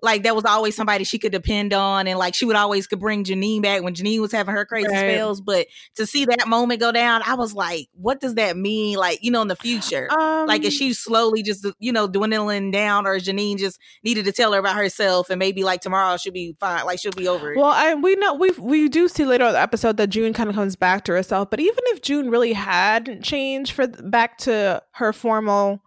Like 0.00 0.22
there 0.22 0.34
was 0.34 0.44
always 0.44 0.76
somebody 0.76 1.04
she 1.04 1.18
could 1.18 1.32
depend 1.32 1.72
on 1.72 2.06
and 2.06 2.18
like 2.18 2.34
she 2.34 2.44
would 2.44 2.56
always 2.56 2.86
could 2.86 3.00
bring 3.00 3.24
Janine 3.24 3.62
back 3.62 3.82
when 3.82 3.94
Janine 3.94 4.20
was 4.20 4.32
having 4.32 4.54
her 4.54 4.64
crazy 4.64 4.88
Right. 4.88 5.14
spells. 5.14 5.40
But 5.40 5.66
to 5.96 6.06
see 6.06 6.24
that 6.26 6.46
moment 6.46 6.80
go 6.80 6.92
down, 6.92 7.22
I 7.26 7.34
was 7.34 7.52
like, 7.52 7.88
what 7.94 8.20
does 8.20 8.34
that 8.36 8.56
mean? 8.56 8.96
Like, 8.96 9.18
you 9.22 9.30
know, 9.30 9.42
in 9.42 9.48
the 9.48 9.56
future. 9.56 10.08
Um, 10.12 10.46
like 10.46 10.64
is 10.64 10.72
she 10.74 10.92
slowly 10.92 11.42
just 11.42 11.66
you 11.78 11.92
know 11.92 12.06
dwindling 12.06 12.70
down 12.70 13.06
or 13.06 13.18
Janine 13.18 13.58
just 13.58 13.78
needed 14.04 14.24
to 14.26 14.32
tell 14.32 14.52
her 14.52 14.58
about 14.58 14.76
herself 14.76 15.30
and 15.30 15.38
maybe 15.38 15.64
like 15.64 15.80
tomorrow 15.80 16.16
she'll 16.16 16.32
be 16.32 16.54
fine 16.58 16.86
like 16.86 16.98
she'll 17.00 17.12
be 17.12 17.28
over 17.28 17.52
it. 17.52 17.58
Well, 17.58 17.66
I 17.66 17.94
we 17.94 18.14
know 18.16 18.34
we 18.34 18.50
we 18.52 18.88
do 18.88 19.08
see 19.08 19.24
later 19.24 19.44
in 19.46 19.52
the 19.52 19.60
episode 19.60 19.96
that 19.98 20.08
June 20.08 20.32
kind 20.32 20.48
of 20.48 20.54
comes 20.54 20.76
back 20.76 21.04
to 21.04 21.12
herself. 21.12 21.50
But 21.50 21.60
even 21.60 21.78
if 21.86 22.02
June 22.02 22.30
really 22.30 22.52
hadn't 22.52 23.22
changed 23.22 23.72
for 23.72 23.86
back 23.86 24.38
to 24.38 24.82
her 24.92 25.12
formal 25.12 25.80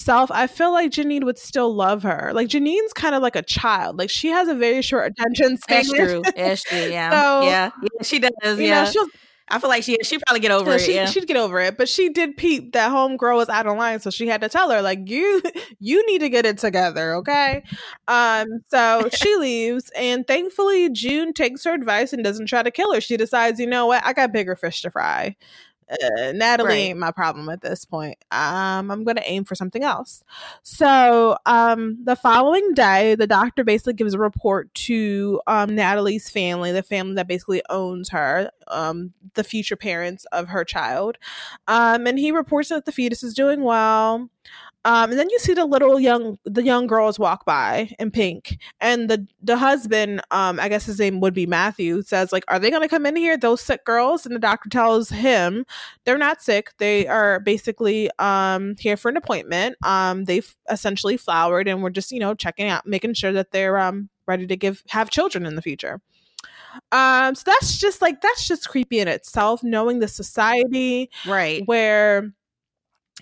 self, 0.00 0.30
I 0.30 0.46
feel 0.46 0.72
like 0.72 0.90
Janine 0.90 1.24
would 1.24 1.38
still 1.38 1.74
love 1.74 2.02
her. 2.02 2.30
Like 2.34 2.48
Janine's 2.48 2.92
kind 2.92 3.14
of 3.14 3.22
like 3.22 3.36
a 3.36 3.42
child. 3.42 3.98
Like 3.98 4.10
she 4.10 4.28
has 4.28 4.48
a 4.48 4.54
very 4.54 4.82
short 4.82 5.12
attention 5.12 5.56
span. 5.62 5.76
That's 5.84 5.92
true. 5.92 6.22
That's 6.36 6.62
true. 6.64 6.78
Yeah. 6.78 7.10
So, 7.10 7.42
yeah. 7.46 7.70
Yeah. 7.82 8.02
She 8.02 8.18
does. 8.18 8.30
You 8.58 8.66
Yeah. 8.66 8.84
know, 8.84 8.90
she'll 8.90 9.06
I 9.52 9.58
feel 9.58 9.68
like 9.68 9.82
she 9.82 9.98
she 10.04 10.16
probably 10.18 10.38
get 10.38 10.52
over 10.52 10.70
Yeah, 10.70 10.76
it. 10.76 10.78
she, 10.80 10.94
yeah. 10.94 11.06
she'd 11.06 11.26
get 11.26 11.36
over 11.36 11.58
it, 11.60 11.76
but 11.76 11.88
she 11.88 12.08
did 12.08 12.36
peep 12.36 12.72
that 12.74 12.92
homegirl 12.92 13.34
was 13.36 13.48
out 13.48 13.66
of 13.66 13.76
line, 13.76 13.98
so 13.98 14.08
she 14.08 14.28
had 14.28 14.40
to 14.42 14.48
tell 14.48 14.70
her 14.70 14.80
like 14.80 15.08
you 15.10 15.42
you 15.80 16.06
need 16.06 16.20
to 16.20 16.28
get 16.28 16.46
it 16.46 16.58
together, 16.58 17.16
okay? 17.16 17.64
Um, 18.06 18.46
so 18.68 19.08
she 19.12 19.34
leaves, 19.40 19.90
and 19.96 20.24
thankfully 20.24 20.88
June 20.90 21.32
takes 21.32 21.64
her 21.64 21.74
advice 21.74 22.12
and 22.12 22.22
doesn't 22.22 22.46
try 22.46 22.62
to 22.62 22.70
kill 22.70 22.94
her. 22.94 23.00
She 23.00 23.16
decides, 23.16 23.58
you 23.58 23.66
know 23.66 23.86
what, 23.86 24.04
I 24.06 24.12
got 24.12 24.32
bigger 24.32 24.54
fish 24.54 24.82
to 24.82 24.90
fry. 24.92 25.34
Uh, 25.90 26.32
Natalie 26.32 26.68
Right. 26.68 26.74
ain't 26.76 26.98
my 26.98 27.10
problem 27.10 27.48
at 27.48 27.62
this 27.62 27.84
point. 27.84 28.16
Um, 28.30 28.90
I'm 28.90 29.04
gonna 29.04 29.22
aim 29.24 29.44
for 29.44 29.54
something 29.54 29.82
else. 29.82 30.22
So, 30.62 31.36
um, 31.46 31.98
the 32.04 32.16
following 32.16 32.74
day, 32.74 33.14
the 33.16 33.26
doctor 33.26 33.64
basically 33.64 33.94
gives 33.94 34.14
a 34.14 34.18
report 34.18 34.72
to 34.74 35.40
um, 35.46 35.74
Natalie's 35.74 36.30
family, 36.30 36.72
the 36.72 36.82
family 36.82 37.14
that 37.14 37.26
basically 37.28 37.62
owns 37.68 38.10
her, 38.10 38.50
um, 38.68 39.12
the 39.34 39.44
future 39.44 39.76
parents 39.76 40.24
of 40.32 40.48
her 40.48 40.64
child. 40.64 41.18
Um, 41.66 42.06
and 42.06 42.18
he 42.18 42.30
reports 42.30 42.68
that 42.68 42.84
the 42.84 42.92
fetus 42.92 43.22
is 43.22 43.34
doing 43.34 43.62
well. 43.62 44.30
Um, 44.84 45.10
and 45.10 45.18
then 45.18 45.28
you 45.28 45.38
see 45.38 45.52
the 45.52 45.66
little 45.66 46.00
young 46.00 46.38
the 46.44 46.62
young 46.62 46.86
girls 46.86 47.18
walk 47.18 47.44
by 47.44 47.94
in 47.98 48.10
pink, 48.10 48.58
and 48.80 49.10
the 49.10 49.26
the 49.42 49.58
husband, 49.58 50.22
um, 50.30 50.58
I 50.58 50.68
guess 50.70 50.86
his 50.86 50.98
name 50.98 51.20
would 51.20 51.34
be 51.34 51.46
Matthew, 51.46 52.02
says 52.02 52.32
like, 52.32 52.44
"Are 52.48 52.58
they 52.58 52.70
going 52.70 52.82
to 52.82 52.88
come 52.88 53.04
in 53.04 53.14
here? 53.16 53.36
Those 53.36 53.60
sick 53.60 53.84
girls?" 53.84 54.24
And 54.24 54.34
the 54.34 54.40
doctor 54.40 54.70
tells 54.70 55.10
him 55.10 55.66
they're 56.04 56.16
not 56.16 56.42
sick. 56.42 56.72
They 56.78 57.06
are 57.06 57.40
basically 57.40 58.10
um 58.18 58.74
here 58.78 58.96
for 58.96 59.10
an 59.10 59.18
appointment. 59.18 59.76
Um, 59.84 60.24
they've 60.24 60.56
essentially 60.70 61.18
flowered, 61.18 61.68
and 61.68 61.82
we're 61.82 61.90
just 61.90 62.10
you 62.10 62.20
know 62.20 62.34
checking 62.34 62.68
out, 62.68 62.86
making 62.86 63.14
sure 63.14 63.32
that 63.32 63.50
they're 63.52 63.78
um 63.78 64.08
ready 64.26 64.46
to 64.46 64.56
give 64.56 64.82
have 64.88 65.10
children 65.10 65.44
in 65.44 65.56
the 65.56 65.62
future. 65.62 66.00
Um, 66.92 67.34
so 67.34 67.42
that's 67.46 67.78
just 67.78 68.00
like 68.00 68.20
that's 68.20 68.46
just 68.46 68.68
creepy 68.68 69.00
in 69.00 69.08
itself, 69.08 69.62
knowing 69.62 69.98
the 69.98 70.08
society 70.08 71.10
right. 71.26 71.62
where 71.66 72.32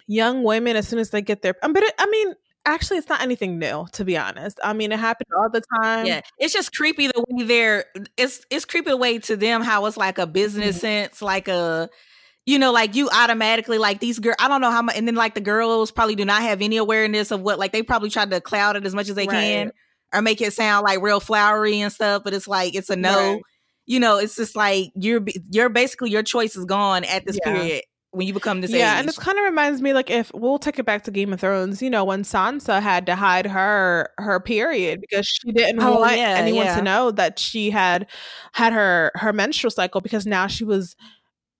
young 0.08 0.42
women, 0.42 0.74
as 0.74 0.88
soon 0.88 0.98
as 0.98 1.10
they 1.10 1.22
get 1.22 1.42
their, 1.42 1.54
um, 1.62 1.72
but 1.72 1.84
it, 1.84 1.94
I 1.98 2.06
mean, 2.10 2.34
actually, 2.66 2.98
it's 2.98 3.08
not 3.08 3.20
anything 3.22 3.58
new, 3.60 3.86
to 3.92 4.04
be 4.04 4.16
honest. 4.16 4.58
I 4.64 4.72
mean, 4.72 4.90
it 4.90 4.98
happens 4.98 5.28
all 5.38 5.48
the 5.48 5.62
time. 5.80 6.06
Yeah, 6.06 6.22
it's 6.38 6.52
just 6.52 6.74
creepy 6.74 7.06
the 7.06 7.24
way 7.28 7.44
they're. 7.44 7.84
It's 8.16 8.44
it's 8.50 8.64
creepy 8.64 8.90
the 8.90 8.96
way 8.96 9.18
to 9.20 9.36
them 9.36 9.62
how 9.62 9.86
it's 9.86 9.96
like 9.96 10.18
a 10.18 10.26
business 10.26 10.76
Mm-hmm. 10.78 10.80
sense, 10.80 11.22
like 11.22 11.46
a, 11.46 11.88
you 12.46 12.58
know, 12.58 12.72
like 12.72 12.94
you 12.96 13.08
automatically 13.10 13.78
like 13.78 14.00
these 14.00 14.18
girls. 14.18 14.36
I 14.40 14.48
don't 14.48 14.60
know 14.60 14.70
how 14.70 14.82
much, 14.82 14.96
and 14.96 15.06
then 15.06 15.14
like 15.14 15.34
the 15.34 15.40
girls 15.40 15.90
probably 15.90 16.16
do 16.16 16.24
not 16.24 16.42
have 16.42 16.62
any 16.62 16.78
awareness 16.78 17.30
of 17.30 17.40
what 17.42 17.58
like 17.58 17.72
they 17.72 17.82
probably 17.82 18.10
try 18.10 18.24
to 18.26 18.40
cloud 18.40 18.76
it 18.76 18.84
as 18.86 18.94
much 18.94 19.08
as 19.08 19.14
they 19.14 19.26
can 19.26 19.70
or 20.14 20.22
make 20.22 20.40
it 20.40 20.52
sound 20.54 20.84
like 20.84 21.02
real 21.02 21.20
flowery 21.20 21.80
and 21.80 21.92
stuff. 21.92 22.22
But 22.24 22.32
it's 22.34 22.48
like 22.48 22.74
it's 22.74 22.90
a 22.90 22.96
no. 22.96 23.34
Right. 23.34 23.42
You 23.86 24.00
know, 24.00 24.18
it's 24.18 24.36
just 24.36 24.54
like 24.56 24.90
you're 24.96 25.22
you're 25.50 25.70
basically 25.70 26.10
your 26.10 26.22
choice 26.22 26.56
is 26.56 26.64
gone 26.66 27.04
at 27.04 27.24
this 27.24 27.38
Yeah. 27.44 27.52
period 27.54 27.82
when 28.12 28.26
you 28.26 28.32
become 28.32 28.60
this 28.62 28.70
yeah, 28.72 28.94
age. 28.94 29.00
and 29.00 29.08
this 29.08 29.18
kind 29.18 29.38
of 29.38 29.44
reminds 29.44 29.82
me, 29.82 29.92
like, 29.92 30.10
if 30.10 30.30
we'll 30.34 30.58
take 30.58 30.78
it 30.78 30.86
back 30.86 31.04
to 31.04 31.10
Game 31.10 31.32
of 31.32 31.40
Thrones, 31.40 31.82
you 31.82 31.90
know, 31.90 32.04
when 32.04 32.22
Sansa 32.22 32.80
had 32.80 33.04
to 33.06 33.14
hide 33.14 33.46
her 33.46 34.10
her 34.18 34.40
period 34.40 35.00
because 35.00 35.26
she 35.26 35.52
didn't 35.52 35.82
Oh, 35.82 36.00
want 36.00 36.16
yeah, 36.16 36.34
anyone 36.38 36.66
yeah. 36.66 36.76
to 36.76 36.82
know 36.82 37.10
that 37.12 37.38
she 37.38 37.70
had 37.70 38.06
had 38.52 38.72
her 38.72 39.12
her 39.14 39.32
menstrual 39.32 39.70
cycle 39.70 40.00
because 40.00 40.26
now 40.26 40.46
she 40.46 40.64
was 40.64 40.96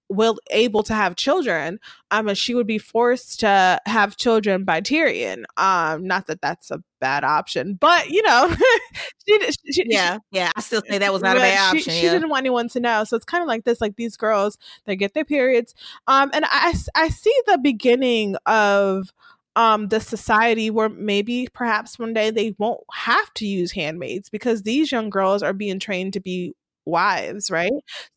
will 0.09 0.39
able 0.51 0.83
to 0.83 0.95
have 0.95 1.17
children 1.17 1.79
um 2.11 2.29
and 2.29 2.39
she 2.39 2.55
would 2.55 2.67
be 2.67 2.79
forced 2.79 3.41
to 3.41 3.81
have 3.87 4.17
children 4.17 4.65
by 4.65 4.81
Tyrion 4.81 5.45
um 5.57 6.07
not 6.07 6.27
that 6.27 6.41
that's 6.41 6.71
a 6.71 6.83
bad 7.01 7.25
option 7.25 7.75
but 7.75 8.09
you 8.09 8.23
know 8.23 8.55
she, 9.29 9.41
she, 9.41 9.73
she 9.73 9.85
yeah, 9.89 10.19
yeah. 10.31 10.51
I 10.55 10.61
still 10.61 10.83
say 10.89 10.99
that 10.99 11.13
was 11.13 11.23
not 11.23 11.37
a 11.37 11.41
bad 11.41 11.77
option. 11.77 11.93
She 11.93 12.03
didn't 12.03 12.29
want 12.29 12.41
anyone 12.41 12.69
to 12.71 12.81
know. 12.81 13.05
So 13.05 13.17
it's 13.17 13.25
kind 13.25 13.43
of 13.43 13.49
like 13.49 13.65
this, 13.65 13.81
like 13.81 13.97
these 13.97 14.17
girls, 14.17 14.59
they 14.85 14.97
get 14.97 15.15
their 15.15 15.25
periods. 15.25 15.75
Um, 16.07 16.31
and 16.33 16.45
I, 16.49 16.75
I 16.95 17.09
see 17.09 17.35
the 17.47 17.59
beginning 17.59 18.37
of 18.47 19.13
um 19.57 19.89
the 19.89 20.01
society 20.01 20.71
where 20.71 20.89
maybe 20.89 21.49
perhaps 21.53 21.99
one 21.99 22.13
day 22.13 22.31
they 22.31 22.55
won't 22.59 22.81
have 22.93 23.33
to 23.35 23.47
use 23.47 23.73
handmaids 23.73 24.31
because 24.31 24.63
these 24.63 24.93
young 24.93 25.11
girls 25.11 25.43
are 25.43 25.55
being 25.55 25.79
trained 25.79 26.13
to 26.13 26.21
be 26.21 26.55
wives, 26.89 27.51
right? 27.51 27.73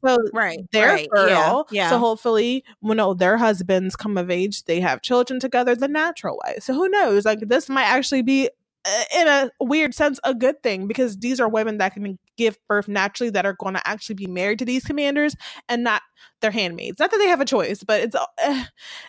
So 0.06 0.18
right. 0.34 0.60
they're 0.72 0.90
right, 0.90 1.10
yeah, 1.14 1.22
fertile. 1.22 1.68
Yeah. 1.72 1.90
So 1.90 2.00
hopefully, 2.00 2.64
when 2.80 3.00
oh, 3.00 3.14
their 3.14 3.38
husbands 3.38 3.96
come 3.96 4.18
of 4.18 4.32
age, 4.32 4.64
they 4.64 4.80
have 4.80 5.02
children 5.02 5.40
together 5.40 5.76
the 5.76 5.88
natural 5.88 6.40
way. 6.46 6.58
So 6.60 6.74
who 6.74 6.90
knows? 6.90 7.26
Like 7.26 7.40
this 7.42 7.70
might 7.70 7.86
actually 7.86 8.22
be, 8.22 8.50
uh, 8.86 9.04
in 9.16 9.28
a 9.28 9.52
weird 9.60 9.94
sense, 9.94 10.20
a 10.24 10.34
good 10.34 10.64
thing 10.64 10.88
because 10.88 11.18
these 11.18 11.40
are 11.40 11.50
women 11.50 11.78
that 11.78 11.94
can 11.94 12.18
give 12.38 12.58
birth 12.68 12.88
naturally 12.88 13.30
that 13.30 13.46
are 13.46 13.54
going 13.54 13.76
to 13.76 13.88
actually 13.88 14.16
be 14.16 14.28
married 14.28 14.60
to 14.60 14.66
these 14.66 14.84
commanders 14.84 15.36
and 15.70 15.84
not 15.84 16.02
their 16.42 16.52
handmaids. 16.52 17.00
Not 17.00 17.12
that 17.12 17.18
they 17.18 17.28
have 17.28 17.42
a 17.42 17.46
choice, 17.46 17.84
but 17.84 18.02
it's 18.02 18.16
uh, 18.16 18.64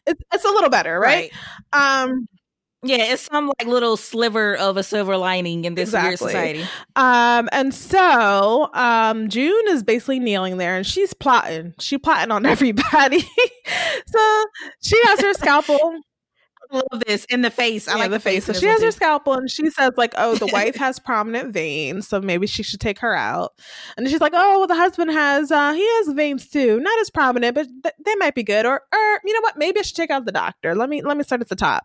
it's, 0.07 0.23
it's 0.33 0.45
a 0.45 0.51
little 0.51 0.71
better, 0.71 0.99
right? 0.99 1.33
Um. 1.73 2.29
Yeah, 2.85 3.13
it's 3.13 3.23
some 3.23 3.47
like 3.47 3.69
little 3.69 3.97
sliver 3.97 4.57
of 4.57 4.77
a 4.77 4.83
silver 4.83 5.17
lining 5.17 5.65
in 5.65 5.75
this 5.75 5.93
weird 5.93 6.19
society. 6.19 6.65
Um, 6.97 7.49
and 7.53 7.73
so 7.73 8.69
um 8.75 9.29
June 9.29 9.63
is 9.69 9.83
basically 9.85 10.19
kneeling 10.19 10.57
there 10.57 10.77
and 10.77 10.85
she's 10.87 11.13
plotting. 11.15 11.75
She 11.79 11.97
plotting 11.99 12.33
on 12.33 12.45
everybody. 12.55 13.21
so 14.07 14.45
she 14.81 15.01
has 15.05 15.21
her 15.21 15.35
scalpel. 15.35 16.01
Love 16.73 17.03
this 17.07 17.27
in 17.27 17.43
the 17.43 17.51
face. 17.51 17.87
I 17.87 17.93
yeah, 17.93 17.99
like 17.99 18.11
the 18.13 18.21
face. 18.21 18.47
So 18.47 18.55
she 18.55 18.67
has 18.67 18.83
her 18.83 18.91
scalpel 18.91 19.35
and 19.35 19.51
she 19.51 19.69
says, 19.69 19.93
like, 19.97 20.15
oh, 20.17 20.37
the 20.37 20.47
wife 20.47 20.75
has 20.77 20.99
prominent 20.99 21.53
veins, 21.53 22.09
so 22.09 22.21
maybe 22.21 22.47
she 22.47 22.63
should 22.63 22.81
take 22.81 22.99
her 23.01 23.15
out. 23.15 23.53
And 23.97 24.09
she's 24.09 24.21
like, 24.21 24.33
oh, 24.35 24.61
well, 24.61 24.67
the 24.67 24.75
husband 24.75 25.11
has 25.11 25.51
uh 25.51 25.73
he 25.75 25.87
has 25.87 26.09
veins 26.15 26.49
too. 26.49 26.81
Not 26.81 26.99
as 27.01 27.11
prominent, 27.11 27.55
but 27.55 27.67
th- 27.83 27.95
they 28.05 28.15
might 28.17 28.35
be 28.35 28.43
good. 28.43 28.65
Or 28.65 28.81
or 28.93 29.21
you 29.25 29.35
know 29.35 29.41
what? 29.43 29.59
Maybe 29.59 29.81
I 29.81 29.83
should 29.83 29.97
check 29.97 30.11
out 30.11 30.25
the 30.25 30.33
doctor. 30.33 30.75
Let 30.75 30.89
me 30.89 31.03
let 31.03 31.17
me 31.17 31.25
start 31.25 31.43
at 31.43 31.49
the 31.49 31.57
top. 31.57 31.85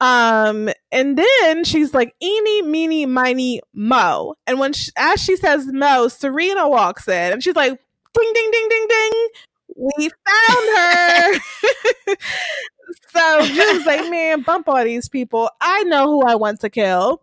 Um, 0.00 0.68
and 0.90 1.18
then 1.18 1.64
she's 1.64 1.94
like, 1.94 2.14
eeny, 2.22 2.62
meeny, 2.62 3.06
miny, 3.06 3.60
mo. 3.74 4.34
And 4.46 4.58
when 4.58 4.72
she, 4.72 4.90
as 4.96 5.22
she 5.22 5.36
says 5.36 5.66
mo, 5.66 6.08
Serena 6.08 6.68
walks 6.68 7.08
in 7.08 7.32
and 7.32 7.42
she's 7.42 7.56
like, 7.56 7.70
ding, 8.14 8.32
ding, 8.34 8.50
ding, 8.50 8.68
ding, 8.68 8.86
ding. 8.88 9.28
We 9.76 10.08
found 10.08 10.76
her. 10.76 12.14
so 13.12 13.46
June's 13.46 13.86
like, 13.86 14.10
man, 14.10 14.42
bump 14.42 14.68
all 14.68 14.82
these 14.84 15.08
people. 15.08 15.50
I 15.60 15.82
know 15.84 16.06
who 16.06 16.22
I 16.22 16.34
want 16.36 16.60
to 16.60 16.70
kill. 16.70 17.22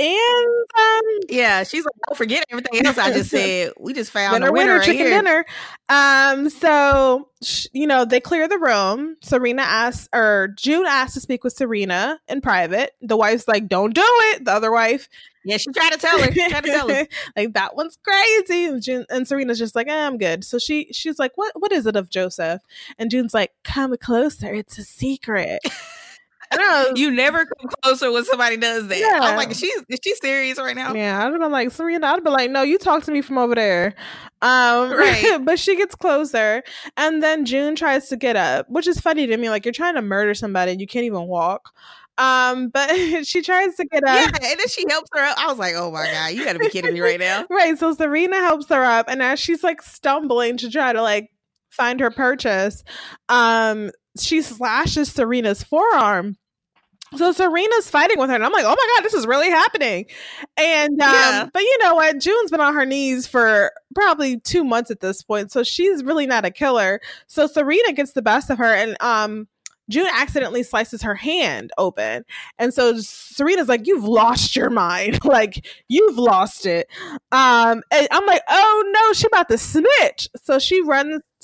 And 0.00 0.46
um, 0.78 1.02
Yeah, 1.28 1.64
she's 1.64 1.84
like, 1.84 1.94
don't 2.06 2.16
forget 2.16 2.44
everything 2.50 2.86
else 2.86 2.98
I 2.98 3.12
just 3.12 3.30
said. 3.32 3.72
We 3.80 3.92
just 3.94 4.12
found 4.12 4.34
winner, 4.34 4.46
a 4.48 4.52
winner, 4.52 4.64
winner, 4.66 4.78
right 4.78 4.86
chicken 4.86 5.06
here. 5.06 5.16
dinner. 5.16 5.44
Um, 5.88 6.50
so 6.50 7.28
sh- 7.42 7.66
you 7.72 7.84
know 7.88 8.04
they 8.04 8.20
clear 8.20 8.46
the 8.46 8.58
room. 8.60 9.16
Serena 9.22 9.62
asks, 9.62 10.08
or 10.14 10.54
June 10.56 10.86
asks 10.86 11.14
to 11.14 11.20
speak 11.20 11.42
with 11.42 11.52
Serena 11.52 12.20
in 12.28 12.40
private. 12.40 12.92
The 13.00 13.16
wife's 13.16 13.48
like, 13.48 13.66
"Don't 13.66 13.92
do 13.92 14.02
it." 14.04 14.44
The 14.44 14.52
other 14.52 14.70
wife, 14.70 15.08
Yeah, 15.48 15.56
she 15.56 15.70
tried 15.72 15.90
to 15.92 15.98
tell 15.98 16.18
her. 16.20 16.30
She 16.32 16.48
tried 16.48 16.64
to 16.64 16.70
tell 16.70 16.88
her. 16.88 17.06
like 17.36 17.54
that 17.54 17.74
one's 17.74 17.96
crazy. 18.04 18.66
And, 18.66 18.82
June, 18.82 19.06
and 19.10 19.26
Serena's 19.26 19.58
just 19.58 19.74
like, 19.74 19.88
eh, 19.88 20.06
"I'm 20.06 20.18
good." 20.18 20.44
So 20.44 20.58
she 20.58 20.88
she's 20.92 21.18
like, 21.18 21.32
"What 21.36 21.52
what 21.56 21.72
is 21.72 21.86
it 21.86 21.96
of 21.96 22.10
Joseph?" 22.10 22.62
And 22.98 23.10
June's 23.10 23.32
like, 23.34 23.52
"Come 23.64 23.96
closer. 23.96 24.52
It's 24.52 24.76
a 24.78 24.84
secret." 24.84 25.60
Was- 26.50 26.98
You 26.98 27.10
never 27.10 27.44
come 27.44 27.70
closer 27.82 28.10
when 28.10 28.24
somebody 28.24 28.56
does 28.56 28.88
that. 28.88 28.98
Yeah. 28.98 29.18
I'm 29.20 29.36
like, 29.36 29.50
is 29.50 29.58
she 29.60 29.66
is 29.66 29.98
she 30.02 30.14
serious 30.14 30.58
right 30.58 30.74
now? 30.74 30.94
Yeah, 30.94 31.18
I'd 31.22 31.30
have 31.32 31.40
been 31.40 31.52
like, 31.52 31.70
Serena, 31.70 32.06
I'd 32.06 32.24
be 32.24 32.30
like, 32.30 32.50
no, 32.50 32.62
you 32.62 32.78
talk 32.78 33.04
to 33.04 33.10
me 33.10 33.20
from 33.20 33.36
over 33.36 33.54
there. 33.54 33.94
Um, 34.40 34.90
Right. 34.92 35.38
but 35.44 35.58
she 35.58 35.76
gets 35.76 35.94
closer. 35.94 36.62
And 36.96 37.22
then 37.22 37.44
June 37.44 37.76
tries 37.76 38.08
to 38.08 38.16
get 38.16 38.36
up, 38.36 38.66
which 38.70 38.86
is 38.86 38.98
funny 38.98 39.26
to 39.26 39.36
me. 39.36 39.50
Like, 39.50 39.66
you're 39.66 39.72
trying 39.74 39.96
to 39.96 40.02
murder 40.02 40.32
somebody 40.32 40.72
and 40.72 40.80
you 40.80 40.86
can't 40.86 41.04
even 41.04 41.26
walk. 41.26 41.74
Um, 42.18 42.68
but 42.68 42.90
she 43.24 43.42
tries 43.42 43.74
to 43.76 43.84
get 43.86 44.04
up. 44.04 44.14
Yeah, 44.16 44.26
and 44.50 44.58
then 44.60 44.68
she 44.68 44.84
helps 44.88 45.08
her 45.14 45.20
up. 45.24 45.38
I 45.38 45.46
was 45.46 45.58
like, 45.58 45.74
oh 45.76 45.90
my 45.90 46.04
god, 46.12 46.32
you 46.34 46.44
got 46.44 46.54
to 46.54 46.58
be 46.58 46.68
kidding 46.68 46.92
me 46.92 47.00
right 47.00 47.20
now. 47.20 47.46
Right. 47.50 47.78
So 47.78 47.94
Serena 47.94 48.36
helps 48.36 48.68
her 48.68 48.82
up. 48.84 49.06
And 49.08 49.22
as 49.22 49.38
she's 49.40 49.62
like 49.62 49.80
stumbling 49.82 50.56
to 50.58 50.70
try 50.70 50.92
to 50.92 51.00
like 51.00 51.30
find 51.70 52.00
her 52.00 52.10
purchase, 52.10 52.82
um, 53.28 53.90
she 54.18 54.42
slashes 54.42 55.12
Serena's 55.12 55.62
forearm. 55.62 56.36
So 57.16 57.32
Serena's 57.32 57.88
fighting 57.88 58.18
with 58.18 58.28
her, 58.28 58.34
and 58.34 58.44
I'm 58.44 58.52
like, 58.52 58.66
"Oh 58.66 58.68
my 58.76 58.88
god, 58.96 59.02
this 59.02 59.14
is 59.14 59.26
really 59.26 59.48
happening!" 59.48 60.04
And 60.58 61.00
um, 61.00 61.14
Yeah. 61.14 61.48
but 61.54 61.62
you 61.62 61.78
know 61.82 61.94
what? 61.94 62.18
June's 62.18 62.50
been 62.50 62.60
on 62.60 62.74
her 62.74 62.84
knees 62.84 63.26
for 63.26 63.72
probably 63.94 64.38
two 64.40 64.62
months 64.62 64.90
at 64.90 65.00
this 65.00 65.22
point, 65.22 65.50
so 65.50 65.62
she's 65.62 66.04
really 66.04 66.26
not 66.26 66.44
a 66.44 66.50
killer. 66.50 67.00
So 67.26 67.46
Serena 67.46 67.94
gets 67.94 68.12
the 68.12 68.20
best 68.20 68.50
of 68.50 68.58
her, 68.58 68.74
and 68.74 68.94
um, 69.00 69.48
June 69.88 70.08
accidentally 70.12 70.62
slices 70.62 71.02
her 71.02 71.14
hand 71.14 71.70
open, 71.78 72.24
and 72.58 72.72
so 72.72 72.98
Serena's 72.98 73.68
like, 73.68 73.86
"You've 73.86 74.04
lost 74.04 74.56
your 74.56 74.70
mind, 74.70 75.18
like 75.24 75.66
you've 75.88 76.18
lost 76.18 76.66
it." 76.66 76.88
Um, 77.32 77.82
and 77.90 78.08
I'm 78.10 78.26
like, 78.26 78.42
"Oh 78.48 78.84
no, 78.92 79.12
she 79.12 79.26
about 79.26 79.48
to 79.48 79.58
snitch!" 79.58 80.28
So 80.42 80.58
she 80.58 80.82
runs. 80.82 81.22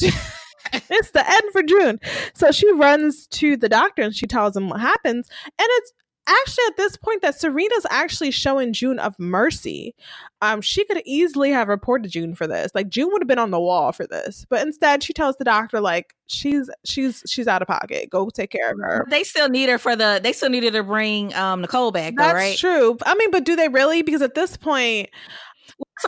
it's 0.73 1.11
the 1.11 1.31
end 1.31 1.45
for 1.53 1.62
June. 1.62 2.01
So 2.35 2.51
she 2.51 2.71
runs 2.73 3.27
to 3.29 3.57
the 3.57 3.68
doctor 3.68 4.03
and 4.03 4.16
she 4.16 4.27
tells 4.27 4.57
him 4.57 4.68
what 4.71 4.81
happens. 4.81 5.29
And 5.45 5.68
it's 5.71 5.93
actually 6.27 6.64
at 6.68 6.77
this 6.77 6.97
point 6.97 7.22
that 7.22 7.39
Serena's 7.39 7.87
actually 7.91 8.31
showing 8.31 8.72
June 8.72 8.99
of 8.99 9.14
mercy. 9.18 9.95
Um, 10.43 10.61
she 10.61 10.85
could 10.85 11.03
easily 11.05 11.51
have 11.51 11.68
reported 11.68 12.11
June 12.11 12.35
for 12.35 12.47
this. 12.47 12.70
Like 12.75 12.89
June 12.89 13.11
would 13.12 13.22
have 13.22 13.29
been 13.29 13.39
on 13.39 13.51
the 13.51 13.61
wall 13.61 13.93
for 13.93 14.07
this, 14.07 14.47
but 14.49 14.62
instead 14.62 15.03
she 15.03 15.12
tells 15.12 15.37
the 15.37 15.45
doctor 15.45 15.81
like 15.81 16.14
she's 16.27 16.68
she's 16.85 17.22
she's 17.27 17.49
out 17.49 17.62
of 17.62 17.68
pocket. 17.68 18.11
Go 18.11 18.31
take 18.31 18.51
care 18.51 18.72
of 18.72 18.79
her. 18.79 19.07
They 19.09 19.25
still 19.25 19.49
need 19.49 19.68
her 19.68 19.79
for 19.79 19.97
the. 19.97 20.20
They 20.22 20.33
still 20.33 20.51
needed 20.51 20.72
to 20.72 20.83
bring 20.83 21.35
um 21.35 21.61
Nicole 21.61 21.93
back. 21.93 22.14
Though, 22.16 22.25
That's 22.25 22.35
right? 22.35 22.59
true. 22.59 22.99
I 23.05 23.14
mean, 23.14 23.31
but 23.31 23.45
do 23.45 23.57
they 23.57 23.68
really? 23.68 24.03
Because 24.03 24.22
at 24.22 24.35
this 24.35 24.57
point, 24.57 25.11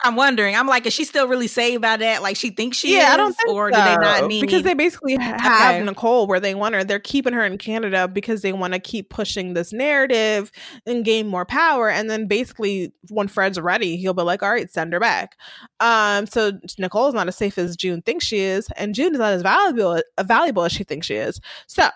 I'm 0.03 0.17
wondering. 0.17 0.55
I'm 0.55 0.67
like, 0.67 0.85
is 0.87 0.93
she 0.93 1.05
still 1.05 1.29
really 1.29 1.47
saved 1.47 1.81
by 1.83 1.97
that? 1.97 2.23
Like 2.23 2.37
she 2.37 2.51
thinks 2.51 2.77
she 2.77 2.95
yeah, 2.97 3.09
is, 3.09 3.15
I 3.15 3.17
don't 3.17 3.33
think 3.35 3.49
or 3.51 3.71
so. 3.73 3.77
do 3.79 3.83
they 3.85 3.97
not 3.97 4.27
need? 4.27 4.41
because 4.41 4.63
they 4.63 4.75
basically 4.75 5.17
have 5.17 5.77
Okay. 5.77 5.85
Nicole 5.85 6.27
where 6.27 6.41
they 6.41 6.55
want 6.55 6.75
her. 6.75 6.85
They're 6.85 6.99
keeping 6.99 7.33
her 7.33 7.45
in 7.45 7.57
Canada 7.59 8.09
because 8.09 8.43
they 8.43 8.53
want 8.53 8.75
to 8.75 8.79
keep 8.79 9.11
pushing 9.11 9.55
this 9.55 9.73
narrative 9.73 10.51
and 10.87 11.05
gain 11.05 11.27
more 11.27 11.45
power. 11.45 11.89
And 11.89 12.11
then 12.11 12.27
basically, 12.27 12.93
when 13.11 13.29
Fred's 13.29 13.59
ready, 13.61 13.97
he'll 13.97 14.15
be 14.15 14.23
like, 14.23 14.43
"All 14.43 14.51
right, 14.51 14.71
send 14.71 14.93
her 14.93 15.01
back." 15.01 15.37
Um, 15.81 16.27
so 16.27 16.53
Nicole's 16.79 17.15
not 17.15 17.29
as 17.29 17.37
safe 17.37 17.57
as 17.57 17.77
June 17.77 18.03
thinks 18.03 18.25
she 18.25 18.39
is, 18.41 18.69
and 18.77 18.95
June 18.95 19.15
is 19.15 19.21
not 19.21 19.33
as 19.33 19.43
valuable 19.43 20.01
uh, 20.19 20.23
valuable 20.23 20.65
as 20.65 20.73
she 20.73 20.85
thinks 20.85 21.07
she 21.07 21.15
is. 21.15 21.41
So. 21.67 21.89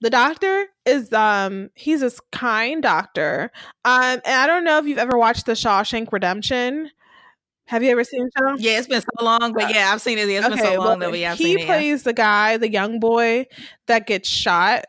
The 0.00 0.10
doctor 0.10 0.66
is 0.86 1.12
um 1.12 1.70
he's 1.74 2.02
this 2.02 2.20
kind 2.30 2.80
doctor. 2.80 3.50
Um 3.84 4.20
and 4.24 4.40
I 4.40 4.46
don't 4.46 4.62
know 4.62 4.78
if 4.78 4.86
you've 4.86 4.96
ever 4.96 5.18
watched 5.18 5.46
the 5.46 5.54
Shawshank 5.54 6.12
Redemption. 6.12 6.92
Have 7.68 7.82
you 7.82 7.90
ever 7.90 8.02
seen 8.02 8.28
show? 8.36 8.56
yeah, 8.56 8.78
it's 8.78 8.88
been 8.88 9.02
so 9.02 9.24
long, 9.24 9.52
but 9.52 9.72
yeah, 9.72 9.92
I've 9.92 10.00
seen 10.00 10.16
it. 10.16 10.26
It's 10.26 10.48
been 10.48 10.58
so 10.58 10.74
long 10.74 10.98
though. 11.00 11.10
But 11.10 11.18
yeah, 11.18 11.32
I've 11.32 11.38
he 11.38 11.44
seen 11.44 11.58
it. 11.58 11.60
yeah. 11.60 11.66
plays 11.66 12.02
the 12.02 12.14
guy, 12.14 12.56
the 12.56 12.70
young 12.70 12.98
boy 12.98 13.46
that 13.86 14.06
gets 14.06 14.26
shot 14.26 14.86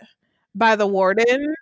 by 0.55 0.77
the 0.77 0.87
warden. 0.87 1.55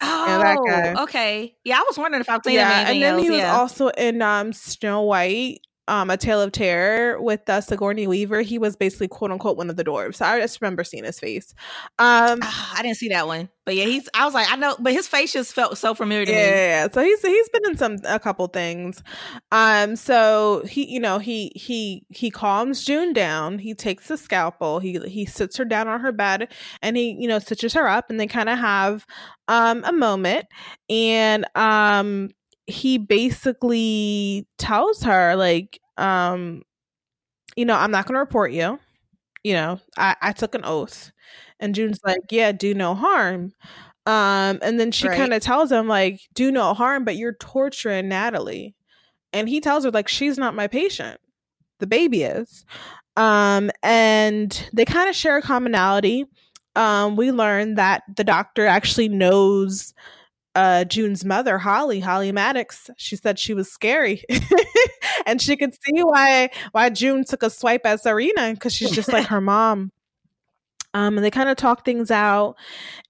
Oh, 0.00 0.96
okay. 1.04 1.54
Yeah, 1.62 1.78
I 1.78 1.84
was 1.86 1.96
wondering 1.96 2.20
if 2.20 2.28
I've 2.28 2.42
seen 2.44 2.54
him 2.54 2.68
yeah, 2.68 2.72
anything 2.78 2.94
and 2.94 3.02
then 3.02 3.14
else. 3.14 3.22
he 3.22 3.30
was 3.30 3.38
yeah. 3.38 3.56
also 3.56 3.88
in 3.88 4.22
um 4.22 4.52
Snow 4.52 5.02
White, 5.02 5.60
um, 5.88 6.10
A 6.10 6.16
Tale 6.16 6.40
of 6.40 6.52
Terror 6.52 7.20
with 7.20 7.48
uh, 7.48 7.60
Sigourney 7.60 8.06
Weaver. 8.06 8.42
He 8.42 8.58
was 8.58 8.76
basically 8.76 9.08
quote 9.08 9.30
unquote 9.30 9.56
one 9.56 9.70
of 9.70 9.76
the 9.76 9.84
dwarves. 9.84 10.20
I 10.22 10.40
just 10.40 10.60
remember 10.60 10.84
seeing 10.84 11.04
his 11.04 11.18
face. 11.20 11.54
Um, 11.98 12.40
Ah, 12.42 12.74
I 12.78 12.82
didn't 12.82 12.96
see 12.96 13.08
that 13.10 13.26
one, 13.26 13.48
but 13.66 13.76
yeah, 13.76 13.84
he's. 13.84 14.08
I 14.14 14.24
was 14.24 14.34
like, 14.34 14.50
I 14.50 14.56
know, 14.56 14.76
but 14.78 14.92
his 14.92 15.06
face 15.08 15.32
just 15.32 15.52
felt 15.52 15.76
so 15.78 15.94
familiar 15.94 16.26
to 16.26 16.32
me. 16.32 16.38
yeah, 16.38 16.88
so 16.90 17.02
he's 17.02 17.20
he's 17.22 17.48
been 17.50 17.62
in 17.70 17.76
some 17.76 17.96
a 18.04 18.18
couple 18.18 18.46
things. 18.48 19.02
Um, 19.52 19.96
so 19.96 20.62
he 20.68 20.90
you 20.90 21.00
know 21.00 21.18
he 21.18 21.52
he 21.54 22.06
he 22.08 22.30
calms 22.30 22.84
June 22.84 23.12
down. 23.12 23.58
He 23.58 23.74
takes 23.74 24.08
the 24.08 24.16
scalpel. 24.16 24.78
He 24.80 24.98
he 25.00 25.26
sits 25.26 25.56
her 25.56 25.64
down 25.64 25.88
on 25.88 26.00
her 26.00 26.12
bed 26.12 26.52
and 26.82 26.96
he 26.96 27.16
you 27.18 27.28
know 27.28 27.38
stitches 27.38 27.74
her 27.74 27.88
up, 27.88 28.10
and 28.10 28.18
they 28.18 28.26
kind 28.26 28.48
of 28.48 28.58
have 28.58 29.06
um 29.48 29.82
a 29.84 29.92
moment, 29.92 30.46
and 30.88 31.44
um 31.54 32.30
he 32.66 32.98
basically 32.98 34.46
tells 34.58 35.02
her 35.02 35.36
like 35.36 35.80
um 35.98 36.62
you 37.56 37.64
know 37.64 37.74
I'm 37.76 37.90
not 37.90 38.06
going 38.06 38.14
to 38.14 38.20
report 38.20 38.52
you. 38.52 38.78
You 39.44 39.54
know 39.54 39.80
I 39.98 40.16
I 40.22 40.32
took 40.32 40.54
an 40.54 40.64
oath, 40.64 41.12
and 41.60 41.74
June's 41.74 42.00
like 42.04 42.20
yeah 42.30 42.52
do 42.52 42.74
no 42.74 42.94
harm. 42.94 43.52
Um, 44.06 44.58
and 44.62 44.80
then 44.80 44.92
she 44.92 45.08
Right. 45.08 45.16
kind 45.16 45.34
of 45.34 45.42
tells 45.42 45.72
him 45.72 45.88
like, 45.88 46.20
"Do 46.34 46.50
no 46.52 46.74
harm, 46.74 47.04
but 47.04 47.16
you're 47.16 47.34
torturing 47.34 48.08
Natalie." 48.08 48.74
And 49.32 49.48
he 49.48 49.60
tells 49.60 49.84
her 49.84 49.90
like, 49.92 50.08
"She's 50.08 50.38
not 50.38 50.54
my 50.54 50.68
patient. 50.68 51.20
The 51.80 51.86
baby 51.86 52.22
is." 52.24 52.64
Um, 53.16 53.70
and 53.82 54.68
they 54.72 54.84
kind 54.84 55.08
of 55.10 55.16
share 55.16 55.36
a 55.38 55.42
commonality. 55.42 56.26
Um, 56.76 57.16
we 57.16 57.32
learn 57.32 57.74
that 57.76 58.02
the 58.16 58.24
doctor 58.24 58.66
actually 58.66 59.08
knows 59.08 59.94
uh 60.54 60.84
June's 60.84 61.24
mother, 61.24 61.58
Holly, 61.58 62.00
Holly 62.00 62.32
Maddox. 62.32 62.90
She 62.96 63.16
said 63.16 63.38
she 63.38 63.54
was 63.54 63.70
scary. 63.70 64.22
and 65.26 65.40
she 65.40 65.56
could 65.56 65.74
see 65.74 66.02
why 66.02 66.50
why 66.72 66.90
June 66.90 67.24
took 67.24 67.42
a 67.42 67.50
swipe 67.50 67.86
at 67.86 68.02
Serena 68.02 68.52
because 68.54 68.72
she's 68.74 68.90
just 68.90 69.12
like 69.12 69.26
her 69.28 69.40
mom. 69.40 69.92
Um, 70.94 71.18
and 71.18 71.24
they 71.24 71.30
kind 71.30 71.48
of 71.48 71.56
talk 71.56 71.84
things 71.84 72.10
out. 72.10 72.56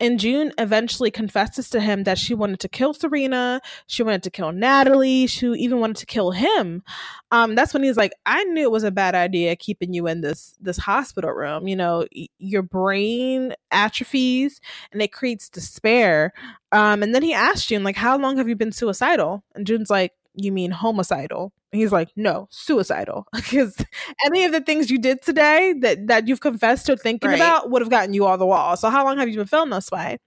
And 0.00 0.18
June 0.18 0.52
eventually 0.58 1.10
confesses 1.10 1.70
to 1.70 1.80
him 1.80 2.04
that 2.04 2.18
she 2.18 2.34
wanted 2.34 2.60
to 2.60 2.68
kill 2.68 2.94
Serena. 2.94 3.60
She 3.86 4.02
wanted 4.02 4.22
to 4.24 4.30
kill 4.30 4.52
Natalie. 4.52 5.26
She 5.26 5.46
even 5.52 5.80
wanted 5.80 5.96
to 5.98 6.06
kill 6.06 6.32
him. 6.32 6.82
Um, 7.30 7.54
that's 7.54 7.74
when 7.74 7.82
he's 7.82 7.96
like, 7.96 8.12
"I 8.26 8.44
knew 8.44 8.62
it 8.62 8.70
was 8.70 8.84
a 8.84 8.90
bad 8.90 9.14
idea 9.14 9.56
keeping 9.56 9.92
you 9.94 10.06
in 10.06 10.20
this 10.22 10.54
this 10.60 10.78
hospital 10.78 11.30
room. 11.32 11.68
You 11.68 11.76
know, 11.76 12.06
y- 12.14 12.28
your 12.38 12.62
brain 12.62 13.54
atrophies 13.70 14.60
and 14.92 15.02
it 15.02 15.12
creates 15.12 15.48
despair." 15.48 16.32
Um, 16.72 17.02
and 17.02 17.14
then 17.14 17.22
he 17.22 17.34
asked 17.34 17.68
June, 17.68 17.84
like, 17.84 17.96
"How 17.96 18.16
long 18.18 18.36
have 18.38 18.48
you 18.48 18.56
been 18.56 18.72
suicidal?" 18.72 19.44
And 19.54 19.66
June's 19.66 19.90
like, 19.90 20.12
"You 20.34 20.52
mean 20.52 20.70
homicidal?" 20.72 21.52
And 21.74 21.80
he's 21.80 21.90
like, 21.90 22.10
"No, 22.14 22.46
suicidal." 22.52 23.26
Because 23.34 23.76
any 24.24 24.44
of 24.44 24.52
the 24.52 24.60
things 24.60 24.90
you 24.92 24.98
did 24.98 25.22
today 25.22 25.74
that 25.80 26.06
that 26.06 26.28
you've 26.28 26.40
confessed 26.40 26.86
to 26.86 26.96
thinking 26.96 27.30
Right. 27.30 27.36
about 27.36 27.68
would 27.70 27.82
have 27.82 27.90
gotten 27.90 28.14
you 28.14 28.24
all 28.26 28.38
the 28.38 28.46
wall. 28.46 28.76
So 28.76 28.90
how 28.90 29.04
long 29.04 29.18
have 29.18 29.28
you 29.28 29.36
been 29.38 29.46
feeling 29.48 29.70
this 29.70 29.90
way? 29.90 30.18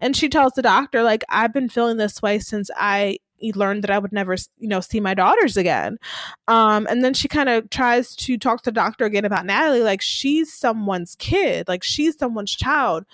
And 0.00 0.16
she 0.16 0.28
tells 0.28 0.54
the 0.54 0.62
doctor, 0.62 1.04
like, 1.04 1.22
I've 1.28 1.52
been 1.52 1.68
feeling 1.68 1.96
this 1.96 2.20
way 2.20 2.40
since 2.40 2.70
I 2.76 3.18
learned 3.54 3.84
that 3.84 3.90
I 3.92 4.00
would 4.00 4.10
never, 4.12 4.34
you 4.58 4.66
know, 4.66 4.80
see 4.80 4.98
my 4.98 5.14
daughters 5.14 5.56
again. 5.56 5.98
Um, 6.48 6.88
and 6.90 7.04
then 7.04 7.14
she 7.14 7.28
kind 7.28 7.48
of 7.48 7.70
tries 7.70 8.16
to 8.16 8.36
talk 8.36 8.62
to 8.62 8.70
the 8.70 8.74
doctor 8.74 9.04
again 9.04 9.24
about 9.24 9.46
Natalie, 9.46 9.82
like 9.82 10.02
she's 10.02 10.52
someone's 10.52 11.14
kid, 11.20 11.68
like 11.68 11.84
she's 11.84 12.18
someone's 12.18 12.56
child. 12.56 13.04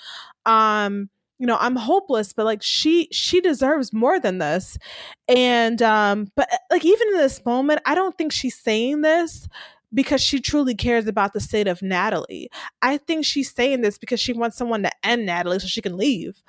Um, 0.47 1.11
you 1.43 1.47
know, 1.49 1.59
I'm 1.59 1.75
hopeless, 1.75 2.33
but 2.33 2.47
like 2.47 2.63
she 2.63 3.09
she 3.11 3.41
deserves 3.41 3.93
more 3.93 4.21
than 4.21 4.39
this. 4.39 4.79
And 5.27 5.83
um, 5.83 6.29
but 6.37 6.49
like 6.71 6.85
even 6.85 7.09
in 7.09 7.17
this 7.17 7.45
moment, 7.45 7.81
I 7.85 7.97
don't 7.97 8.17
think 8.17 8.31
she's 8.31 8.57
saying 8.57 9.01
this 9.01 9.49
because 9.93 10.23
she 10.23 10.39
truly 10.39 10.77
cares 10.77 11.09
about 11.09 11.33
the 11.33 11.41
state 11.41 11.67
of 11.67 11.83
Natalie. 11.83 12.49
I 12.81 12.97
think 12.97 13.25
she's 13.25 13.51
saying 13.53 13.81
this 13.81 13.99
because 13.99 14.21
she 14.21 14.33
wants 14.33 14.57
someone 14.57 14.85
to 14.85 14.91
end 15.03 15.27
Natalie 15.27 15.59
so 15.59 15.67
she 15.67 15.83
can 15.83 15.97
leave. 15.97 16.41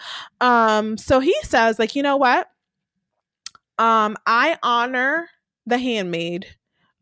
Um, 0.42 0.96
so 1.00 1.20
he 1.20 1.36
says, 1.42 1.80
like, 1.80 1.96
you 1.96 2.04
know 2.04 2.18
what? 2.18 2.52
Um, 3.80 4.16
I 4.28 4.60
honor 4.62 5.28
the 5.66 5.80
handmaid 5.80 6.46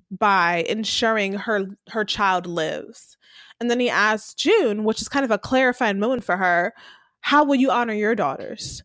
by 0.10 0.64
ensuring 0.70 1.34
her 1.34 1.76
her 1.90 2.06
child 2.06 2.48
lives. 2.48 3.18
And 3.60 3.70
then 3.70 3.82
he 3.82 3.90
asks 3.90 4.34
June, 4.34 4.86
which 4.86 5.02
is 5.02 5.10
kind 5.10 5.26
of 5.26 5.32
a 5.32 5.38
clarifying 5.38 6.00
moment 6.00 6.24
for 6.24 6.38
her, 6.38 6.74
how 7.22 7.44
will 7.46 7.56
you 7.56 7.72
honor 7.72 7.94
your 7.94 8.16
daughters? 8.16 8.84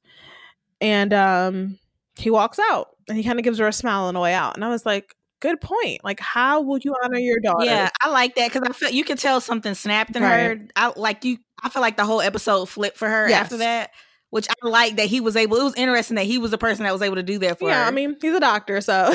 And 0.81 1.13
um 1.13 1.79
he 2.19 2.31
walks 2.31 2.59
out 2.59 2.89
and 3.09 3.17
he 3.19 3.25
kind 3.25 3.39
of 3.39 3.45
gives 3.45 3.59
her 3.59 3.67
a 3.67 3.73
smile 3.73 4.05
on 4.05 4.15
the 4.15 4.21
way 4.21 4.33
out. 4.33 4.55
And 4.57 4.65
I 4.65 4.69
was 4.69 4.87
like, 4.87 5.15
good 5.41 5.61
point. 5.61 6.03
Like, 6.03 6.19
how 6.21 6.63
will 6.63 6.79
you 6.79 6.95
honor 7.05 7.19
your 7.19 7.41
daughter 7.41 7.65
Yeah, 7.67 7.91
I 8.03 8.11
like 8.11 8.35
that 8.37 8.53
because 8.53 8.67
I 8.69 8.73
feel 8.73 8.91
you 8.91 9.05
could 9.05 9.19
tell 9.19 9.41
something 9.41 9.75
snapped 9.75 10.17
in 10.17 10.23
Right. 10.23 10.59
her. 10.59 10.69
I 10.77 10.93
like 10.97 11.25
you. 11.25 11.39
I 11.63 11.69
feel 11.69 11.83
like 11.83 11.97
the 11.97 12.05
whole 12.07 12.21
episode 12.23 12.67
flipped 12.69 12.97
for 12.97 13.09
her 13.09 13.29
Yes. 13.29 13.43
after 13.43 13.59
that, 13.59 13.91
which 14.31 14.49
I 14.49 14.67
like 14.67 14.97
that 14.97 15.07
he 15.07 15.21
was 15.21 15.37
able. 15.37 15.59
It 15.59 15.65
was 15.65 15.75
interesting 15.75 16.17
that 16.17 16.25
he 16.27 16.39
was 16.39 16.51
the 16.51 16.59
person 16.59 16.85
that 16.85 16.93
was 16.93 17.03
able 17.03 17.17
to 17.17 17.23
do 17.23 17.39
that 17.41 17.59
for 17.59 17.69
yeah, 17.69 17.75
her. 17.77 17.81
Yeah, 17.83 17.89
I 17.89 17.91
mean, 17.91 18.17
he's 18.21 18.35
a 18.35 18.41
doctor, 18.41 18.81
so. 18.81 19.15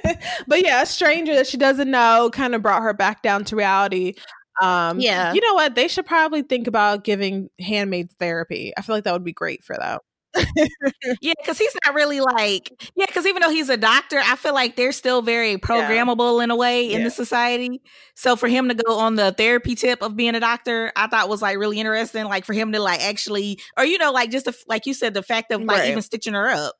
but 0.46 0.62
yeah, 0.64 0.82
a 0.82 0.86
stranger 0.86 1.34
that 1.34 1.46
she 1.46 1.56
doesn't 1.58 1.90
know 1.90 2.30
kind 2.32 2.54
of 2.54 2.62
brought 2.62 2.82
her 2.82 2.92
back 2.94 3.22
down 3.22 3.44
to 3.44 3.56
reality. 3.56 4.14
Um, 4.62 4.98
Yeah. 5.00 5.32
You 5.34 5.40
know 5.40 5.54
what? 5.54 5.74
They 5.74 5.88
should 5.88 6.06
probably 6.06 6.42
think 6.42 6.66
about 6.66 7.04
giving 7.04 7.48
handmaids 7.60 8.14
therapy. 8.18 8.72
I 8.76 8.82
feel 8.82 8.94
like 8.96 9.04
that 9.04 9.12
would 9.12 9.24
be 9.24 9.32
great 9.32 9.64
for 9.64 9.76
them. 9.76 9.98
yeah, 11.22 11.32
because 11.40 11.58
he's 11.58 11.74
not 11.84 11.94
really 11.94 12.20
like 12.20 12.70
yeah. 12.94 13.06
Because 13.06 13.26
even 13.26 13.42
though 13.42 13.50
he's 13.50 13.70
a 13.70 13.76
doctor, 13.76 14.18
I 14.22 14.36
feel 14.36 14.54
like 14.54 14.76
they're 14.76 14.92
still 14.92 15.22
very 15.22 15.56
programmable 15.56 16.42
in 16.44 16.50
a 16.50 16.56
way 16.56 16.92
in 16.92 16.98
Yeah. 17.00 17.04
the 17.04 17.10
society. 17.10 17.80
So 18.14 18.36
for 18.36 18.46
him 18.48 18.68
to 18.68 18.74
go 18.74 18.98
on 18.98 19.14
the 19.16 19.32
therapy 19.32 19.74
tip 19.74 20.02
of 20.02 20.16
being 20.16 20.34
a 20.34 20.40
doctor, 20.40 20.92
I 20.96 21.06
thought 21.06 21.28
was 21.28 21.42
like 21.42 21.56
really 21.58 21.80
interesting. 21.80 22.24
Like 22.26 22.44
for 22.44 22.52
him 22.52 22.72
to 22.72 22.80
like 22.80 23.00
actually, 23.00 23.58
or 23.76 23.84
you 23.84 23.98
know, 23.98 24.12
like 24.12 24.30
just 24.30 24.44
the, 24.44 24.56
like 24.68 24.86
you 24.86 24.94
said, 24.94 25.14
the 25.14 25.22
fact 25.22 25.50
of 25.50 25.60
like 25.62 25.78
Right. 25.78 25.90
even 25.90 26.02
stitching 26.02 26.34
her 26.34 26.48
up. 26.50 26.74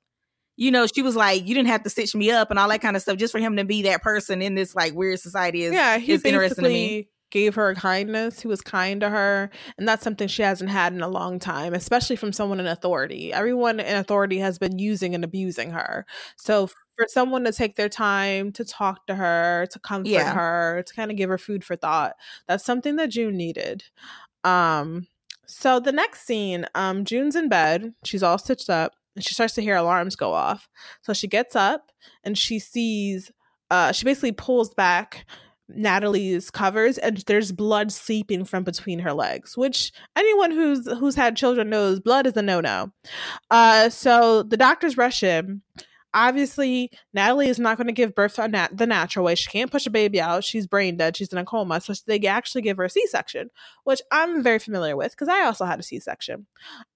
You 0.56 0.70
know, 0.72 0.86
she 0.86 1.02
was 1.02 1.14
like, 1.16 1.46
"You 1.46 1.54
didn't 1.54 1.68
have 1.68 1.84
to 1.84 1.90
stitch 1.90 2.14
me 2.16 2.30
up" 2.32 2.50
and 2.50 2.58
all 2.58 2.68
that 2.68 2.80
kind 2.80 2.96
of 2.96 3.02
stuff. 3.02 3.16
Just 3.16 3.32
for 3.32 3.38
him 3.38 3.56
to 3.56 3.64
be 3.64 3.82
that 3.82 4.02
person 4.02 4.42
in 4.42 4.54
this 4.56 4.74
like 4.74 4.92
weird 4.94 5.20
society 5.20 5.62
is 5.62 5.72
yeah, 5.72 5.98
he 5.98 6.12
is 6.12 6.24
interesting 6.24 6.64
to 6.64 6.70
me. 6.70 7.08
Gave 7.30 7.54
her 7.54 7.74
kindness. 7.74 8.40
He 8.40 8.48
was 8.48 8.60
kind 8.62 9.00
to 9.00 9.08
her, 9.10 9.50
and 9.76 9.86
that's 9.88 10.02
something 10.04 10.28
she 10.28 10.42
hasn't 10.42 10.70
had 10.70 10.92
in 10.92 11.02
a 11.02 11.08
long 11.08 11.38
time, 11.38 11.74
especially 11.74 12.16
from 12.16 12.32
someone 12.32 12.60
in 12.60 12.66
authority. 12.66 13.32
Everyone 13.32 13.80
in 13.80 13.96
authority 13.96 14.38
has 14.38 14.58
been 14.58 14.78
using 14.78 15.14
and 15.14 15.24
abusing 15.24 15.70
her. 15.70 16.06
So 16.36 16.66
for 16.68 17.06
someone 17.08 17.44
to 17.44 17.52
take 17.52 17.76
their 17.76 17.88
time 17.88 18.50
to 18.52 18.64
talk 18.64 19.06
to 19.06 19.14
her, 19.14 19.66
to 19.72 19.78
comfort 19.78 20.08
Yeah. 20.10 20.34
her, 20.34 20.82
to 20.86 20.94
kind 20.94 21.10
of 21.10 21.16
give 21.16 21.30
her 21.30 21.38
food 21.38 21.64
for 21.64 21.76
thought, 21.76 22.14
that's 22.48 22.64
something 22.64 22.96
that 22.96 23.10
June 23.10 23.36
needed. 23.36 23.84
Um 24.44 25.06
so 25.46 25.80
the 25.80 25.92
next 25.92 26.26
scene, 26.26 26.66
um 26.74 27.04
June's 27.04 27.36
in 27.36 27.48
bed, 27.48 27.94
she's 28.04 28.22
all 28.22 28.38
stitched 28.38 28.70
up, 28.70 28.92
and 29.14 29.24
she 29.24 29.34
starts 29.34 29.54
to 29.54 29.62
hear 29.62 29.76
alarms 29.76 30.16
go 30.16 30.32
off. 30.32 30.68
So 31.02 31.12
she 31.12 31.26
gets 31.28 31.56
up 31.56 31.90
and 32.24 32.36
she 32.36 32.58
sees 32.58 33.30
uh 33.70 33.92
she 33.92 34.04
basically 34.04 34.32
pulls 34.32 34.72
back 34.74 35.26
Natalie's 35.68 36.50
covers 36.50 36.98
and 36.98 37.18
there's 37.26 37.52
blood 37.52 37.92
seeping 37.92 38.44
from 38.44 38.64
between 38.64 39.00
her 39.00 39.12
legs, 39.12 39.56
which 39.56 39.92
anyone 40.16 40.50
who's 40.50 40.86
who's 40.98 41.14
had 41.14 41.36
children 41.36 41.70
knows 41.70 42.00
blood 42.00 42.26
is 42.26 42.36
a 42.36 42.42
no-no. 42.42 42.90
Uh 43.50 43.88
so 43.88 44.42
the 44.42 44.56
doctors 44.56 44.96
rush 44.96 45.22
in 45.22 45.62
obviously 46.14 46.90
Natalie 47.12 47.48
is 47.48 47.58
not 47.58 47.76
going 47.76 47.86
to 47.86 47.92
give 47.92 48.14
birth 48.14 48.38
nat- 48.38 48.76
the 48.76 48.86
natural 48.86 49.24
way. 49.24 49.34
She 49.34 49.50
can't 49.50 49.70
push 49.70 49.86
a 49.86 49.90
baby 49.90 50.20
out. 50.20 50.44
She's 50.44 50.66
brain 50.66 50.96
dead. 50.96 51.16
She's 51.16 51.32
in 51.32 51.38
a 51.38 51.44
coma. 51.44 51.80
So 51.80 51.92
they 52.06 52.18
actually 52.26 52.62
give 52.62 52.76
her 52.76 52.84
a 52.84 52.90
C-section, 52.90 53.50
which 53.84 54.00
I'm 54.10 54.42
very 54.42 54.58
familiar 54.58 54.96
with 54.96 55.12
because 55.12 55.28
I 55.28 55.44
also 55.44 55.64
had 55.64 55.78
a 55.78 55.82
C-section. 55.82 56.46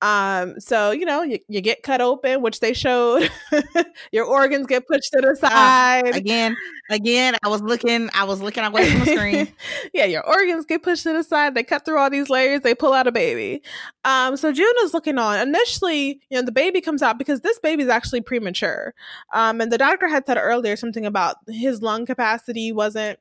Um, 0.01 0.59
so 0.59 0.91
you 0.91 1.05
know, 1.05 1.23
you, 1.23 1.39
you 1.49 1.61
get 1.61 1.83
cut 1.83 2.01
open, 2.01 2.43
which 2.43 2.61
they 2.61 2.73
showed. 2.73 3.31
Your 4.13 4.25
organs 4.25 4.67
get 4.67 4.87
pushed 4.87 5.13
to 5.13 5.21
the 5.21 5.37
ah, 5.43 5.49
side. 5.49 6.15
Uh, 6.15 6.17
again, 6.17 6.57
again, 6.91 7.37
I 7.43 7.49
was 7.49 7.63
looking. 7.63 8.09
I 8.15 8.25
was 8.25 8.41
looking 8.41 8.65
away 8.65 8.91
from 8.91 9.01
the 9.01 9.07
screen. 9.07 9.49
yeah, 9.95 10.05
your 10.05 10.27
organs 10.27 10.67
get 10.67 10.83
pushed 10.83 11.05
to 11.05 11.13
the 11.13 11.23
side. 11.23 11.55
They 11.55 11.63
cut 11.63 11.85
through 11.85 11.99
all 11.99 12.11
these 12.11 12.31
layers. 12.31 12.61
They 12.63 12.75
pull 12.75 12.93
out 12.93 13.07
a 13.07 13.13
baby. 13.13 13.63
Um, 14.05 14.37
so 14.37 14.53
June 14.53 14.73
is 14.83 14.95
looking 14.95 15.19
on. 15.19 15.41
Initially, 15.41 16.21
you 16.31 16.39
know, 16.39 16.43
the 16.43 16.53
baby 16.53 16.81
comes 16.81 17.03
out 17.03 17.19
because 17.19 17.41
this 17.41 17.59
baby 17.59 17.83
is 17.83 17.89
actually 17.89 18.21
premature. 18.21 18.95
Um, 19.33 19.61
and 19.61 19.73
the 19.73 19.79
doctor 19.79 20.09
had 20.09 20.27
said 20.27 20.39
earlier 20.39 20.77
something 20.77 21.07
about 21.07 21.37
his 21.49 21.83
lung 21.83 22.07
capacity 22.07 22.73
wasn't 22.73 23.19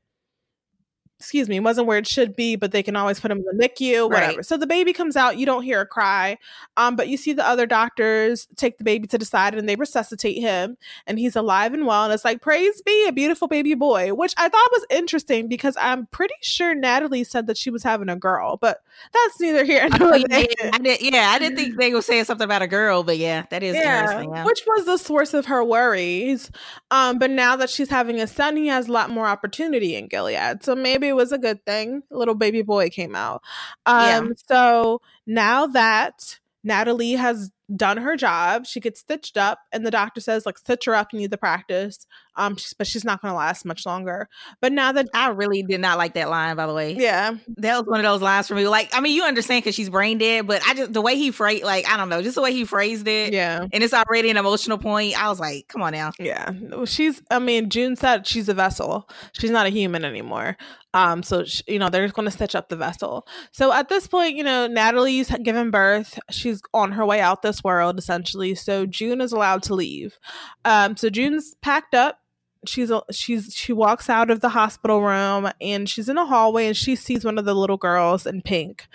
excuse 1.22 1.48
me, 1.48 1.60
wasn't 1.60 1.86
where 1.86 2.00
it 2.00 2.08
should 2.08 2.36
be, 2.36 2.56
but 2.56 2.72
they 2.72 2.82
can 2.82 2.96
always 2.96 3.20
put 3.20 3.30
him 3.30 3.38
in 3.38 3.58
the 3.58 3.70
NICU, 3.70 4.10
whatever. 4.10 4.38
Right. 4.38 4.46
So 4.46 4.58
the 4.58 4.66
baby 4.66 4.92
comes 4.92 5.16
out, 5.16 5.38
you 5.38 5.46
don't 5.46 5.62
hear 5.62 5.80
a 5.80 5.86
cry, 5.86 6.40
um, 6.78 6.96
but 6.96 7.10
you 7.10 7.16
see 7.16 7.32
the 7.32 7.46
other 7.46 7.68
doctors 7.68 8.48
take 8.56 8.80
the 8.80 8.84
baby 8.84 9.06
to 9.06 9.20
the 9.20 9.26
side 9.26 9.54
and 9.54 9.70
they 9.70 9.76
resuscitate 9.76 10.40
him, 10.40 10.78
and 11.06 11.20
he's 11.20 11.36
alive 11.36 11.76
and 11.76 11.86
well. 11.86 12.06
And 12.06 12.12
it's 12.12 12.26
like, 12.26 12.42
praise 12.42 12.82
be, 12.82 13.08
a 13.08 13.12
beautiful 13.12 13.48
baby 13.48 13.76
boy, 13.76 14.16
which 14.16 14.34
I 14.36 14.50
thought 14.50 14.72
was 14.72 14.84
interesting 14.90 15.48
because 15.48 15.78
I'm 15.80 16.08
pretty 16.08 16.34
sure 16.42 16.74
Natalie 16.74 17.24
said 17.24 17.46
that 17.46 17.58
she 17.58 17.70
was 17.70 17.84
having 17.84 18.10
a 18.10 18.16
girl, 18.16 18.58
but 18.58 18.82
that's 19.14 19.40
neither 19.40 19.64
here 19.64 19.88
nor 20.00 20.18
there. 20.18 20.48
I 20.74 20.80
did, 20.80 21.02
yeah, 21.04 21.30
I 21.36 21.38
didn't 21.38 21.58
think 21.58 21.76
they 21.80 21.94
were 21.94 22.02
saying 22.02 22.26
something 22.26 22.46
about 22.46 22.64
a 22.64 22.68
girl, 22.68 23.04
but 23.04 23.20
yeah, 23.20 23.46
that 23.52 23.62
is 23.62 23.76
yeah, 23.76 24.02
interesting. 24.02 24.34
Yeah. 24.34 24.44
Which 24.44 24.64
was 24.66 24.86
the 24.86 24.98
source 24.98 25.36
of 25.36 25.46
her 25.46 25.64
worries. 25.64 26.50
Um, 26.90 27.20
but 27.20 27.30
now 27.30 27.56
that 27.58 27.70
she's 27.70 27.90
having 27.90 28.20
a 28.20 28.26
son, 28.26 28.58
he 28.58 28.68
has 28.68 28.88
a 28.88 28.92
lot 28.92 29.12
more 29.12 29.28
opportunity 29.28 29.96
in 29.96 30.08
Gilead. 30.08 30.64
So 30.64 30.76
maybe 30.76 31.11
it 31.12 31.16
was 31.16 31.32
a 31.32 31.38
good 31.38 31.64
thing. 31.66 32.04
A 32.10 32.18
little 32.18 32.36
baby 32.36 32.62
boy 32.62 32.90
came 32.90 33.16
out. 33.16 33.44
Um, 33.86 34.28
yeah. 34.28 34.34
So 34.48 35.02
now 35.28 35.68
that 35.68 36.40
Natalie 36.64 37.14
has 37.14 37.52
done 37.76 37.98
her 37.98 38.16
job. 38.16 38.66
She 38.66 38.80
gets 38.80 39.00
stitched 39.00 39.38
up, 39.38 39.60
and 39.72 39.86
the 39.86 39.92
doctor 39.92 40.22
says, 40.22 40.46
like, 40.46 40.58
stitch 40.58 40.86
her 40.86 40.96
up, 40.96 41.14
you 41.14 41.20
need 41.20 41.32
the 41.32 41.38
practice. 41.38 42.06
Um, 42.36 42.56
but 42.78 42.88
she's 42.88 43.04
not 43.04 43.22
gonna 43.22 43.36
last 43.36 43.66
much 43.66 43.86
longer. 43.86 44.30
But 44.62 44.72
now 44.72 44.92
that 44.94 45.10
I 45.14 45.30
really 45.30 45.64
did 45.64 45.82
not 45.82 45.98
like 45.98 46.14
that 46.14 46.30
line, 46.30 46.56
by 46.56 46.66
the 46.66 46.74
way. 46.74 46.94
Yeah. 46.94 47.36
That 47.58 47.80
was 47.80 47.88
one 47.88 48.00
of 48.00 48.04
those 48.04 48.22
lines 48.22 48.48
for 48.48 48.56
me. 48.56 48.68
Like, 48.68 48.90
I 48.94 49.02
mean, 49.02 49.16
you 49.16 49.24
understand 49.24 49.64
because 49.64 49.76
she's 49.76 49.90
brain 49.90 50.18
dead, 50.18 50.48
but 50.48 50.62
I 50.66 50.74
just 50.74 50.94
the 50.94 51.02
way 51.02 51.16
he 51.16 51.32
phrased 51.32 51.64
like, 51.64 51.88
I 51.88 51.98
don't 51.98 52.10
know, 52.10 52.22
just 52.22 52.36
the 52.36 52.42
way 52.42 52.54
he 52.54 52.64
phrased 52.64 53.08
it. 53.08 53.34
Yeah. 53.34 53.68
And 53.72 53.84
it's 53.84 53.94
already 53.94 54.30
an 54.30 54.38
emotional 54.38 54.78
point. 54.78 55.22
I 55.22 55.28
was 55.28 55.40
like, 55.40 55.68
come 55.68 55.82
on 55.82 55.92
now. 55.92 56.12
Yeah. 56.20 56.54
She's 56.86 57.22
I 57.30 57.40
mean, 57.40 57.70
June 57.70 57.96
said 57.96 58.26
she's 58.26 58.48
a 58.48 58.54
vessel. 58.54 59.10
She's 59.34 59.52
not 59.52 59.66
a 59.66 59.70
human 59.70 60.06
anymore. 60.06 60.58
Um, 60.94 61.24
so 61.24 61.46
she, 61.46 61.64
you 61.68 61.80
know 61.80 61.90
they're 61.90 62.04
just 62.04 62.16
going 62.16 62.26
to 62.26 62.32
stitch 62.32 62.54
up 62.54 62.68
the 62.68 62.76
vessel. 62.76 63.26
So 63.52 63.72
at 63.72 63.88
this 63.88 64.08
point, 64.08 64.36
you 64.36 64.44
know 64.44 64.68
Natalie's 64.68 65.30
given 65.44 65.72
birth. 65.72 66.20
She's 66.30 66.62
on 66.74 66.94
her 66.94 67.06
way 67.06 67.22
out 67.22 67.42
this 67.42 67.61
world 67.64 67.98
essentially. 67.98 68.56
So 68.56 68.86
June 68.86 69.22
is 69.22 69.32
allowed 69.32 69.64
to 69.64 69.76
leave. 69.76 70.20
Um, 70.66 70.98
so 70.98 71.10
June's 71.10 71.56
packed 71.62 71.96
up 71.96 72.22
she's 72.66 72.92
a, 72.92 73.02
she's 73.12 73.54
she 73.54 73.74
walks 73.74 74.10
out 74.10 74.30
of 74.30 74.42
the 74.42 74.50
hospital 74.50 75.02
room 75.02 75.52
and 75.60 75.90
she's 75.90 76.08
in 76.08 76.18
a 76.18 76.26
hallway 76.26 76.68
and 76.68 76.78
she 76.78 76.96
sees 76.96 77.26
one 77.26 77.38
of 77.38 77.46
the 77.46 77.56
little 77.56 77.78
girls 77.78 78.26
in 78.26 78.42
pink. 78.42 78.88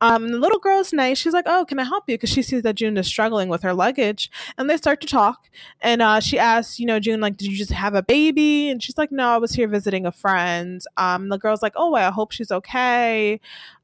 Um, 0.00 0.28
the 0.28 0.38
little 0.38 0.58
girl's 0.58 0.92
nice. 0.92 1.18
She's 1.18 1.32
like, 1.32 1.44
"Oh, 1.46 1.64
can 1.66 1.78
I 1.78 1.84
help 1.84 2.04
you?" 2.08 2.14
Because 2.14 2.30
she 2.30 2.42
sees 2.42 2.62
that 2.62 2.76
June 2.76 2.96
is 2.96 3.06
struggling 3.06 3.48
with 3.48 3.62
her 3.62 3.74
luggage, 3.74 4.30
and 4.56 4.68
they 4.68 4.76
start 4.76 5.00
to 5.02 5.06
talk. 5.06 5.50
And 5.80 6.02
uh, 6.02 6.20
she 6.20 6.38
asks, 6.38 6.78
you 6.78 6.86
know, 6.86 7.00
June, 7.00 7.20
like, 7.20 7.36
"Did 7.36 7.50
you 7.50 7.56
just 7.56 7.72
have 7.72 7.94
a 7.94 8.02
baby?" 8.02 8.70
And 8.70 8.82
she's 8.82 8.98
like, 8.98 9.12
"No, 9.12 9.28
I 9.28 9.38
was 9.38 9.52
here 9.52 9.68
visiting 9.68 10.06
a 10.06 10.12
friend." 10.12 10.80
Um, 10.96 11.28
the 11.28 11.38
girl's 11.38 11.62
like, 11.62 11.74
"Oh, 11.76 11.90
well, 11.90 12.08
I 12.08 12.12
hope 12.12 12.32
she's 12.32 12.50
okay." 12.50 13.40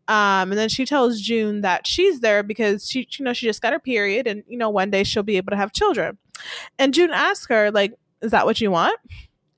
Um, 0.08 0.52
and 0.52 0.58
then 0.58 0.68
she 0.68 0.84
tells 0.84 1.20
June 1.20 1.62
that 1.62 1.86
she's 1.86 2.20
there 2.20 2.42
because 2.42 2.88
she, 2.88 3.08
you 3.18 3.24
know, 3.24 3.32
she 3.32 3.46
just 3.46 3.60
got 3.60 3.72
her 3.72 3.80
period, 3.80 4.26
and 4.26 4.44
you 4.46 4.56
know, 4.56 4.70
one 4.70 4.90
day 4.90 5.04
she'll 5.04 5.22
be 5.22 5.36
able 5.36 5.50
to 5.50 5.56
have 5.56 5.72
children. 5.72 6.18
And 6.78 6.94
June 6.94 7.10
asks 7.10 7.46
her, 7.48 7.70
like, 7.70 7.94
"Is 8.22 8.30
that 8.30 8.46
what 8.46 8.60
you 8.60 8.70
want?" 8.70 8.98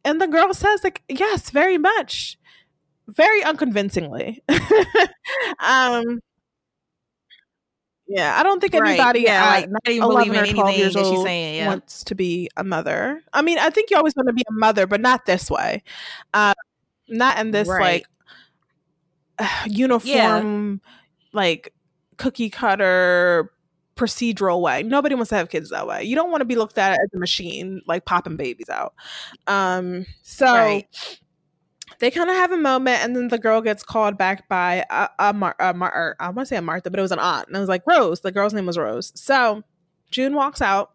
And 0.05 0.21
the 0.21 0.27
girl 0.27 0.55
says, 0.55 0.83
like, 0.83 1.03
yes, 1.09 1.51
very 1.51 1.77
much. 1.77 2.39
Very 3.09 3.43
unconvincingly. 3.43 4.43
um 5.59 6.21
yeah, 8.07 8.39
I 8.39 8.43
don't 8.43 8.59
think 8.59 8.73
right. 8.73 8.99
anybody 8.99 9.21
yeah, 9.21 9.45
like 9.45 9.69
not 9.69 9.87
even 9.87 10.03
11 10.03 10.35
or 10.35 10.47
12 10.47 10.77
years 10.79 10.97
old 10.97 11.27
saying, 11.27 11.57
yeah. 11.57 11.67
wants 11.67 12.05
to 12.05 12.15
be 12.15 12.49
a 12.57 12.65
mother. 12.65 13.23
I 13.35 13.43
mean, 13.43 13.59
I 13.59 13.69
think 13.69 13.91
you 13.91 13.99
always 13.99 14.17
want 14.17 14.29
to 14.29 14.33
be 14.33 14.45
a 14.49 14.53
mother, 14.53 14.87
but 14.87 15.03
not 15.03 15.27
this 15.27 15.51
way. 15.51 15.83
Uh, 16.33 16.55
not 17.09 17.39
in 17.39 17.51
this 17.51 17.69
right. 17.69 17.81
like 17.81 18.07
uniform, 19.67 20.81
yeah. 20.83 20.91
like 21.33 21.75
cookie 22.17 22.51
cutter 22.51 23.53
procedural 23.99 24.61
way. 24.63 24.83
Nobody 24.83 25.15
wants 25.15 25.31
to 25.31 25.37
have 25.37 25.51
kids 25.51 25.71
that 25.71 25.87
way. 25.87 26.05
You 26.05 26.15
don't 26.15 26.31
want 26.31 26.41
to 26.41 26.47
be 26.47 26.57
looked 26.57 26.79
at 26.79 26.93
as 26.93 27.09
a 27.15 27.19
machine, 27.19 27.83
like 27.87 28.05
popping 28.07 28.37
babies 28.37 28.71
out. 28.71 28.95
Um, 29.47 30.07
so 30.23 30.47
right. 30.47 31.21
they 31.99 32.11
kind 32.11 32.31
of 32.31 32.37
have 32.37 32.53
a 32.53 32.57
moment, 32.57 33.03
and 33.03 33.15
then 33.15 33.29
the 33.29 33.39
girl 33.39 33.61
gets 33.61 33.83
called 33.83 34.17
back 34.17 34.49
by 34.49 34.85
a, 34.89 35.09
a, 35.19 35.33
Mar- 35.35 35.57
a 35.59 35.75
Mar- 35.75 36.17
I 36.21 36.29
want 36.31 36.47
to 36.47 36.47
say 36.47 36.57
a 36.57 36.63
Martha, 36.63 36.91
but 36.91 36.99
it 36.99 37.03
was 37.03 37.13
an 37.13 37.19
aunt, 37.19 37.49
and 37.49 37.57
I 37.57 37.61
was 37.61 37.69
like 37.69 37.83
Rose. 37.87 38.21
The 38.21 38.33
girl's 38.33 38.55
name 38.55 38.67
was 38.67 38.79
Rose. 38.79 39.13
So 39.15 39.63
June 40.11 40.35
walks 40.35 40.63
out, 40.63 40.93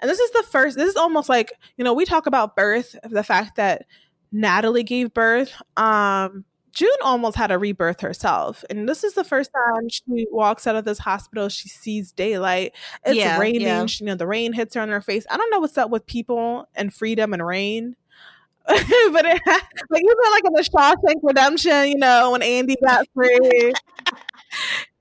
and 0.00 0.10
this 0.10 0.20
is 0.20 0.30
the 0.32 0.44
first. 0.44 0.76
This 0.76 0.90
is 0.90 0.96
almost 0.96 1.28
like 1.28 1.52
you 1.76 1.84
know 1.84 1.94
we 1.94 2.04
talk 2.04 2.26
about 2.26 2.54
birth, 2.54 2.94
the 3.02 3.24
fact 3.24 3.56
that 3.56 3.86
Natalie 4.30 4.84
gave 4.84 5.14
birth. 5.14 5.52
Um, 5.76 6.44
June 6.76 6.90
almost 7.02 7.38
had 7.38 7.50
a 7.50 7.56
rebirth 7.56 8.00
herself. 8.00 8.62
And 8.68 8.86
this 8.86 9.02
is 9.02 9.14
the 9.14 9.24
first 9.24 9.50
time 9.50 9.88
she 9.88 10.26
walks 10.30 10.66
out 10.66 10.76
of 10.76 10.84
this 10.84 10.98
hospital. 10.98 11.48
She 11.48 11.70
sees 11.70 12.12
daylight. 12.12 12.74
It's 13.02 13.16
yeah, 13.16 13.38
raining. 13.38 13.62
Yeah. 13.62 13.86
She, 13.86 14.04
you 14.04 14.08
know, 14.08 14.14
the 14.14 14.26
rain 14.26 14.52
hits 14.52 14.74
her 14.74 14.82
on 14.82 14.90
her 14.90 15.00
face. 15.00 15.24
I 15.30 15.38
don't 15.38 15.50
know 15.50 15.60
what's 15.60 15.78
up 15.78 15.88
with 15.88 16.04
people 16.04 16.68
and 16.74 16.92
freedom 16.92 17.32
and 17.32 17.44
rain. 17.44 17.96
but 18.66 18.76
it, 18.76 19.40
like 19.88 20.02
you 20.02 20.16
feel 20.22 20.30
like 20.32 20.44
in 20.44 20.52
the 20.52 20.68
Shawshank 20.70 21.20
Redemption, 21.22 21.88
you 21.88 21.96
know, 21.96 22.32
when 22.32 22.42
Andy 22.42 22.76
got 22.84 23.06
free. 23.14 23.72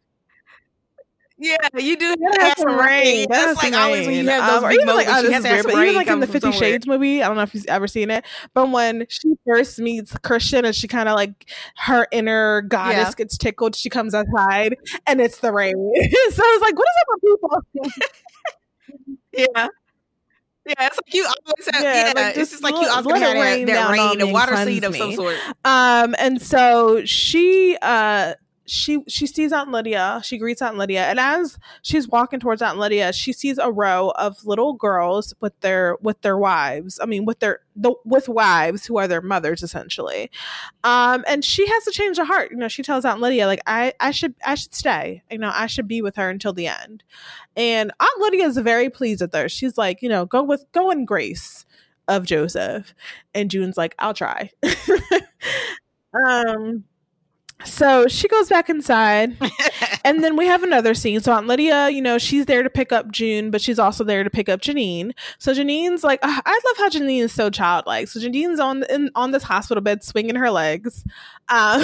Yeah, 1.37 1.57
you 1.77 1.97
do 1.97 2.15
have, 2.39 2.57
some 2.57 2.77
rain. 2.77 2.79
rain. 2.79 3.27
That's 3.29 3.61
like 3.61 3.73
always 3.73 4.07
when 4.07 4.15
you 4.15 4.29
have 4.29 4.49
those 4.49 4.63
um, 4.63 4.69
big 4.69 4.85
moments. 4.85 5.09
Like, 5.09 5.17
oh, 5.17 5.27
this 5.27 5.37
is 5.37 5.43
weird, 5.43 5.63
but 5.65 5.75
even 5.75 5.95
like 5.95 6.07
in 6.07 6.19
the 6.21 6.27
Fifty 6.27 6.51
Shades 6.53 6.87
movie, 6.87 7.21
I 7.21 7.27
don't 7.27 7.35
know 7.35 7.43
if 7.43 7.53
you've 7.53 7.65
ever 7.65 7.87
seen 7.87 8.09
it, 8.09 8.23
but 8.53 8.69
when 8.69 9.05
she 9.09 9.33
first 9.45 9.77
meets 9.79 10.15
Christian 10.19 10.63
and 10.63 10.73
she 10.73 10.87
kind 10.87 11.09
of 11.09 11.15
like 11.15 11.49
her 11.75 12.07
inner 12.13 12.61
goddess 12.61 13.09
yeah. 13.09 13.11
gets 13.17 13.37
tickled, 13.37 13.75
she 13.75 13.89
comes 13.89 14.13
outside 14.13 14.77
and 15.07 15.19
it's 15.19 15.39
the 15.39 15.51
rain. 15.51 15.73
so 16.31 16.43
I 16.43 16.57
was 16.57 16.61
like, 16.61 16.77
what 16.77 16.87
is 16.87 17.01
up 17.01 17.19
with 17.21 17.91
people? 17.91 18.05
yeah. 19.55 19.67
Yeah, 20.67 20.87
it's 20.87 20.97
like 20.97 21.13
you 21.13 21.25
always 21.25 21.69
have. 21.73 21.83
Yeah, 21.83 22.07
yeah 22.07 22.13
like 22.15 22.37
it's 22.37 22.49
just 22.49 22.63
like 22.63 22.73
you 22.73 22.87
always 22.89 23.21
have 23.21 23.35
that 23.35 23.39
rain, 23.39 23.67
that 23.67 23.91
rain, 23.91 24.21
a 24.21 24.31
water 24.31 24.55
seed 24.65 24.83
of 24.83 24.95
some 24.95 25.13
sort. 25.13 25.35
Um, 25.63 26.15
and 26.17 26.41
so 26.41 27.05
she 27.05 27.77
uh 27.83 28.33
she 28.65 29.03
she 29.07 29.27
sees 29.27 29.51
Aunt 29.51 29.71
Lydia. 29.71 30.21
She 30.23 30.37
greets 30.37 30.61
Aunt 30.61 30.77
Lydia, 30.77 31.05
and 31.05 31.19
as 31.19 31.57
she's 31.81 32.07
walking 32.07 32.39
towards 32.39 32.61
Aunt 32.61 32.77
Lydia, 32.77 33.13
she 33.13 33.31
sees 33.33 33.57
a 33.57 33.71
row 33.71 34.11
of 34.15 34.45
little 34.45 34.73
girls 34.73 35.33
with 35.39 35.59
their 35.61 35.97
with 36.01 36.21
their 36.21 36.37
wives. 36.37 36.99
I 37.01 37.05
mean, 37.05 37.25
with 37.25 37.39
their 37.39 37.59
the 37.75 37.93
with 38.03 38.27
wives 38.27 38.85
who 38.85 38.97
are 38.97 39.07
their 39.07 39.21
mothers 39.21 39.61
essentially. 39.63 40.31
Um, 40.83 41.23
and 41.27 41.43
she 41.45 41.67
has 41.67 41.83
to 41.85 41.91
change 41.91 42.17
her 42.17 42.25
heart. 42.25 42.51
You 42.51 42.57
know, 42.57 42.67
she 42.67 42.83
tells 42.83 43.05
Aunt 43.05 43.21
Lydia 43.21 43.47
like, 43.47 43.61
I 43.67 43.93
I 43.99 44.11
should 44.11 44.35
I 44.45 44.55
should 44.55 44.73
stay. 44.73 45.23
You 45.29 45.37
know, 45.37 45.51
I 45.53 45.67
should 45.67 45.87
be 45.87 46.01
with 46.01 46.15
her 46.15 46.29
until 46.29 46.53
the 46.53 46.67
end. 46.67 47.03
And 47.55 47.91
Aunt 47.99 48.19
Lydia 48.19 48.45
is 48.45 48.57
very 48.57 48.89
pleased 48.89 49.21
with 49.21 49.33
her. 49.33 49.49
She's 49.49 49.77
like, 49.77 50.01
you 50.01 50.09
know, 50.09 50.25
go 50.25 50.43
with 50.43 50.65
go 50.71 50.89
in 50.91 51.05
grace 51.05 51.65
of 52.07 52.25
Joseph. 52.25 52.93
And 53.33 53.51
June's 53.51 53.77
like, 53.77 53.95
I'll 53.99 54.13
try. 54.13 54.51
um 56.25 56.85
so 57.63 58.07
she 58.07 58.27
goes 58.27 58.49
back 58.49 58.69
inside, 58.69 59.37
and 60.03 60.23
then 60.23 60.35
we 60.35 60.45
have 60.45 60.63
another 60.63 60.93
scene. 60.93 61.19
So 61.21 61.31
Aunt 61.31 61.47
Lydia, 61.47 61.89
you 61.89 62.01
know, 62.01 62.17
she's 62.17 62.45
there 62.45 62.63
to 62.63 62.69
pick 62.69 62.91
up 62.91 63.11
June, 63.11 63.49
but 63.49 63.61
she's 63.61 63.79
also 63.79 64.03
there 64.03 64.23
to 64.23 64.29
pick 64.29 64.49
up 64.49 64.61
Janine. 64.61 65.13
So 65.39 65.53
Janine's 65.53 66.03
like, 66.03 66.19
"Ah, 66.21 66.41
I 66.45 66.59
love 66.65 66.77
how 66.77 66.89
Janine 66.89 67.23
is 67.23 67.31
so 67.31 67.49
childlike. 67.49 68.07
So 68.07 68.19
Janine's 68.19 68.59
on 68.59 68.83
in, 68.89 69.09
on 69.15 69.31
this 69.31 69.43
hospital 69.43 69.81
bed, 69.81 70.03
swinging 70.03 70.35
her 70.35 70.51
legs, 70.51 71.03
um, 71.47 71.83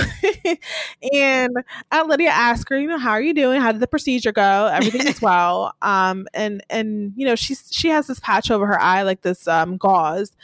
and 1.14 1.58
Aunt 1.92 2.08
Lydia 2.08 2.30
asks 2.30 2.70
her, 2.70 2.80
you 2.80 2.88
know, 2.88 2.98
how 2.98 3.12
are 3.12 3.22
you 3.22 3.34
doing? 3.34 3.62
How 3.62 3.72
did 3.72 3.82
the 3.82 3.88
procedure 3.88 4.32
go? 4.32 4.68
Everything 4.68 5.08
is 5.08 5.22
well. 5.22 5.74
Um, 5.82 6.28
and 6.34 6.64
and 6.70 7.14
you 7.16 7.26
know, 7.26 7.36
she's 7.36 7.70
she 7.72 7.90
has 7.90 8.08
this 8.08 8.20
patch 8.20 8.50
over 8.50 8.66
her 8.66 8.80
eye, 8.80 9.04
like 9.04 9.22
this 9.22 9.48
um 9.48 9.78
gauze, 9.78 10.36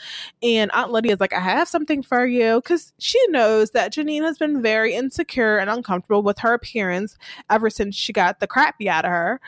and 0.42 0.70
Aunt 0.72 0.92
Lydia's 0.92 1.20
like, 1.20 1.32
I 1.32 1.40
have 1.40 1.68
something 1.68 2.02
for 2.02 2.26
you, 2.26 2.56
because 2.56 2.92
she 2.98 3.18
knows 3.28 3.70
that 3.72 3.92
Janine 3.92 4.22
has 4.22 4.38
been 4.38 4.62
very 4.62 4.94
insecure 5.18 5.58
and 5.58 5.68
uncomfortable 5.70 6.22
with 6.22 6.38
her 6.38 6.54
appearance 6.54 7.16
ever 7.50 7.70
since 7.70 7.94
she 7.96 8.12
got 8.12 8.40
the 8.40 8.46
crap 8.46 8.78
beat 8.78 8.88
out 8.88 9.04
of 9.04 9.10
her. 9.10 9.40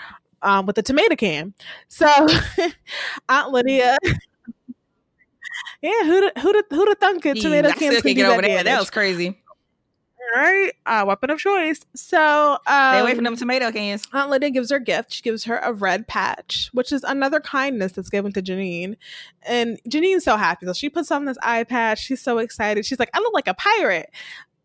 Um, 0.43 0.65
with 0.65 0.77
the 0.77 0.83
tomato 0.83 1.17
can. 1.17 1.53
So 1.89 2.07
Aunt 3.29 3.51
Lydia 3.51 3.99
Yeah, 5.83 6.05
who'd 6.05 6.33
who'd 6.39 6.65
who'd 6.71 6.99
thunk 7.01 7.27
it? 7.27 7.41
Tomato 7.41 7.73
cans 7.73 8.01
can 8.03 8.15
get 8.15 8.27
over 8.27 8.41
that 8.43 8.49
that. 8.49 8.65
That 8.65 8.79
was 8.79 8.91
crazy. 8.91 9.39
right? 10.35 10.73
Uh, 10.87 11.05
weapon 11.07 11.29
of 11.31 11.39
choice. 11.39 11.81
So 11.95 12.53
um, 12.67 12.93
Stay 12.93 12.99
away 13.01 13.15
from 13.15 13.25
them 13.25 13.37
tomato 13.37 13.71
cans. 13.71 14.07
Aunt 14.15 14.31
Lydia 14.31 14.51
gives 14.51 14.71
her 14.71 14.77
a 14.77 14.83
gift. 14.83 15.13
She 15.13 15.23
gives 15.23 15.45
her 15.45 15.59
a 15.59 15.73
red 15.75 16.07
patch, 16.07 16.71
which 16.73 16.91
is 16.93 17.03
another 17.05 17.41
kindness 17.41 17.93
that's 17.93 18.11
given 18.11 18.33
to 18.33 18.43
Janine. 18.43 18.97
And 19.43 19.79
Janine's 19.89 20.25
so 20.25 20.37
happy. 20.37 20.67
So 20.67 20.73
she 20.73 20.89
puts 20.89 21.11
on 21.11 21.25
this 21.27 21.39
eye 21.43 21.65
patch. 21.65 21.99
She's 22.01 22.23
so 22.23 22.39
excited. 22.39 22.87
She's 22.87 22.99
like, 22.99 23.11
I 23.13 23.19
look 23.19 23.35
like 23.35 23.49
a 23.49 23.55
pirate, 23.55 24.11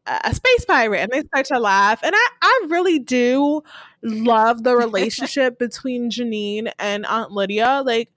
a 0.08 0.34
space 0.34 0.66
pirate. 0.66 1.02
And 1.02 1.12
they 1.12 1.22
start 1.28 1.46
to 1.48 1.60
laugh. 1.60 2.00
And 2.04 2.14
I, 2.16 2.28
I 2.42 2.66
really 2.70 3.00
do 3.00 3.64
love 4.02 4.64
the 4.64 4.76
relationship 4.76 5.58
between 5.60 6.10
Janine 6.10 6.72
and 6.80 7.06
Aunt 7.06 7.32
Lydia. 7.32 7.82
Like, 7.86 8.10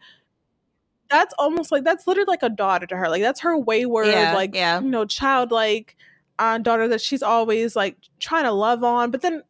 that's 1.10 1.34
almost 1.38 1.72
like 1.72 1.84
that's 1.84 2.06
literally 2.06 2.28
like 2.28 2.42
a 2.42 2.50
daughter 2.50 2.86
to 2.86 2.96
her. 2.96 3.08
Like 3.08 3.22
that's 3.22 3.40
her 3.40 3.56
wayward, 3.56 4.08
Yeah, 4.08 4.34
like 4.34 4.54
yeah. 4.54 4.80
you 4.80 4.90
know, 4.90 5.04
childlike 5.04 5.96
uh, 6.38 6.58
daughter 6.58 6.88
that 6.88 7.00
she's 7.00 7.22
always 7.22 7.74
like 7.74 7.96
trying 8.20 8.44
to 8.44 8.52
love 8.52 8.84
on, 8.84 9.10
but 9.10 9.22
then 9.22 9.42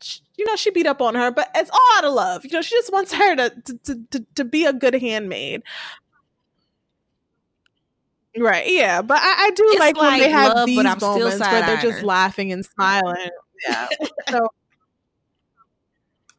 sh- 0.00 0.18
you 0.36 0.44
know 0.44 0.56
she 0.56 0.70
beat 0.70 0.86
up 0.86 1.00
on 1.00 1.14
her, 1.14 1.30
but 1.30 1.50
it's 1.54 1.70
all 1.70 1.98
out 1.98 2.04
of 2.04 2.12
love. 2.12 2.44
You 2.44 2.50
know, 2.52 2.62
she 2.62 2.74
just 2.76 2.92
wants 2.92 3.12
her 3.14 3.36
to 3.36 3.50
to 3.64 3.78
to, 3.78 4.04
to, 4.10 4.26
to 4.34 4.44
be 4.44 4.64
a 4.64 4.72
good 4.72 4.94
handmaid. 4.94 5.62
Right, 8.38 8.64
yeah, 8.70 9.02
but 9.02 9.18
I, 9.20 9.46
I 9.46 9.50
do 9.50 9.64
It's 9.68 9.80
like, 9.80 9.96
when 9.96 10.18
they 10.18 10.30
have 10.30 10.54
love, 10.54 10.66
these 10.66 10.76
moments 11.00 11.40
where 11.40 11.62
they're 11.66 11.82
just 11.82 12.02
laughing 12.02 12.52
and 12.52 12.64
smiling. 12.64 13.30
Yeah, 13.66 13.88
so 14.30 14.48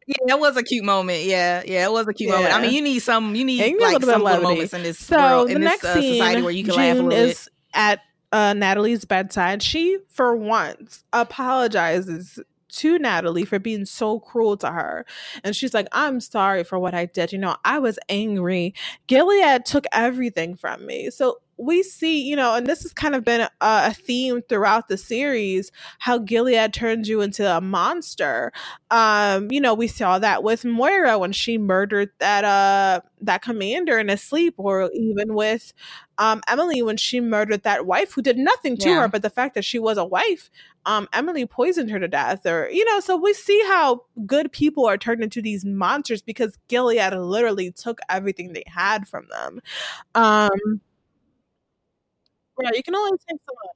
Yeah, 0.08 0.16
that 0.28 0.40
was 0.40 0.56
a 0.56 0.64
cute 0.64 0.86
moment. 0.86 1.24
Yeah, 1.24 1.64
yeah, 1.66 1.86
it 1.86 1.92
was 1.92 2.08
a 2.08 2.14
cute 2.14 2.30
moment. 2.30 2.54
I 2.54 2.62
mean, 2.62 2.72
you 2.74 2.82
need 2.82 3.00
some, 3.00 3.36
you 3.36 3.44
need 3.44 3.60
Yeah, 3.60 3.66
you 3.66 3.80
like 3.82 4.02
some 4.04 4.24
little 4.24 4.42
moments 4.44 4.74
in 4.74 4.84
this 4.84 5.00
So 5.00 5.18
world, 5.18 5.48
the 5.50 5.56
in 5.56 5.62
this 5.62 5.70
next 5.72 5.84
uh, 5.86 6.02
scene, 6.02 6.14
society 6.14 6.42
where 6.44 6.52
you 6.52 6.64
can 6.64 6.76
laugh 6.76 6.94
a 6.94 6.96
June 6.98 7.10
little 7.10 7.26
bit. 7.26 7.30
is 7.32 7.50
at 7.74 8.00
uh, 8.32 8.54
Natalie's 8.54 9.04
bedside. 9.06 9.62
She, 9.62 9.98
for 10.10 10.36
once, 10.36 11.04
apologizes 11.12 12.40
to 12.70 13.00
Natalie 13.00 13.46
for 13.46 13.60
being 13.60 13.86
so 13.86 14.20
cruel 14.20 14.56
to 14.58 14.70
her, 14.72 15.06
and 15.44 15.56
she's 15.56 15.74
like, 15.74 15.88
"I'm 15.92 16.20
sorry 16.20 16.64
for 16.64 16.78
what 16.80 16.94
I 16.94 17.06
did. 17.06 17.32
You 17.34 17.40
know, 17.40 17.56
I 17.66 17.80
was 17.80 17.98
angry. 18.08 18.74
Gilead 19.08 19.66
took 19.66 19.86
everything 19.92 20.56
from 20.56 20.86
me." 20.86 21.10
So 21.10 21.40
we 21.58 21.84
see, 21.84 22.22
you 22.22 22.36
know, 22.36 22.56
and 22.56 22.68
this 22.68 22.84
has 22.84 22.94
kind 22.94 23.16
of 23.16 23.24
been 23.24 23.42
a, 23.42 23.50
a 23.62 23.94
theme 23.94 24.42
throughout 24.48 24.88
the 24.90 24.98
series 24.98 25.72
how 26.00 26.20
Gilead 26.20 26.74
turns 26.74 27.10
you 27.10 27.22
into 27.22 27.50
a 27.50 27.62
monster. 27.62 28.52
Um, 28.92 29.52
you 29.52 29.60
know, 29.60 29.74
we 29.74 29.88
saw 29.88 30.20
that 30.20 30.44
with 30.44 30.64
Moira 30.66 31.18
when 31.18 31.32
she 31.32 31.58
murdered 31.58 32.10
that 32.20 32.44
uh 32.44 33.02
that 33.22 33.42
commander 33.42 33.98
in 33.98 34.10
his 34.10 34.22
sleep, 34.22 34.54
or 34.58 34.90
even 34.94 35.34
with 35.34 35.74
um 36.18 36.42
Emily 36.48 36.82
when 36.82 36.98
she 36.98 37.20
murdered 37.20 37.64
that 37.64 37.86
wife 37.86 38.14
who 38.14 38.22
did 38.22 38.38
nothing 38.38 38.78
to 38.78 38.90
Yeah. 38.90 39.02
her, 39.02 39.08
but 39.08 39.22
the 39.22 39.30
fact 39.30 39.56
that 39.56 39.66
she 39.66 39.80
was 39.80 39.98
a 39.98 40.06
wife, 40.06 40.50
um, 40.86 41.08
Emily 41.14 41.46
poisoned 41.46 41.90
her 41.92 42.00
to 42.00 42.08
death, 42.08 42.46
or 42.46 42.70
you 42.70 42.86
know, 42.86 43.00
so 43.00 43.16
we 43.18 43.34
see 43.34 43.62
how 43.68 44.02
good 44.26 44.52
people 44.52 44.86
are 44.86 44.98
turned 44.98 45.24
into 45.24 45.42
these 45.42 45.66
monsters 45.66 46.22
because 46.22 46.58
Gilead 46.68 47.14
literally 47.14 47.72
took 47.72 48.00
everything 48.10 48.54
they 48.54 48.64
had 48.68 49.08
from 49.08 49.28
them. 49.30 49.62
Um 50.16 50.82
yeah, 52.62 52.72
you 52.74 52.84
can 52.84 52.96
only 52.96 53.18
take 53.30 53.40
so 53.48 53.54
much. 53.54 53.76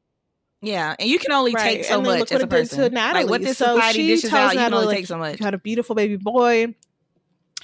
Yeah, 0.63 0.95
and 0.99 1.09
you 1.09 1.17
can 1.17 1.31
only 1.31 1.53
Right, 1.53 1.77
take 1.77 1.85
so 1.85 1.95
and 1.95 2.03
much 2.03 2.31
as 2.31 2.31
a 2.31 2.35
it 2.35 2.37
did 2.37 2.39
to 2.41 2.47
person. 2.47 2.93
Like 2.93 3.27
what 3.27 3.41
this 3.41 3.57
So 3.57 3.75
society 3.75 3.99
she 3.99 4.07
dishes 4.07 4.29
tells 4.29 4.49
out, 4.49 4.53
you 4.53 4.59
can 4.59 4.73
only 4.73 4.85
like, 4.87 4.97
take 4.97 5.07
so 5.07 5.17
much. 5.17 5.39
You 5.39 5.43
had 5.43 5.53
a 5.55 5.59
beautiful 5.59 5.95
baby 5.95 6.17
boy. 6.17 6.75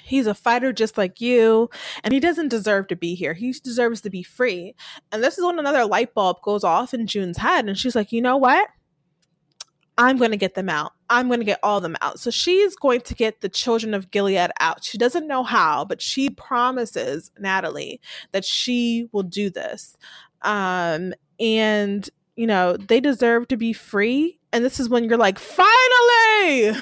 He's 0.04 0.26
a 0.26 0.34
fighter 0.34 0.72
just 0.72 0.98
like 0.98 1.20
you, 1.20 1.70
and 2.04 2.14
he 2.14 2.20
doesn't 2.22 2.48
deserve 2.48 2.88
to 2.88 2.96
be 2.96 3.14
here. 3.14 3.34
He 3.34 3.52
deserves 3.52 4.02
to 4.02 4.10
be 4.10 4.24
free. 4.24 4.74
And 5.12 5.22
this 5.22 5.38
is 5.38 5.44
when 5.44 5.60
another 5.60 5.86
light 5.86 6.14
bulb 6.14 6.42
goes 6.42 6.64
off 6.64 6.94
in 6.94 7.08
June's 7.08 7.38
head, 7.38 7.68
and 7.68 7.78
she's 7.78 7.96
like, 7.96 8.14
you 8.14 8.22
know 8.22 8.38
what? 8.38 8.70
I'm 9.98 10.18
going 10.18 10.32
to 10.32 10.38
get 10.38 10.54
them 10.54 10.70
out. 10.70 10.94
I'm 11.10 11.28
going 11.28 11.40
to 11.40 11.46
get 11.46 11.60
all 11.64 11.78
of 11.78 11.84
them 11.84 11.98
out. 12.02 12.20
So 12.20 12.30
she's 12.30 12.76
going 12.76 13.02
to 13.02 13.16
get 13.16 13.42
the 13.42 13.50
children 13.50 13.94
of 13.94 14.12
Gilead 14.12 14.52
out. 14.60 14.84
She 14.84 14.98
doesn't 14.98 15.28
know 15.28 15.44
how, 15.44 15.86
but 15.86 16.02
she 16.02 16.30
promises 16.30 17.32
Natalie 17.40 18.00
that 18.32 18.46
she 18.46 19.08
will 19.12 19.24
do 19.24 19.50
this. 19.50 19.98
Um, 20.42 21.14
and, 21.40 22.10
you 22.36 22.48
know, 22.48 22.78
they 22.78 23.00
deserve 23.00 23.48
to 23.50 23.58
be 23.58 23.74
free. 23.74 24.40
And 24.54 24.64
this 24.64 24.80
is 24.80 24.90
when 24.90 25.04
you're 25.04 25.18
like, 25.18 25.40
finally! 25.40 26.76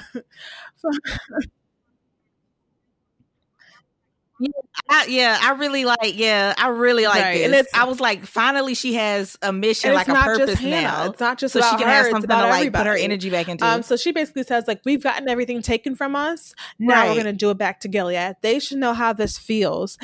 I, 4.90 5.06
yeah, 5.08 5.38
I 5.40 5.52
really 5.52 5.84
like. 5.86 6.14
Yeah, 6.16 6.54
I 6.58 6.68
really 6.68 7.06
like 7.06 7.22
Right, 7.22 7.34
this. 7.38 7.44
and 7.46 7.54
it's- 7.54 7.74
I 7.74 7.84
was 7.86 8.00
like, 8.00 8.24
finally, 8.26 8.74
she 8.74 8.94
has 8.94 9.36
a 9.42 9.52
mission, 9.52 9.94
like 9.94 10.08
a 10.08 10.12
not 10.12 10.24
purpose 10.24 10.60
now, 10.62 11.06
It's 11.10 11.18
not 11.20 11.38
just 11.38 11.54
so 11.54 11.60
she 11.62 11.70
can 11.76 11.80
her. 11.80 11.86
have 11.86 12.06
something 12.10 12.28
to 12.28 12.34
like 12.36 12.72
put 12.72 12.84
her 12.86 12.92
everybody. 12.92 13.02
energy 13.02 13.30
back 13.30 13.48
into. 13.48 13.64
Um, 13.66 13.82
so 13.82 13.96
she 13.96 14.12
basically 14.12 14.42
says, 14.42 14.64
like, 14.68 14.80
we've 14.84 15.02
gotten 15.02 15.28
everything 15.28 15.62
taken 15.62 15.96
from 15.96 16.14
us. 16.14 16.54
Now 16.78 17.06
we're 17.08 17.14
going 17.14 17.24
to 17.26 17.32
do 17.32 17.50
it 17.50 17.58
back 17.58 17.80
to 17.80 17.88
Gilead. 17.88 18.36
They 18.42 18.58
should 18.58 18.78
know 18.78 18.92
how 18.92 19.12
this 19.14 19.38
feels. 19.38 19.96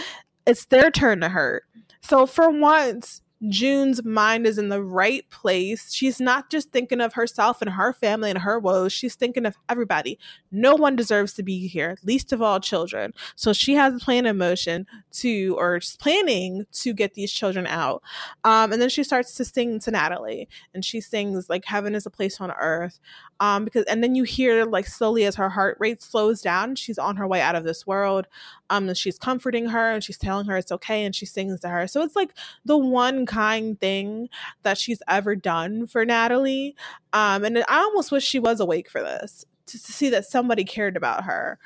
It's 0.47 0.65
their 0.67 0.91
turn 0.91 1.21
to 1.21 1.29
hurt. 1.29 1.65
So 2.01 2.27
for 2.27 2.51
once, 2.51 3.21
June's 3.49 4.05
mind 4.05 4.47
is 4.47 4.59
in 4.59 4.69
the 4.69 4.83
right 4.83 5.29
place. 5.31 5.93
She's 5.93 6.21
not 6.21 6.51
just 6.51 6.71
thinking 6.71 7.01
of 7.01 7.15
herself 7.15 7.61
and 7.61 7.71
her 7.71 7.93
family 7.93 8.31
and 8.31 8.39
her 8.39 8.59
woes. 8.59 8.93
She's 8.93 9.15
thinking 9.15 9.47
of 9.47 9.57
everybody. 9.69 10.19
No 10.53 10.75
one 10.75 10.95
deserves 10.97 11.33
to 11.35 11.43
be 11.43 11.67
here, 11.67 11.97
least 12.05 12.33
of 12.33 12.43
all 12.43 12.61
children. 12.61 13.15
So 13.35 13.53
she 13.53 13.75
has 13.75 13.95
a 13.95 13.99
plan 13.99 14.27
in 14.27 14.37
motion 14.37 14.87
to, 15.13 15.57
or 15.59 15.81
planning 15.99 16.67
to 16.73 16.93
get 16.93 17.15
these 17.15 17.33
children 17.33 17.67
out. 17.67 18.03
Um, 18.45 18.73
and 18.73 18.81
then 18.81 18.91
she 18.91 19.03
starts 19.03 19.35
to 19.37 19.45
sing 19.45 19.81
to 19.81 19.91
Natalie, 19.91 20.49
and 20.75 20.85
she 20.85 21.01
sings 21.01 21.49
like 21.49 21.65
"Heaven 21.65 21.95
is 21.95 22.07
a 22.07 22.11
place 22.11 22.41
on 22.41 22.53
earth." 22.53 23.01
Um, 23.41 23.65
because 23.65 23.85
and 23.87 24.05
then 24.05 24.15
you 24.15 24.25
hear 24.25 24.65
like 24.65 24.87
slowly 24.87 25.25
as 25.25 25.37
her 25.37 25.49
heart 25.49 25.77
rate 25.81 26.03
slows 26.03 26.43
down, 26.43 26.77
she's 26.77 26.99
on 26.99 27.17
her 27.17 27.27
way 27.27 27.41
out 27.41 27.57
of 27.57 27.65
this 27.65 27.87
world. 27.87 28.27
Um, 28.71 28.89
and 28.89 28.97
she's 28.97 29.19
comforting 29.19 29.67
her 29.67 29.91
and 29.91 30.03
she's 30.03 30.19
telling 30.19 30.47
her 30.47 30.57
it's 30.57 30.73
okay, 30.73 31.05
and 31.05 31.15
she 31.15 31.27
sings 31.27 31.61
to 31.61 31.69
her. 31.69 31.87
So 31.87 32.03
it's 32.03 32.17
like 32.17 32.35
the 32.65 32.77
one 32.77 33.27
kind 33.27 33.81
thing 33.81 34.29
that 34.63 34.79
she's 34.79 35.03
ever 35.09 35.35
done 35.35 35.87
for 35.87 36.05
Natalie. 36.05 36.77
Um, 37.13 37.45
and 37.45 37.59
I 37.69 37.79
almost 37.79 38.13
wish 38.13 38.25
she 38.25 38.39
was 38.39 38.61
awake 38.61 38.91
for 38.91 39.03
this 39.03 39.45
to, 39.67 39.83
to 39.83 39.93
see 39.93 40.11
that 40.11 40.25
somebody 40.27 40.65
cared 40.65 40.97
about 40.97 41.25
her, 41.25 41.59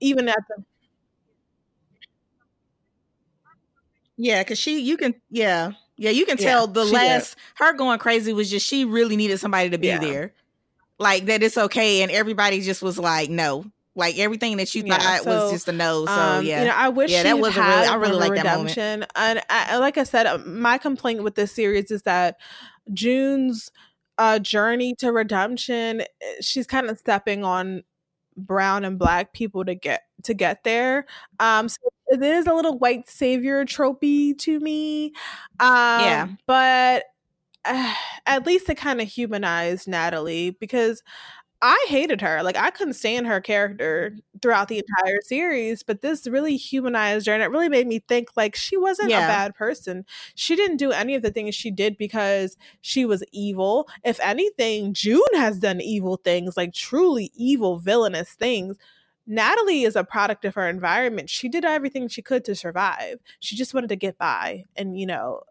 even 0.00 0.28
at 0.28 0.38
the 0.48 0.64
yeah, 4.16 4.42
because 4.42 4.58
she, 4.58 4.80
you 4.80 4.96
can, 4.96 5.14
yeah, 5.30 5.72
yeah, 5.96 6.10
you 6.10 6.26
can 6.26 6.36
Yeah, 6.36 6.52
tell 6.52 6.66
the 6.66 6.84
she 6.84 6.90
did. 6.90 6.94
last 6.94 7.36
her 7.56 7.72
going 7.72 7.98
crazy 7.98 8.32
was 8.32 8.50
just 8.50 8.66
she 8.66 8.84
really 8.84 9.16
needed 9.16 9.38
somebody 9.40 9.70
to 9.70 9.78
be 9.78 9.88
Yeah. 9.88 9.98
there, 9.98 10.32
like 10.98 11.26
that 11.26 11.42
it's 11.42 11.56
okay, 11.56 12.02
and 12.02 12.10
everybody 12.10 12.60
just 12.60 12.82
was 12.82 12.98
like, 12.98 13.30
no, 13.30 13.64
like 13.94 14.18
everything 14.18 14.58
that 14.58 14.74
you 14.74 14.82
Yeah, 14.82 14.98
thought 14.98 15.24
so, 15.24 15.30
was 15.30 15.50
just 15.50 15.68
a 15.68 15.72
no. 15.72 16.04
So 16.06 16.20
Um, 16.20 16.44
yeah, 16.44 16.60
you 16.60 16.68
know, 16.68 16.74
I 16.74 16.88
wish 16.90 17.10
Yeah, 17.10 17.18
yeah, 17.18 17.22
that 17.24 17.38
was 17.38 17.56
a 17.56 17.60
really- 17.62 17.86
I 17.86 17.94
really 17.94 18.16
like 18.16 18.34
that 18.34 18.44
moment. 18.44 18.78
And 18.78 19.42
I, 19.48 19.76
like 19.78 19.96
I 19.96 20.04
said, 20.04 20.26
uh, 20.26 20.38
my 20.38 20.76
complaint 20.78 21.22
with 21.22 21.34
this 21.34 21.52
series 21.52 21.90
is 21.90 22.02
that 22.02 22.36
June's 22.92 23.70
uh, 24.20 24.40
journey 24.40 24.94
to 25.00 25.12
redemption, 25.12 26.02
eh, 26.02 26.06
she's 26.42 26.68
kind 26.68 26.90
of 26.90 27.00
stepping 27.00 27.44
on 27.44 27.84
brown 28.36 28.84
and 28.84 28.98
black 28.98 29.32
people 29.34 29.64
to 29.64 29.74
get 29.74 30.02
to 30.24 30.34
get 30.34 30.64
there. 30.64 31.06
Um, 31.40 31.68
so 31.68 31.78
it 32.08 32.22
is 32.22 32.46
a 32.46 32.54
little 32.54 32.78
white 32.78 33.08
savior 33.08 33.64
tropey 33.66 34.38
to 34.40 34.60
me. 34.60 35.12
Um, 35.60 35.68
Yeah. 36.00 36.28
but 36.46 37.04
uh, 37.64 37.94
at 38.26 38.46
least 38.46 38.68
it 38.70 38.76
kind 38.76 39.00
of 39.00 39.08
humanized 39.08 39.88
Natalie 39.88 40.50
because 40.60 41.02
I 41.62 41.84
hated 41.88 42.22
her. 42.22 42.42
Like 42.42 42.56
I 42.56 42.70
couldn't 42.70 42.94
stand 42.94 43.26
her 43.26 43.40
character 43.40 44.16
throughout 44.40 44.68
the 44.68 44.78
entire 44.78 45.20
series, 45.22 45.82
but 45.82 46.00
this 46.00 46.26
really 46.26 46.56
humanized 46.56 47.26
her 47.26 47.34
and 47.34 47.42
it 47.42 47.50
really 47.50 47.68
made 47.68 47.86
me 47.86 47.98
think 48.08 48.28
like 48.34 48.56
she 48.56 48.78
wasn't 48.78 49.10
Yeah. 49.10 49.24
a 49.24 49.28
bad 49.28 49.54
person. 49.54 50.06
She 50.34 50.56
didn't 50.56 50.78
do 50.78 50.90
any 50.90 51.14
of 51.14 51.22
the 51.22 51.30
things 51.30 51.54
she 51.54 51.70
did 51.70 51.98
because 51.98 52.56
she 52.80 53.04
was 53.04 53.22
evil. 53.32 53.88
If 54.04 54.18
anything, 54.20 54.94
June 54.94 55.20
has 55.34 55.58
done 55.58 55.82
evil 55.82 56.16
things, 56.16 56.56
like 56.56 56.72
truly 56.72 57.30
evil 57.34 57.78
villainous 57.78 58.32
things. 58.32 58.76
Natalie 59.26 59.82
is 59.84 59.96
a 59.96 60.02
product 60.04 60.44
of 60.46 60.54
her 60.54 60.66
environment. 60.68 61.28
She 61.30 61.48
did 61.48 61.64
everything 61.64 62.08
she 62.08 62.22
could 62.22 62.44
to 62.46 62.54
survive. 62.54 63.18
She 63.38 63.54
just 63.54 63.74
wanted 63.74 63.88
to 63.90 63.96
get 63.96 64.16
by 64.18 64.64
and 64.76 64.98
you 64.98 65.06
know. 65.06 65.42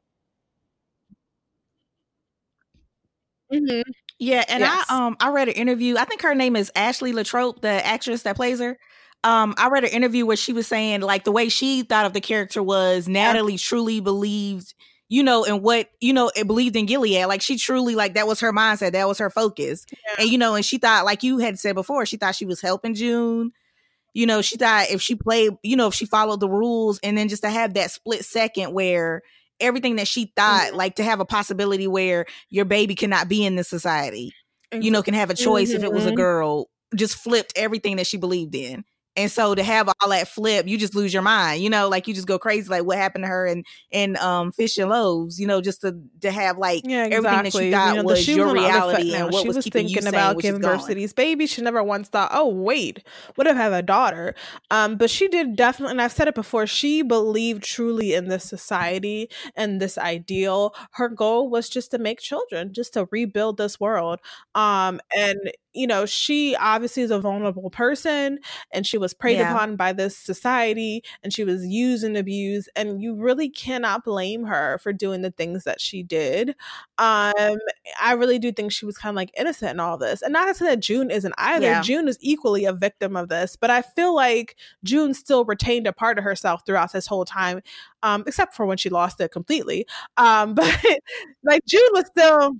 Mhm. 3.51 3.83
Yeah, 4.19 4.43
and 4.47 4.61
Yes. 4.61 4.85
I 4.89 5.07
um 5.07 5.17
I 5.19 5.29
read 5.29 5.47
an 5.47 5.55
interview. 5.55 5.97
I 5.97 6.05
think 6.05 6.21
her 6.21 6.35
name 6.35 6.55
is 6.55 6.71
Ashleigh 6.75 7.13
LaThrop, 7.13 7.61
the 7.61 7.85
actress 7.85 8.23
that 8.23 8.35
plays 8.35 8.59
her. 8.59 8.77
Um, 9.23 9.53
I 9.57 9.67
read 9.69 9.83
an 9.83 9.89
interview 9.91 10.25
where 10.25 10.37
she 10.37 10.53
was 10.53 10.67
saying 10.67 11.01
like 11.01 11.23
the 11.23 11.31
way 11.31 11.49
she 11.49 11.83
thought 11.83 12.05
of 12.05 12.13
the 12.13 12.21
character 12.21 12.61
was 12.63 13.07
Natalie 13.07 13.57
truly 13.57 13.99
believed, 13.99 14.73
you 15.09 15.23
know, 15.23 15.43
in 15.43 15.61
what 15.61 15.89
you 15.99 16.13
know, 16.13 16.31
it 16.35 16.47
believed 16.47 16.75
in 16.75 16.85
Gilead. 16.85 17.25
Like 17.25 17.41
she 17.41 17.57
truly 17.57 17.95
like 17.95 18.13
that 18.13 18.27
was 18.27 18.39
her 18.41 18.53
mindset, 18.53 18.91
that 18.93 19.07
was 19.07 19.17
her 19.17 19.29
focus, 19.29 19.85
Yeah. 19.91 20.15
and 20.23 20.29
you 20.29 20.37
know, 20.37 20.55
and 20.55 20.63
she 20.65 20.77
thought 20.77 21.05
like 21.05 21.23
you 21.23 21.39
had 21.39 21.59
said 21.59 21.75
before, 21.75 22.05
she 22.05 22.17
thought 22.17 22.35
she 22.35 22.45
was 22.45 22.61
helping 22.61 22.93
June. 22.93 23.51
You 24.13 24.25
know, 24.27 24.41
she 24.41 24.57
thought 24.57 24.89
if 24.89 25.01
she 25.01 25.15
played, 25.15 25.53
you 25.63 25.75
know, 25.77 25.87
if 25.87 25.93
she 25.95 26.05
followed 26.05 26.39
the 26.41 26.49
rules, 26.49 26.99
and 27.03 27.17
then 27.17 27.29
just 27.29 27.43
to 27.43 27.49
have 27.49 27.75
that 27.75 27.91
split 27.91 28.25
second 28.25 28.73
where 28.73 29.21
everything 29.59 29.97
that 29.97 30.07
she 30.07 30.31
thought, 30.35 30.71
Mhm. 30.71 30.75
like 30.75 30.95
to 30.95 31.03
have 31.03 31.19
a 31.19 31.25
possibility 31.25 31.87
where 31.87 32.25
your 32.49 32.65
baby 32.65 32.95
cannot 32.95 33.27
be 33.29 33.45
in 33.45 33.55
this 33.55 33.69
society 33.69 34.33
you 34.71 34.91
know, 34.91 35.01
can 35.01 35.15
have 35.15 35.31
a 35.31 35.33
choice 35.33 35.71
if 35.71 35.83
it 35.83 35.91
was 35.91 36.05
a 36.05 36.11
Mhm. 36.11 36.15
girl, 36.15 36.69
just 36.95 37.15
flipped 37.15 37.53
everything 37.55 37.95
that 37.95 38.05
she 38.05 38.17
believed 38.17 38.53
in. 38.53 38.83
And 39.19 39.31
so 39.31 39.55
to 39.55 39.63
have 39.63 39.89
all 40.01 40.09
that 40.09 40.27
flip, 40.27 40.67
you 40.67 40.77
just 40.77 40.95
lose 40.95 41.13
your 41.13 41.23
mind, 41.23 41.61
you 41.63 41.69
know, 41.69 41.89
like 41.89 42.07
you 42.07 42.13
just 42.13 42.27
go 42.27 42.39
crazy, 42.39 42.69
like 42.69 42.85
what 42.85 42.97
happened 42.97 43.23
to 43.25 43.27
her 43.29 43.45
and 43.45 43.65
and 43.91 44.17
um 44.17 44.51
Fish 44.51 44.77
and 44.77 44.89
Loaves, 44.89 45.39
you 45.39 45.47
know, 45.47 45.61
just 45.61 45.81
to 45.81 45.95
to 46.21 46.31
have 46.31 46.57
like 46.57 46.85
Yeah, 46.85 47.05
everything 47.11 47.43
that 47.43 47.53
exactly. 47.53 47.53
she 47.53 47.65
thought 47.65 47.95
you 47.95 48.03
know, 48.03 48.03
was 48.03 48.33
your 48.35 48.47
on 48.47 48.55
the 48.55 48.65
other 48.65 48.81
foot 48.81 49.03
reality 49.03 49.13
and 49.13 49.31
what 49.31 49.33
she 49.33 49.49
was, 49.49 49.57
was 49.57 49.65
you 49.65 49.71
thinking 49.71 50.07
about 50.07 50.37
which 50.37 50.49
is 50.49 50.59
giving 50.59 50.61
birth 50.61 50.85
to 50.85 50.95
these 50.95 51.11
babies. 51.13 51.51
She 51.51 51.61
never 51.61 51.83
once 51.83 52.07
thought, 52.09 52.31
"Oh, 52.33 52.47
wait, 52.47 53.03
what 53.35 53.47
if 53.47 53.55
I 53.57 53.59
have 53.59 53.73
a 53.73 53.81
daughter?" 53.81 54.33
Um, 54.71 54.95
but 54.95 55.09
she 55.09 55.27
did 55.27 55.57
definitely, 55.57 55.91
and 55.91 56.01
I've 56.01 56.13
said 56.13 56.29
it 56.29 56.35
before. 56.35 56.67
She 56.67 57.01
believed 57.01 57.63
truly 57.63 58.13
in 58.13 58.29
this 58.29 58.45
society 58.45 59.29
and 59.55 59.81
this 59.81 59.97
ideal. 59.97 60.73
Her 60.91 61.09
goal 61.09 61.49
was 61.49 61.69
just 61.69 61.91
to 61.91 61.97
make 61.97 62.19
children, 62.21 62.73
just 62.73 62.93
to 62.93 63.07
rebuild 63.11 63.57
this 63.57 63.79
world. 63.79 64.19
Um, 64.55 65.01
and 65.17 65.37
you 65.73 65.85
know, 65.87 66.05
she 66.05 66.55
obviously 66.55 67.03
is 67.03 67.11
a 67.11 67.19
vulnerable 67.19 67.69
person, 67.69 68.39
and 68.71 68.85
she 68.87 68.97
was 68.97 69.13
preyed 69.13 69.37
Yeah. 69.37 69.53
upon 69.53 69.75
by 69.75 69.93
this 69.93 70.17
society, 70.17 71.03
and 71.23 71.33
she 71.33 71.43
was 71.43 71.65
used 71.65 72.03
and 72.03 72.17
abused. 72.17 72.69
And 72.75 73.01
you 73.01 73.15
really 73.15 73.49
cannot 73.49 74.03
blame 74.03 74.45
her 74.45 74.79
for 74.81 74.91
doing 74.93 75.21
the 75.21 75.31
things 75.31 75.63
that 75.65 75.79
she 75.81 76.03
did. 76.03 76.49
Um, 76.97 77.33
I 78.01 78.13
really 78.17 78.39
do 78.39 78.51
think 78.51 78.71
she 78.71 78.85
was 78.85 78.97
kind 78.97 79.11
of 79.13 79.15
like 79.15 79.31
innocent 79.37 79.71
in 79.71 79.79
all 79.79 79.97
this. 79.97 80.21
And 80.21 80.33
not 80.33 80.45
to 80.47 80.53
say 80.53 80.65
that 80.65 80.79
June 80.79 81.11
isn't 81.11 81.33
either. 81.37 81.65
Yeah. 81.67 81.81
June 81.81 82.07
is 82.07 82.17
equally 82.21 82.65
a 82.65 82.73
victim 82.73 83.15
of 83.15 83.29
this, 83.29 83.55
but 83.55 83.69
I 83.69 83.81
feel 83.81 84.15
like 84.15 84.55
June 84.83 85.13
still 85.13 85.45
retained 85.45 85.87
a 85.87 85.93
part 85.93 86.17
of 86.17 86.23
herself 86.23 86.61
throughout 86.65 86.91
this 86.93 87.07
whole 87.07 87.25
time, 87.25 87.61
um, 88.03 88.23
except 88.27 88.55
for 88.55 88.65
when 88.65 88.77
she 88.77 88.89
lost 88.89 89.21
it 89.21 89.31
completely. 89.31 89.85
Um, 90.17 90.53
but 90.55 90.77
like 91.43 91.61
June 91.67 91.89
was 91.93 92.05
still. 92.07 92.51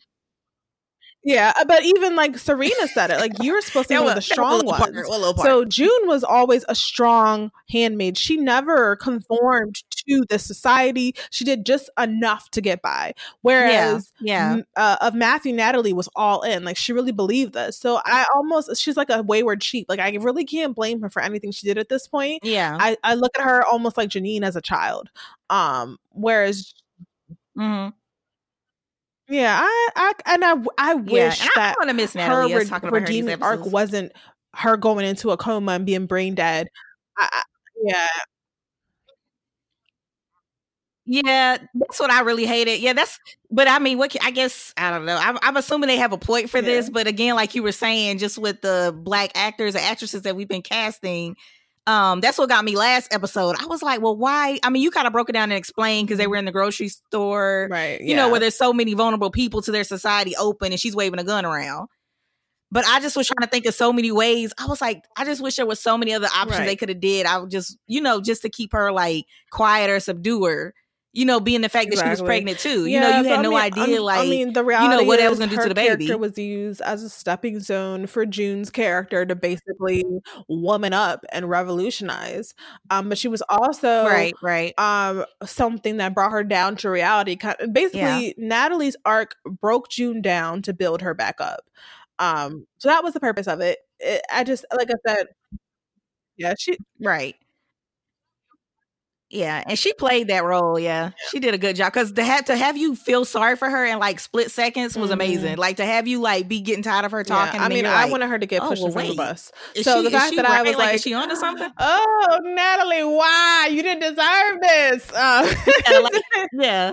Yeah, 1.24 1.51
uh, 1.57 1.65
but 1.65 1.84
even 1.84 2.15
like 2.15 2.38
Serena 2.38 2.88
said 2.88 3.11
it, 3.11 3.20
like 3.20 3.43
you 3.43 3.53
were 3.53 3.61
supposed 3.61 3.89
to 3.89 3.95
be 3.95 3.99
one 3.99 4.07
of 4.07 4.13
the 4.15 4.20
a 4.20 4.22
strong 4.22 4.65
ones. 4.65 4.95
a 4.95 5.09
little 5.09 5.34
part. 5.34 5.47
So 5.47 5.65
June 5.65 6.07
was 6.07 6.24
always 6.24 6.63
a 6.70 6.76
strong 6.76 7.51
handmaid. 7.70 8.17
She 8.17 8.38
never 8.38 8.95
conformed 8.95 9.84
to 10.07 10.26
the 10.30 10.39
society. 10.39 11.13
She 11.30 11.43
did 11.43 11.65
just 11.65 11.89
enough 11.99 12.49
to 12.51 12.61
get 12.61 12.82
by. 12.82 13.13
Whereas 13.41 14.13
yeah. 14.22 14.53
m- 14.53 14.65
uh, 14.78 14.95
of 15.01 15.13
Matthew, 15.13 15.53
Natalie 15.53 15.91
was 15.91 16.07
all 16.15 16.41
in. 16.43 16.63
Like 16.63 16.78
she 16.78 16.93
really 16.93 17.11
believed 17.11 17.53
this. 17.53 17.78
So 17.78 17.99
I 18.05 18.26
almost 18.34 18.78
she's 18.78 18.95
like 18.95 19.09
a 19.09 19.22
wayward 19.22 19.61
sheep. 19.61 19.88
Like 19.89 19.99
I 19.99 20.11
really 20.22 20.45
can't 20.45 20.74
blame 20.74 21.01
her 21.01 21.09
for 21.09 21.22
anything 21.22 21.51
she 21.51 21.67
did 21.67 21.78
at 21.78 21.89
this 21.89 22.07
point. 22.07 22.39
Yeah. 22.43 22.78
I, 22.80 22.95
I 23.03 23.15
look 23.15 23.38
at 23.38 23.43
her 23.43 23.65
almost 23.65 23.97
like 23.97 24.09
Janine 24.09 24.43
as 24.43 24.55
a 24.55 24.61
child. 24.61 25.09
Um, 25.49 25.97
whereas 26.11 26.74
hmm 27.57 27.89
yeah, 29.30 29.59
I, 29.61 29.89
I 29.95 30.13
and 30.34 30.45
I 30.45 30.55
I 30.77 30.93
Yeah. 31.05 31.30
wish 31.30 31.41
I 31.41 31.49
that 31.55 31.77
want 31.80 31.89
to 31.89 31.93
miss 31.95 32.13
her 32.15 32.47
re- 32.47 32.65
talking 32.65 32.89
about 32.89 33.01
her 33.01 33.07
redeeming 33.07 33.41
arc 33.41 33.65
wasn't 33.65 34.11
her 34.55 34.77
going 34.77 35.05
into 35.05 35.32
a 35.32 35.38
coma 35.38 35.73
and 35.73 35.86
being 35.86 36.07
brain 36.07 36.36
dead. 36.36 36.67
I, 37.17 37.30
I, 37.32 37.41
yeah, 37.84 38.07
Yeah, 41.05 41.57
that's 41.73 41.99
what 41.99 42.11
I 42.11 42.21
really 42.21 42.45
hated. 42.45 42.80
Yeah, 42.82 42.93
that's. 42.93 43.17
But 43.49 43.67
I 43.67 43.80
mean, 43.80 43.97
what? 43.97 44.15
I 44.23 44.30
guess 44.32 44.73
I 44.77 44.91
don't 44.91 45.05
know. 45.05 45.17
I'm, 45.19 45.39
I'm 45.41 45.57
assuming 45.57 45.88
they 45.88 45.97
have 45.97 46.13
a 46.13 46.17
point 46.19 46.49
for 46.51 46.61
this. 46.61 46.89
But 46.89 47.07
again, 47.07 47.36
like 47.36 47.55
you 47.55 47.63
were 47.63 47.71
saying, 47.71 48.19
just 48.19 48.38
with 48.38 48.61
the 48.61 48.95
black 48.95 49.32
actors 49.34 49.73
and 49.73 49.84
actresses 49.84 50.21
that 50.23 50.36
we've 50.36 50.47
been 50.47 50.61
casting, 50.61 51.36
um, 51.90 52.22
that's 52.22 52.38
what 52.38 52.50
got 52.50 52.64
me 52.64 52.76
last 52.76 53.12
episode. 53.12 53.56
I 53.60 53.66
was 53.66 53.82
like, 53.82 54.00
well, 54.00 54.16
why? 54.16 54.60
I 54.62 54.70
mean, 54.70 54.84
you 54.84 54.92
kind 54.92 55.08
of 55.08 55.14
broke 55.14 55.28
it 55.28 55.34
down 55.34 55.52
and 55.52 55.58
explained 55.58 56.08
because 56.08 56.20
they 56.20 56.28
were 56.28 56.36
in 56.36 56.46
the 56.46 56.52
grocery 56.52 56.90
store, 56.90 57.68
right. 57.72 58.00
you 58.00 58.16
know, 58.16 58.30
where 58.30 58.40
there's 58.40 58.56
so 58.56 58.72
many 58.72 58.94
vulnerable 58.94 59.32
people 59.32 59.64
to 59.64 59.72
their 59.72 59.84
society 59.84 60.36
open, 60.36 60.72
and 60.72 60.80
she's 60.80 60.96
waving 60.96 61.20
a 61.20 61.24
gun 61.24 61.46
around. 61.46 61.88
But 62.72 62.86
I 62.86 63.00
just 63.00 63.18
was 63.18 63.26
trying 63.26 63.44
to 63.44 63.50
think 63.50 63.66
of 63.66 63.74
so 63.74 63.92
many 63.92 64.12
ways. 64.12 64.54
I 64.60 64.68
was 64.68 64.82
like, 64.82 65.04
I 65.18 65.26
just 65.26 65.42
wish 65.42 65.56
there 65.56 65.66
was 65.66 65.80
so 65.80 65.98
many 65.98 66.14
other 66.14 66.28
options 66.28 66.60
Right. 66.60 66.66
they 66.68 66.76
could 66.76 66.90
have 66.90 67.00
did. 67.00 67.26
I 67.26 67.40
would 67.40 67.50
just, 67.50 67.76
you 67.88 68.02
know, 68.02 68.22
just 68.22 68.44
to 68.44 68.50
keep 68.50 68.72
her 68.74 68.92
like 68.92 69.26
quiet 69.50 69.90
or 69.90 70.00
subdue 70.00 70.46
her. 70.46 70.76
You 71.12 71.26
know, 71.26 71.39
being 71.39 71.62
the 71.62 71.70
fact 71.70 71.89
that 71.89 72.03
she 72.03 72.10
was 72.10 72.22
pregnant 72.22 72.60
too. 72.60 72.86
You 72.86 72.99
know, 72.99 73.07
you 73.07 73.28
had 73.28 73.39
I 73.39 73.41
no 73.41 73.49
mean, 73.49 73.60
idea. 73.60 73.97
um, 73.97 74.03
like, 74.03 74.20
I 74.20 74.30
mean, 74.30 74.53
the 74.53 74.64
reality 74.64 75.05
what 75.05 75.18
that 75.18 75.26
is 75.26 75.30
was 75.32 75.39
gonna 75.39 75.51
do 75.51 75.57
to 75.64 75.70
the 75.70 75.74
baby. 75.74 76.05
character 76.05 76.18
was 76.20 76.38
used 76.38 76.82
as 76.82 77.01
a 77.01 77.10
stepping 77.10 77.60
stone 77.62 78.05
for 78.05 78.28
June's 78.28 78.70
character 78.70 79.26
to 79.26 79.36
basically 79.36 80.03
woman 80.47 80.93
up 80.93 81.26
and 81.32 81.49
revolutionize. 81.49 82.53
Um, 82.91 83.10
but 83.10 83.18
she 83.18 83.28
was 83.28 83.41
also 83.49 84.05
right, 84.05 84.34
right. 84.43 84.78
um 84.78 85.26
something 85.43 85.97
that 85.97 86.14
brought 86.14 86.32
her 86.32 86.43
down 86.43 86.76
to 86.78 86.91
reality. 86.91 87.36
Kind 87.36 87.57
basically, 87.74 88.36
Natalie's 88.38 88.95
arc 89.03 89.36
broke 89.45 89.89
June 89.89 90.22
down 90.22 90.62
to 90.62 90.74
build 90.74 91.01
her 91.01 91.16
back 91.16 91.41
up. 91.41 91.62
Um, 92.20 92.68
so 92.78 92.89
that 92.89 93.03
was 93.03 93.14
the 93.14 93.20
purpose 93.20 93.47
of 93.47 93.62
it. 93.62 93.80
it 93.99 94.22
I 94.32 94.43
just 94.43 94.66
like 94.78 94.89
I 94.91 95.10
said, 95.10 95.28
yeah, 96.38 96.53
she 96.57 96.78
Right. 96.99 97.36
Yeah, 99.32 99.63
and 99.67 99.77
she 99.77 99.93
played 99.93 100.30
that 100.30 100.43
role. 100.43 100.80
Yeah, 100.80 101.11
she 101.30 101.39
did 101.39 101.53
a 101.53 101.57
good 101.59 101.75
job 101.75 101.93
because 101.93 102.11
to 102.13 102.23
have 102.23 102.45
to 102.45 102.57
have 102.57 102.77
you 102.77 102.95
feel 102.95 103.25
sorry 103.25 103.55
for 103.55 103.69
her 103.69 103.86
in 103.86 103.99
like 103.99 104.19
split 104.19 104.49
seconds 104.49 104.97
was 104.97 105.11
Mhm. 105.11 105.13
amazing. 105.13 105.57
Like 105.57 105.77
to 105.77 105.86
have 105.86 106.07
you 106.07 106.19
like 106.19 106.47
be 106.47 106.61
getting 106.61 106.82
tired 106.82 107.05
of 107.05 107.11
her 107.11 107.19
yeah, 107.19 107.23
talking. 107.36 107.61
I 107.61 107.69
mean, 107.69 107.86
I 107.86 108.03
like, 108.05 108.11
wanted 108.11 108.30
her 108.30 108.39
to 108.39 108.45
get 108.47 108.63
"Oh, 108.63 108.69
pushed 108.69 108.82
well, 108.82 108.88
in 108.88 108.93
front 108.93 109.09
the 109.09 109.15
bus. 109.15 109.51
Is 109.75 109.86
so 109.86 109.97
she- 109.99 110.05
the 110.05 110.11
fact 110.11 110.36
that 110.36 110.45
I 110.45 110.63
was 110.63 110.71
Like, 110.71 110.77
like, 110.88 110.95
is 110.95 111.01
she 111.03 111.13
onto 111.13 111.36
something? 111.36 111.69
Oh, 111.77 112.39
Natalie, 112.43 113.03
why 113.03 113.69
you 113.71 113.84
didn't 113.84 114.01
deserve 114.01 114.61
this? 114.61 115.11
Uh, 115.13 115.53
Yeah, 115.91 115.99
like- 115.99 116.13
yeah, 116.53 116.91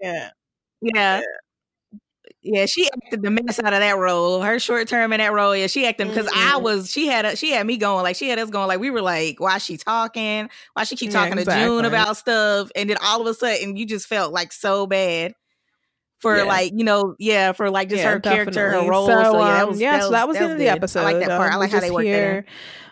yeah, 0.00 0.30
yeah. 0.80 1.20
Yeah, 2.44 2.66
she 2.66 2.88
acted 2.92 3.22
the 3.22 3.30
mess 3.30 3.58
out 3.58 3.72
of 3.72 3.80
that 3.80 3.96
role. 3.98 4.42
Her 4.42 4.58
short 4.58 4.86
term 4.88 5.12
in 5.14 5.18
that 5.20 5.32
role, 5.32 5.56
yeah, 5.56 5.66
she 5.66 5.86
acted 5.86 6.08
because 6.08 6.28
I 6.32 6.56
Mhm. 6.56 6.58
was. 6.58 6.90
She 6.90 7.06
had 7.06 7.24
a, 7.24 7.36
she 7.36 7.50
had 7.52 7.66
me 7.66 7.78
going 7.78 8.02
like 8.02 8.16
she 8.16 8.28
had 8.28 8.38
us 8.38 8.50
going 8.50 8.68
like 8.68 8.80
we 8.80 8.90
were 8.90 9.02
like 9.02 9.40
why 9.40 9.58
she 9.58 9.78
talking? 9.78 10.50
Why 10.74 10.84
she 10.84 10.96
keep 10.96 11.10
Yeah, 11.10 11.12
talking 11.12 11.38
to 11.38 11.46
June 11.46 11.84
about 11.86 12.16
stuff? 12.18 12.70
And 12.76 12.90
then 12.90 12.98
all 13.02 13.22
of 13.22 13.26
a 13.28 13.34
sudden 13.34 13.76
you 13.76 13.86
just 13.86 14.06
felt 14.08 14.32
like 14.32 14.52
so 14.52 14.86
bad 14.86 15.34
for 16.24 16.38
Yeah. 16.38 16.42
like 16.44 16.72
you 16.74 16.84
know 16.84 17.14
yeah 17.20 17.52
for 17.52 17.70
like 17.70 17.88
just 17.90 18.02
Yeah, 18.02 18.12
her 18.14 18.20
character, 18.20 18.72
her 18.72 18.90
role. 18.90 19.06
So, 19.06 19.22
So, 19.24 19.38
yeah, 19.38 19.52
that 19.52 19.62
um, 19.64 19.68
was 19.70 19.80
yeah, 19.80 20.00
so 20.00 20.10
that 20.10 20.26
was 20.28 20.36
the 20.36 20.42
end 20.44 20.52
of 20.54 20.58
the 20.58 20.68
episode. 20.68 21.00
I 21.00 21.12
like 21.12 21.20
that 21.28 21.36
part. 21.38 21.52
I 21.52 21.54
Um, 21.54 21.60
like 21.60 21.70
how 21.70 21.80
they 21.80 21.90
worked 21.90 22.06
that 22.08 22.44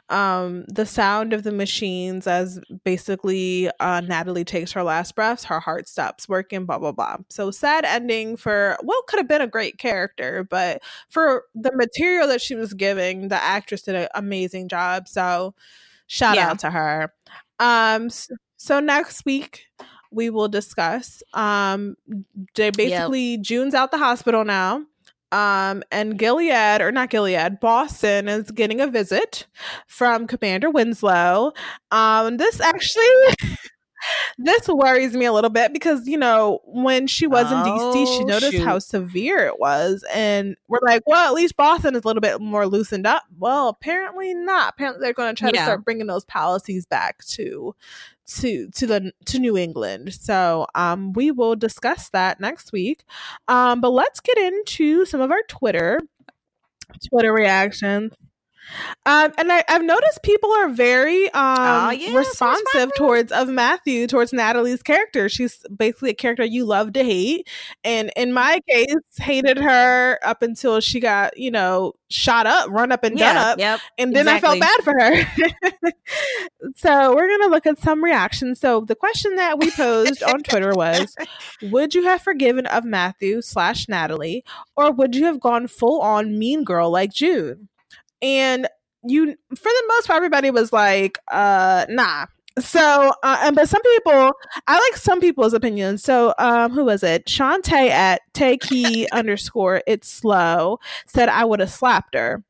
Um, 0.09 0.64
the 0.68 0.85
sound 0.85 1.33
of 1.33 1.43
the 1.43 1.53
machines 1.53 2.26
as 2.26 2.61
basically 2.85 3.70
uh, 3.80 4.01
Natalie 4.03 4.45
takes 4.45 4.72
her 4.72 4.83
last 4.83 5.14
breaths, 5.14 5.45
her 5.45 5.59
heart 5.61 5.89
stops 5.89 6.28
working, 6.28 6.66
blah 6.66 6.78
blah 6.78 6.93
blah. 6.93 7.16
So 7.30 7.51
sad 7.51 7.85
ending 7.87 8.37
for 8.37 8.76
what 8.83 9.07
could 9.07 9.18
have 9.18 9.28
been 9.28 9.41
a 9.41 9.47
great 9.47 9.78
character, 9.78 10.45
but 10.49 10.83
for 11.09 11.45
the 11.55 11.72
material 11.74 12.28
that 12.28 12.43
she 12.43 12.55
was 12.55 12.74
giving, 12.74 13.28
the 13.28 13.43
actress 13.43 13.83
did 13.83 13.95
an 13.95 14.09
amazing 14.14 14.68
job. 14.68 15.09
So 15.09 15.55
shout 16.09 16.37
Yeah. 16.37 16.51
out 16.51 16.59
to 16.61 16.70
her. 16.70 17.12
Um, 17.59 18.07
s- 18.07 18.28
so 18.59 18.80
next 18.80 19.24
week 19.24 19.66
we 20.12 20.30
will 20.30 20.48
discuss. 20.48 21.22
Um, 21.34 21.96
they 22.54 22.70
basically 22.70 23.38
June's 23.38 23.74
out 23.74 23.90
the 23.90 23.98
hospital 23.98 24.44
now. 24.44 24.84
Um, 25.32 25.82
and 25.90 26.18
Gilead, 26.18 26.82
or 26.82 26.92
not 26.92 27.08
Gilead, 27.08 27.58
Boston 27.58 28.28
is 28.28 28.50
getting 28.50 28.82
a 28.82 28.86
visit 28.86 29.46
from 29.86 30.26
Commander 30.26 30.68
Winslow. 30.68 31.52
Um, 31.90 32.36
this 32.36 32.60
actually, 32.60 33.06
this 34.38 34.68
worries 34.68 35.14
me 35.14 35.24
a 35.24 35.32
little 35.32 35.48
bit 35.48 35.72
because 35.72 36.06
you 36.06 36.18
know 36.18 36.60
when 36.66 37.06
she 37.06 37.26
was 37.26 37.50
in 37.50 37.56
DC, 37.58 38.06
she 38.18 38.24
Oh, 38.24 38.26
noticed 38.26 38.58
how 38.58 38.78
severe 38.78 39.38
it 39.46 39.58
was, 39.58 40.04
and 40.12 40.54
we're 40.68 40.80
like, 40.82 41.02
well, 41.06 41.26
at 41.28 41.32
least 41.32 41.56
Boston 41.56 41.94
is 41.94 42.04
a 42.04 42.06
little 42.06 42.20
bit 42.20 42.38
more 42.42 42.66
loosened 42.66 43.06
up. 43.06 43.22
Well, 43.38 43.68
apparently 43.68 44.34
not. 44.34 44.74
Apparently, 44.74 45.00
they're 45.02 45.14
going 45.14 45.34
to 45.34 45.38
try 45.40 45.50
to 45.50 45.56
start 45.64 45.84
bringing 45.86 46.08
those 46.08 46.26
policies 46.26 46.84
back 46.84 47.24
to 47.28 47.74
to 48.27 48.68
to 48.70 48.87
the 48.87 49.12
to 49.27 49.39
New 49.39 49.57
England. 49.57 50.14
So, 50.14 50.66
um, 50.75 51.12
we 51.12 51.31
will 51.31 51.57
discuss 51.57 52.11
that 52.11 52.41
next 52.41 52.73
week. 52.73 53.05
Um, 53.49 53.81
but 53.81 53.91
let's 53.91 54.20
get 54.20 54.39
into 54.39 55.05
some 55.07 55.20
of 55.20 55.31
our 55.31 55.43
Twitter 55.49 56.01
Twitter 57.09 57.33
reactions. 57.33 58.12
Um, 59.04 59.32
and 59.36 59.52
I, 59.52 59.64
I've 59.68 59.84
noticed 59.84 60.22
people 60.22 60.50
are 60.52 60.68
very 60.68 61.26
um 61.32 61.56
Oh, 61.58 61.90
yeah, 61.90 62.16
responsive 62.16 62.90
towards 62.96 63.32
of 63.32 63.48
Matthew, 63.48 64.06
towards 64.06 64.32
Natalie's 64.32 64.82
character. 64.82 65.28
She's 65.28 65.64
basically 65.74 66.10
a 66.10 66.14
character 66.14 66.44
you 66.44 66.64
love 66.64 66.92
to 66.94 67.04
hate. 67.04 67.48
And 67.84 68.12
in 68.16 68.32
my 68.32 68.60
case, 68.68 68.94
hated 69.18 69.58
her 69.58 70.18
up 70.24 70.42
until 70.42 70.80
she 70.80 71.00
got, 71.00 71.36
you 71.36 71.50
know, 71.50 71.94
shot 72.10 72.46
up, 72.46 72.70
run 72.70 72.92
up 72.92 73.04
and 73.04 73.16
done 73.16 73.36
up. 73.36 73.58
yep. 73.58 73.80
And 73.98 74.14
then 74.14 74.28
I 74.28 74.40
felt 74.40 74.60
bad 74.60 74.80
for 74.82 74.92
her. 74.92 75.92
so 76.76 77.14
we're 77.14 77.28
gonna 77.28 77.50
look 77.50 77.66
at 77.66 77.78
some 77.78 78.02
reactions. 78.04 78.60
So 78.60 78.82
the 78.82 78.94
question 78.94 79.36
that 79.36 79.58
we 79.58 79.70
posed 79.70 80.22
on 80.22 80.40
Twitter 80.40 80.72
was 80.74 81.14
would 81.62 81.94
you 81.94 82.04
have 82.04 82.22
forgiven 82.22 82.66
of 82.66 82.84
Matthew 82.84 83.42
slash 83.42 83.88
Natalie, 83.88 84.44
or 84.76 84.92
would 84.92 85.14
you 85.16 85.24
have 85.24 85.40
gone 85.40 85.66
full 85.66 86.00
on 86.00 86.38
mean 86.38 86.64
girl 86.64 86.90
like 86.90 87.12
June? 87.12 87.68
And 88.23 88.68
you, 89.05 89.27
for 89.27 89.64
the 89.68 89.85
most 89.89 90.07
part, 90.07 90.16
everybody 90.16 90.51
was 90.51 90.73
like, 90.73 91.18
uh, 91.31 91.87
nah. 91.89 92.27
So, 92.59 93.12
uh, 93.23 93.39
and 93.45 93.57
but 93.57 93.68
some 93.68 93.83
people, 93.83 94.33
I 94.68 94.75
like 94.79 94.97
some 94.97 95.20
people's 95.20 95.55
opinions. 95.55 96.03
So, 96.03 96.35
um, 96.39 96.73
who 96.73 96.85
was 96.85 97.03
it? 97.03 97.25
Shantae 97.27 97.89
at 97.89 98.20
Takey 98.35 99.07
underscore 99.12 99.83
it's 99.87 100.09
slow 100.11 100.79
said 101.07 101.31
I 101.31 101.45
would 101.47 101.61
have 101.61 101.70
slapped 101.70 102.14
her. 102.14 102.45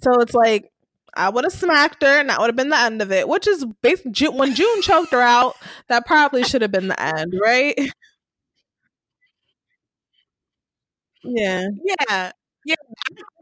So 0.00 0.20
it's 0.20 0.34
like 0.34 0.70
I 1.14 1.28
would 1.30 1.44
have 1.44 1.52
smacked 1.52 2.02
her, 2.02 2.18
and 2.20 2.28
that 2.28 2.40
would 2.40 2.48
have 2.48 2.56
been 2.56 2.70
the 2.70 2.78
end 2.78 3.00
of 3.00 3.12
it. 3.12 3.28
Which 3.28 3.46
is 3.46 3.64
basically 3.82 4.28
when 4.28 4.54
June 4.54 4.82
choked 4.82 5.12
her 5.12 5.20
out. 5.20 5.54
That 5.88 6.06
probably 6.06 6.42
should 6.44 6.62
have 6.62 6.72
been 6.72 6.88
the 6.88 7.00
end, 7.02 7.34
right? 7.42 7.78
Yeah. 11.22 11.68
Yeah. 11.84 12.32
Yeah, 12.66 12.74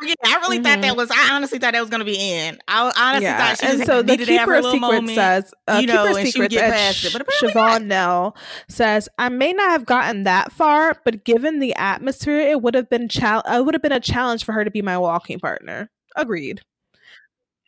yeah, 0.03 0.15
I 0.25 0.39
really 0.41 0.59
thought 0.59 0.81
that 0.81 0.97
was. 0.97 1.11
I 1.11 1.31
honestly 1.33 1.59
thought 1.61 1.75
that 1.75 1.81
was 1.81 1.91
going 1.91 2.01
to 2.01 2.05
be 2.05 2.17
in. 2.19 2.59
I 2.67 2.93
honestly 2.97 3.25
yeah. 3.25 3.39
thought 3.39 3.59
she 3.61 3.67
and 3.67 3.79
just 3.79 3.87
so 3.87 4.03
the 4.03 4.17
keeper 4.17 4.55
of 4.55 4.65
little 4.65 4.73
secrets 4.73 4.93
moment. 4.93 5.15
says, 5.15 5.55
uh, 5.69 5.79
you 5.81 5.87
know, 5.87 6.17
and 6.17 6.29
she 6.29 6.41
would 6.41 6.51
get 6.51 6.73
past 6.73 7.05
it, 7.05 7.13
but. 7.13 7.27
Siobhan 7.41 7.87
Nell 7.87 8.37
says, 8.69 9.09
I 9.19 9.29
may 9.29 9.53
not 9.53 9.71
have 9.71 9.87
gotten 9.87 10.25
that 10.25 10.51
far, 10.53 10.97
but 11.05 11.25
given 11.25 11.61
the 11.61 11.75
atmosphere, 11.77 12.41
it 12.41 12.63
would 12.63 12.75
have 12.75 12.91
been 12.91 13.09
chal- 13.09 13.45
it 13.47 13.65
would 13.65 13.75
have 13.75 13.83
been 13.83 13.93
a 13.93 14.01
challenge 14.01 14.45
for 14.45 14.53
her 14.53 14.65
to 14.65 14.71
be 14.71 14.83
my 14.83 14.99
walking 14.99 15.39
partner. 15.39 15.91
Agreed. 16.17 16.61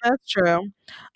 That's 0.02 0.28
true. 0.28 0.70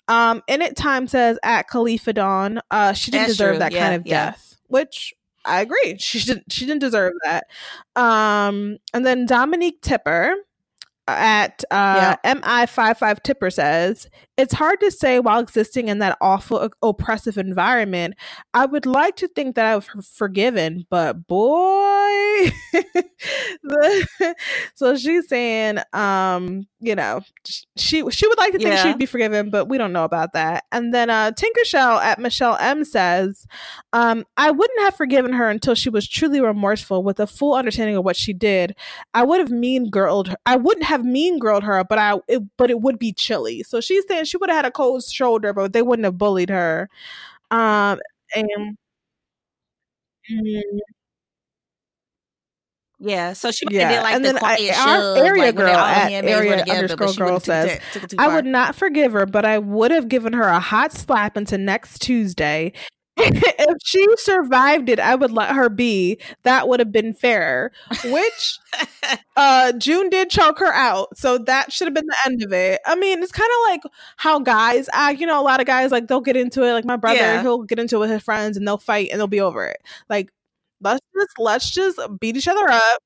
Um, 0.07 0.41
in 0.47 0.61
it 0.61 0.75
time 0.75 1.07
says 1.07 1.37
at 1.43 1.67
Khalifa 1.67 2.13
Dawn, 2.13 2.59
uh, 2.71 2.93
she 2.93 3.11
didn't 3.11 3.27
That's 3.27 3.33
deserve 3.37 3.51
true. 3.55 3.59
that 3.59 3.71
Yeah, 3.71 3.83
kind 3.83 3.95
of 3.95 4.07
yeah. 4.07 4.25
death, 4.31 4.55
which 4.67 5.13
I 5.49 5.61
agree. 5.61 5.97
She 5.97 6.19
didn't. 6.19 6.51
She 6.51 6.65
didn't 6.65 6.81
deserve 6.81 7.13
that. 7.23 7.45
Um, 7.95 8.77
and 8.93 9.05
then 9.05 9.25
Dominique 9.25 9.81
Tipper 9.81 10.35
at 11.07 11.63
uh, 11.71 12.15
mi55 12.23 13.23
tipper 13.23 13.49
says 13.49 14.09
it's 14.39 14.53
hard 14.53 14.79
to 14.79 14.89
say 14.89 15.19
while 15.19 15.39
existing 15.39 15.89
in 15.89 15.99
that 15.99 16.17
awful 16.21 16.69
oppressive 16.81 17.37
environment 17.37 18.15
i 18.53 18.65
would 18.65 18.85
like 18.85 19.15
to 19.17 19.27
think 19.27 19.55
that 19.55 19.65
I 19.65 19.75
was 19.75 19.87
forgiven 20.15 20.85
but 20.89 21.27
boy 21.27 22.51
The- 23.63 24.35
so 24.75 24.95
she's 24.95 25.27
saying 25.27 25.79
um 25.93 26.67
you 26.79 26.95
know 26.95 27.21
she 27.77 28.09
she 28.09 28.27
would 28.27 28.37
like 28.37 28.53
to 28.53 28.57
think 28.59 28.69
Yeah. 28.71 28.83
she'd 28.83 28.97
be 28.97 29.05
forgiven 29.05 29.49
but 29.49 29.65
we 29.65 29.77
don't 29.77 29.91
know 29.93 30.05
about 30.05 30.33
that 30.33 30.63
and 30.71 30.93
then 30.93 31.09
uh 31.09 31.31
tinker 31.31 31.65
shell 31.65 31.99
at 31.99 32.19
michelle 32.19 32.55
m 32.59 32.83
says 32.85 33.45
um 33.93 34.23
i 34.37 34.49
wouldn't 34.51 34.79
have 34.81 34.95
forgiven 34.95 35.33
her 35.33 35.49
until 35.49 35.75
she 35.75 35.89
was 35.89 36.07
truly 36.07 36.39
remorseful 36.41 37.03
with 37.03 37.19
a 37.19 37.27
full 37.27 37.53
understanding 37.55 37.95
of 37.97 38.05
what 38.05 38.15
she 38.15 38.33
did 38.33 38.75
I 39.13 39.23
would 39.23 39.39
have 39.39 39.49
mean 39.49 39.89
girled 39.89 40.29
her. 40.29 40.37
I 40.45 40.55
wouldn't 40.55 40.85
have 40.85 41.03
mean 41.03 41.39
girled 41.39 41.63
her, 41.63 41.83
but 41.83 41.97
I 41.97 42.19
it, 42.27 42.43
but 42.57 42.69
it 42.69 42.79
would 42.81 42.99
be 42.99 43.11
chilly. 43.11 43.63
So 43.63 43.81
she's 43.81 44.05
saying 44.07 44.25
she 44.29 44.37
would 44.37 44.49
have 44.49 44.57
had 44.57 44.65
a 44.65 44.71
cold 44.71 45.03
shoulder, 45.03 45.51
but 45.53 45.73
they 45.73 45.81
wouldn't 45.81 46.05
have 46.05 46.17
bullied 46.17 46.49
her. 46.49 46.89
Um 47.51 47.99
and 48.35 48.77
mm, 50.31 50.61
Yeah, 52.99 53.31
so 53.33 53.49
she 53.51 53.65
Yeah, 53.71 53.87
have 53.87 53.91
did 53.91 54.01
like 54.03 54.15
and 54.15 54.25
the 54.25 54.27
then 54.29 54.35
I- 54.37 54.39
quiet 54.39 54.77
our 54.77 55.17
area 55.17 55.41
like 55.45 55.55
girl 55.55 55.69
at 55.69 56.11
area 56.23 56.57
together, 56.57 56.77
underscore 56.77 57.13
girl 57.13 57.25
would've 57.27 57.43
took 57.43 57.55
it 57.55 57.69
says, 57.69 57.79
to- 57.79 57.91
took 57.93 58.03
it 58.03 58.09
too 58.09 58.15
I 58.19 58.27
would 58.35 58.45
not 58.45 58.75
forgive 58.75 59.13
her, 59.13 59.25
but 59.25 59.45
I 59.45 59.57
would 59.57 59.91
have 59.91 60.09
given 60.09 60.33
her 60.33 60.43
a 60.43 60.59
hot 60.59 60.91
slap 60.91 61.37
into 61.37 61.57
next 61.57 62.01
Tuesday. 62.01 62.73
If 63.19 63.77
she 63.83 64.05
survived 64.17 64.89
it, 64.89 64.99
I 64.99 65.15
would 65.15 65.31
let 65.31 65.55
her 65.55 65.69
be. 65.69 66.19
That 66.43 66.67
would 66.67 66.79
have 66.79 66.91
been 66.91 67.13
fair. 67.13 67.71
Which 68.05 68.59
uh 69.35 69.71
June 69.73 70.09
did 70.09 70.29
choke 70.29 70.59
her 70.59 70.73
out, 70.73 71.17
so 71.17 71.37
that 71.39 71.71
should 71.71 71.87
have 71.87 71.93
been 71.93 72.07
the 72.07 72.17
end 72.25 72.43
of 72.43 72.53
it. 72.53 72.81
I 72.85 72.95
mean, 72.95 73.21
it's 73.21 73.31
kind 73.31 73.49
of 73.49 73.69
like 73.71 73.81
how 74.17 74.39
guys 74.39 74.89
act. 74.93 75.19
You 75.19 75.27
know, 75.27 75.39
a 75.39 75.43
lot 75.43 75.59
of 75.59 75.67
guys 75.67 75.91
like 75.91 76.07
they'll 76.07 76.21
get 76.21 76.37
into 76.37 76.63
it. 76.63 76.73
Like 76.73 76.85
my 76.85 76.95
brother, 76.97 77.19
Yeah. 77.19 77.41
he'll 77.41 77.63
get 77.63 77.79
into 77.79 77.97
it 77.97 77.99
with 77.99 78.09
his 78.11 78.23
friends 78.23 78.57
and 78.57 78.67
they'll 78.67 78.77
fight 78.77 79.09
and 79.11 79.19
they'll 79.19 79.27
be 79.27 79.41
over 79.41 79.65
it. 79.65 79.77
Like 80.09 80.29
let's 80.81 81.01
just 81.15 81.31
let's 81.39 81.71
just 81.71 81.99
beat 82.19 82.37
each 82.37 82.47
other 82.47 82.69
up. 82.69 83.01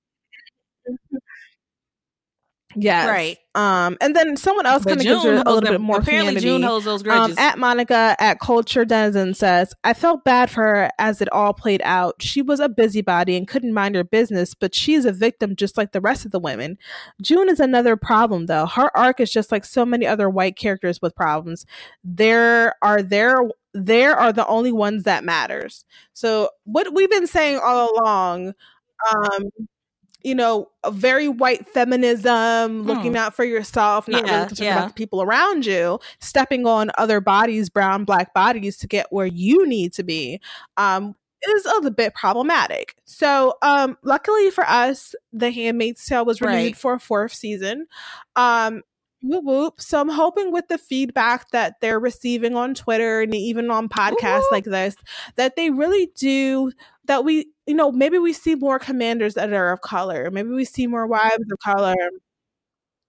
Yes. 2.76 3.08
Right. 3.08 3.38
Um, 3.56 3.98
and 4.02 4.16
then 4.16 4.36
someone 4.36 4.66
else 4.66 4.84
kind 4.84 5.00
of 5.00 5.04
gives 5.06 5.24
her 5.24 5.34
a 5.34 5.52
little 5.52 5.62
bit 5.62 5.80
more 5.80 6.00
apparently 6.00 6.42
humanity. 6.42 6.48
June 6.48 6.64
holds 6.64 6.86
those 6.86 7.02
Um, 7.02 7.06
grudges. 7.06 7.38
at 7.38 7.60
Monica 7.60 8.16
at 8.20 8.40
Culture 8.40 8.84
Denizen 8.84 9.36
says, 9.36 9.74
I 9.84 9.94
felt 9.94 10.24
bad 10.24 10.50
for 10.50 10.64
her 10.64 10.90
as 10.98 11.22
it 11.22 11.32
all 11.32 11.54
played 11.54 11.82
out. 11.86 12.16
She 12.20 12.42
was 12.42 12.60
a 12.60 12.68
busybody 12.68 13.38
and 13.38 13.48
couldn't 13.48 13.74
mind 13.74 13.94
her 13.96 14.04
business, 14.04 14.56
but 14.56 14.74
she's 14.74 15.06
a 15.06 15.12
victim 15.12 15.56
just 15.56 15.78
like 15.78 15.92
the 15.92 16.02
rest 16.02 16.26
of 16.26 16.32
the 16.32 16.40
women. 16.40 16.80
June 17.22 17.48
is 17.48 17.60
another 17.60 17.96
problem 17.96 18.48
though. 18.48 18.66
Her 18.66 18.90
arc 18.98 19.20
is 19.20 19.32
just 19.32 19.52
like 19.52 19.66
so 19.66 19.86
many 19.86 20.08
other 20.08 20.30
white 20.30 20.56
characters 20.56 21.00
with 21.00 21.16
problems. 21.16 21.66
There 22.04 22.74
are 22.82 23.04
there 23.04 23.36
there 23.76 24.16
are 24.16 24.32
the 24.34 24.46
only 24.48 24.72
ones 24.72 25.04
that 25.04 25.24
matters. 25.24 25.84
So 26.14 26.50
what 26.64 26.94
we've 26.94 27.10
been 27.10 27.26
saying 27.28 27.60
all 27.64 27.92
along, 28.00 28.54
um, 29.14 29.44
you 30.24 30.34
know, 30.36 30.70
a 30.84 30.92
very 30.92 31.28
white 31.28 31.68
feminism, 31.68 32.84
looking 32.84 33.18
out 33.18 33.36
for 33.36 33.44
yourself, 33.44 34.08
not 34.08 34.22
Hmm. 34.22 34.28
Yeah, 34.28 34.34
really 34.36 34.48
concerned 34.48 34.66
yeah. 34.66 34.78
about 34.78 34.88
the 34.90 34.94
people 34.94 35.22
around 35.22 35.66
you, 35.66 36.00
stepping 36.20 36.66
on 36.66 36.92
other 36.98 37.20
bodies, 37.22 37.70
brown, 37.70 38.06
black 38.06 38.34
bodies 38.34 38.78
to 38.78 38.88
get 38.88 39.08
where 39.12 39.26
you 39.26 39.68
need 39.68 39.94
to 39.94 40.04
be, 40.04 40.40
um, 40.78 41.16
is 41.46 41.66
a 41.66 41.70
little 41.70 41.92
bit 41.92 42.16
problematic. 42.16 42.96
So, 43.04 43.56
um, 43.62 43.98
luckily 44.04 44.50
for 44.50 44.64
us, 44.66 45.14
The 45.34 45.52
Handmaid's 45.52 46.06
Tale 46.06 46.24
was 46.26 46.40
renewed 46.42 46.56
Right. 46.56 46.78
for 46.78 46.94
a 46.94 47.00
fourth 47.00 47.34
season. 47.34 47.88
Um, 48.38 48.82
whoop 49.24 49.44
whoop. 49.44 49.82
So 49.82 50.00
I'm 50.00 50.10
hoping 50.10 50.52
with 50.52 50.68
the 50.68 50.78
feedback 50.78 51.50
that 51.52 51.80
they're 51.82 52.00
receiving 52.00 52.56
on 52.56 52.76
Twitter 52.76 53.22
and 53.22 53.34
even 53.34 53.72
on 53.72 53.90
podcasts 53.90 54.52
like 54.52 54.66
this, 54.66 54.96
that 55.38 55.56
they 55.56 55.70
really 55.72 56.12
do 56.16 56.72
that 57.06 57.26
we 57.26 57.48
you 57.66 57.74
know 57.74 57.92
maybe 57.92 58.18
we 58.18 58.34
see 58.34 58.56
more 58.56 58.80
commanders 58.80 59.34
that 59.34 59.52
are 59.52 59.72
of 59.72 59.82
color. 59.82 60.30
Maybe 60.32 60.50
we 60.50 60.66
see 60.66 60.86
more 60.88 61.04
mm-hmm. 61.04 61.12
wives 61.12 61.52
of 61.52 61.60
color 61.60 61.96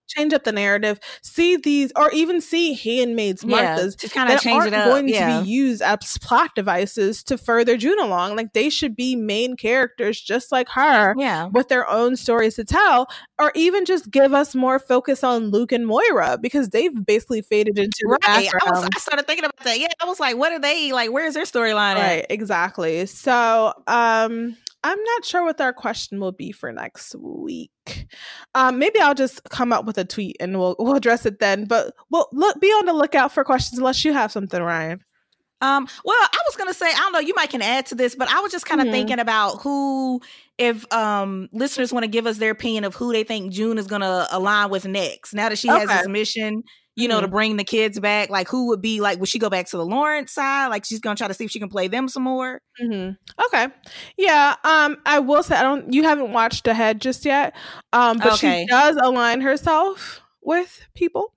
change 0.08 0.32
up 0.32 0.44
the 0.44 0.52
narrative 0.52 0.98
see 1.22 1.56
these 1.56 1.92
or 1.96 2.10
even 2.12 2.40
see 2.40 2.74
handmaids 2.74 3.44
yeah, 3.44 3.76
marthas 3.76 3.96
to 3.96 4.08
kind 4.08 4.28
of 4.28 4.36
that 4.36 4.42
change 4.42 4.60
aren't 4.62 4.74
it 4.74 4.74
up. 4.74 4.86
going 4.86 5.08
yeah. 5.08 5.38
to 5.38 5.44
be 5.44 5.50
used 5.50 5.82
as 5.82 6.18
plot 6.18 6.50
devices 6.54 7.22
to 7.22 7.38
further 7.38 7.76
June 7.76 7.98
along 7.98 8.36
like 8.36 8.52
they 8.52 8.68
should 8.68 8.94
be 8.96 9.16
main 9.16 9.56
characters 9.56 10.20
just 10.20 10.52
like 10.52 10.68
her 10.68 11.14
yeah. 11.16 11.46
with 11.46 11.68
their 11.68 11.88
own 11.88 12.16
stories 12.16 12.54
to 12.56 12.64
tell, 12.64 13.08
or 13.38 13.52
even 13.54 13.84
just 13.84 14.10
give 14.10 14.32
us 14.32 14.54
more 14.54 14.78
focus 14.78 15.24
on 15.24 15.50
Luke 15.50 15.72
and 15.72 15.86
Moira 15.86 16.38
because 16.40 16.70
they've 16.70 17.04
basically 17.06 17.42
faded 17.42 17.78
into 17.78 17.98
the 18.00 18.18
Right. 18.26 18.48
I, 18.52 18.70
was. 18.70 18.88
I 18.94 18.98
started 18.98 19.26
thinking 19.26 19.44
about 19.44 19.64
that. 19.64 19.78
Yeah, 19.78 19.88
I 20.00 20.06
was 20.06 20.20
like, 20.20 20.36
what 20.36 20.52
are 20.52 20.58
they 20.58 20.92
like? 20.92 21.10
Where's 21.10 21.34
their 21.34 21.44
storyline 21.44 21.96
at? 21.96 22.02
Right, 22.02 22.26
exactly. 22.30 23.06
So, 23.06 23.72
um, 23.86 24.56
I'm 24.84 25.02
not 25.02 25.24
sure 25.24 25.42
what 25.42 25.60
our 25.60 25.72
question 25.72 26.20
will 26.20 26.30
be 26.32 26.52
for 26.52 26.70
next 26.72 27.14
week. 27.18 28.06
Um, 28.54 28.78
maybe 28.78 29.00
I'll 29.00 29.14
just 29.14 29.42
come 29.50 29.72
up 29.72 29.84
with 29.86 29.98
a 29.98 30.04
tweet 30.04 30.36
and 30.38 30.58
we'll 30.58 30.76
we'll 30.78 30.94
address 30.94 31.26
it 31.26 31.40
then. 31.40 31.64
But 31.64 31.94
we'll 32.10 32.28
look 32.32 32.60
be 32.60 32.68
on 32.68 32.84
the 32.86 32.92
lookout 32.92 33.32
for 33.32 33.42
questions 33.44 33.78
unless 33.78 34.04
you 34.04 34.12
have 34.12 34.30
something, 34.30 34.60
Ryanne. 34.62 35.00
Um, 35.60 35.88
well, 36.04 36.16
I 36.20 36.38
was 36.46 36.56
gonna 36.56 36.74
say, 36.74 36.86
I 36.86 36.92
don't 36.98 37.12
know, 37.12 37.20
you 37.20 37.34
might 37.34 37.48
can 37.48 37.62
add 37.62 37.86
to 37.86 37.94
this, 37.94 38.14
but 38.14 38.28
I 38.28 38.40
was 38.40 38.52
just 38.52 38.66
kind 38.66 38.82
of 38.82 38.88
Mhm. 38.88 38.92
thinking 38.92 39.18
about 39.18 39.62
who, 39.62 40.20
if 40.58 40.84
um 40.92 41.48
listeners 41.52 41.92
want 41.92 42.04
to 42.04 42.08
give 42.08 42.26
us 42.26 42.36
their 42.36 42.50
opinion 42.50 42.84
of 42.84 42.94
who 42.94 43.12
they 43.12 43.24
think 43.24 43.52
June 43.52 43.78
is 43.78 43.86
gonna 43.86 44.26
align 44.30 44.68
with 44.68 44.84
next. 44.86 45.32
Now 45.32 45.48
that 45.48 45.56
she 45.56 45.68
has 45.68 45.84
Okay. 45.88 45.96
this 45.98 46.08
mission, 46.08 46.62
you 46.96 47.08
know, 47.08 47.20
to 47.20 47.26
Mhm. 47.28 47.30
bring 47.30 47.56
the 47.56 47.64
kids 47.64 47.98
back? 48.00 48.30
Like, 48.30 48.48
who 48.48 48.68
would 48.68 48.80
be 48.80 49.00
like? 49.00 49.18
Would 49.20 49.28
she 49.28 49.38
go 49.38 49.50
back 49.50 49.66
to 49.68 49.76
the 49.76 49.84
Lawrence 49.84 50.32
side? 50.32 50.68
Like, 50.68 50.84
she's 50.84 51.00
gonna 51.00 51.16
try 51.16 51.28
to 51.28 51.34
see 51.34 51.44
if 51.44 51.50
she 51.50 51.58
can 51.58 51.68
play 51.68 51.88
them 51.88 52.08
some 52.08 52.22
more. 52.22 52.60
Mm-hmm. 52.82 53.12
Okay. 53.46 53.68
Yeah. 54.16 54.54
Um, 54.64 54.96
I 55.06 55.18
will 55.20 55.42
say 55.42 55.56
I 55.56 55.62
don't. 55.62 55.92
You 55.92 56.02
haven't 56.04 56.32
watched 56.32 56.66
ahead 56.68 57.00
just 57.00 57.24
yet. 57.24 57.54
Um, 57.92 58.18
but 58.18 58.34
Okay. 58.34 58.62
she 58.62 58.66
does 58.66 58.96
align 59.02 59.40
herself 59.40 60.20
with 60.42 60.86
people. 60.94 61.34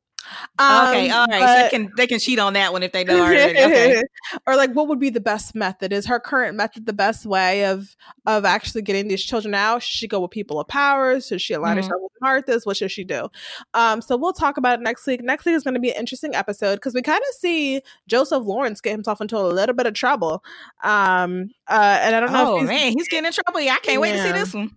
Um, 0.59 0.88
okay, 0.89 1.09
all 1.09 1.25
right. 1.28 1.39
so 1.41 1.63
they 1.63 1.69
can 1.69 1.91
they 1.97 2.07
can 2.07 2.19
cheat 2.19 2.39
on 2.39 2.53
that 2.53 2.73
one 2.73 2.84
if 2.84 2.91
they 2.91 3.03
know 3.05 3.23
already. 3.23 3.57
Okay. 3.59 4.01
or 4.45 4.55
like 4.55 4.71
what 4.73 4.88
would 4.88 4.99
be 4.99 5.09
the 5.09 5.19
best 5.19 5.55
method 5.55 5.93
is 5.93 6.05
her 6.07 6.19
current 6.19 6.55
method 6.57 6.86
the 6.86 6.93
best 6.93 7.25
way 7.25 7.65
of 7.65 7.95
of 8.25 8.43
actually 8.45 8.82
getting 8.82 9.07
these 9.07 9.23
children 9.23 9.53
out 9.53 9.84
should 9.84 9.93
she 9.97 10.07
go 10.07 10.19
with 10.19 10.32
people 10.32 10.59
of 10.59 10.67
power 10.67 11.19
should 11.21 11.41
she 11.41 11.53
align 11.53 11.75
Mhm. 11.75 11.84
herself 11.84 12.01
with 12.01 12.11
martha's 12.21 12.65
what 12.65 12.75
should 12.78 12.91
she 12.91 13.03
do 13.03 13.28
um 13.73 14.01
so 14.01 14.17
we'll 14.17 14.34
talk 14.34 14.57
about 14.57 14.80
it 14.80 14.84
next 14.84 15.05
week 15.07 15.21
next 15.23 15.45
week 15.45 15.55
is 15.55 15.63
going 15.63 15.73
to 15.75 15.80
be 15.80 15.91
an 15.91 15.97
interesting 15.97 16.34
episode 16.36 16.75
because 16.75 16.93
we 16.93 17.01
kind 17.01 17.21
of 17.30 17.36
see 17.39 17.82
joseph 18.07 18.43
lawrence 18.43 18.82
get 18.82 18.91
himself 18.91 19.21
into 19.21 19.38
a 19.38 19.39
little 19.39 19.75
bit 19.75 19.86
of 19.86 19.93
trouble 19.93 20.43
um 20.84 21.49
uh 21.67 21.99
and 22.01 22.15
i 22.15 22.19
don't 22.19 22.32
know 22.34 22.53
Oh 22.53 22.55
if 22.55 22.61
he's, 22.61 22.69
man, 22.69 22.91
he's 22.93 23.07
getting 23.07 23.25
in 23.28 23.34
trouble. 23.34 23.59
Yeah, 23.61 23.73
I 23.75 23.80
can't 23.80 24.01
wait 24.01 24.13
to 24.13 24.21
see 24.23 24.32
this 24.32 24.53
one. 24.53 24.71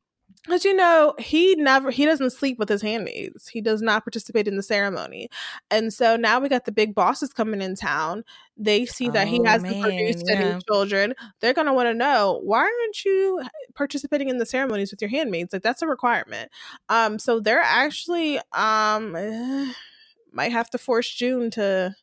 But 0.49 0.65
you 0.65 0.75
know, 0.75 1.15
he 1.19 1.55
never 1.57 1.91
he 1.91 2.07
doesn't 2.07 2.31
sleep 2.31 2.59
with 2.59 2.71
his 2.71 2.81
handmaids. 2.81 3.49
He 3.49 3.61
does 3.61 3.83
not 3.83 4.05
participate 4.05 4.49
in 4.49 4.57
the 4.57 4.63
ceremony. 4.63 5.29
And 5.71 5.93
so 5.93 6.17
now 6.17 6.41
we 6.41 6.49
got 6.49 6.65
the 6.65 6.73
big 6.73 6.95
bosses 6.95 7.33
coming 7.35 7.61
in 7.61 7.77
town. 7.77 8.25
They 8.57 8.87
see 8.87 9.11
that 9.11 9.29
he 9.29 9.39
Oh, 9.41 9.45
hasn't 9.45 9.73
man, 9.73 9.83
produced 9.83 10.25
yeah. 10.29 10.37
any 10.37 10.61
children. 10.67 11.15
They're 11.41 11.53
gonna 11.53 11.75
want 11.75 11.89
to 11.89 11.95
know 11.95 12.41
why 12.43 12.61
aren't 12.61 13.05
you 13.05 13.43
participating 13.75 14.31
in 14.31 14.39
the 14.39 14.47
ceremonies 14.47 14.91
with 14.91 15.03
your 15.03 15.11
handmaids? 15.11 15.53
Like 15.53 15.63
that's 15.63 15.83
a 15.83 15.87
requirement. 15.87 16.51
Um, 16.89 17.19
so 17.19 17.39
they're 17.41 17.61
actually 17.61 18.41
um 18.53 19.13
might 20.33 20.53
have 20.53 20.71
to 20.71 20.79
force 20.79 21.11
June 21.13 21.51
to 21.51 21.95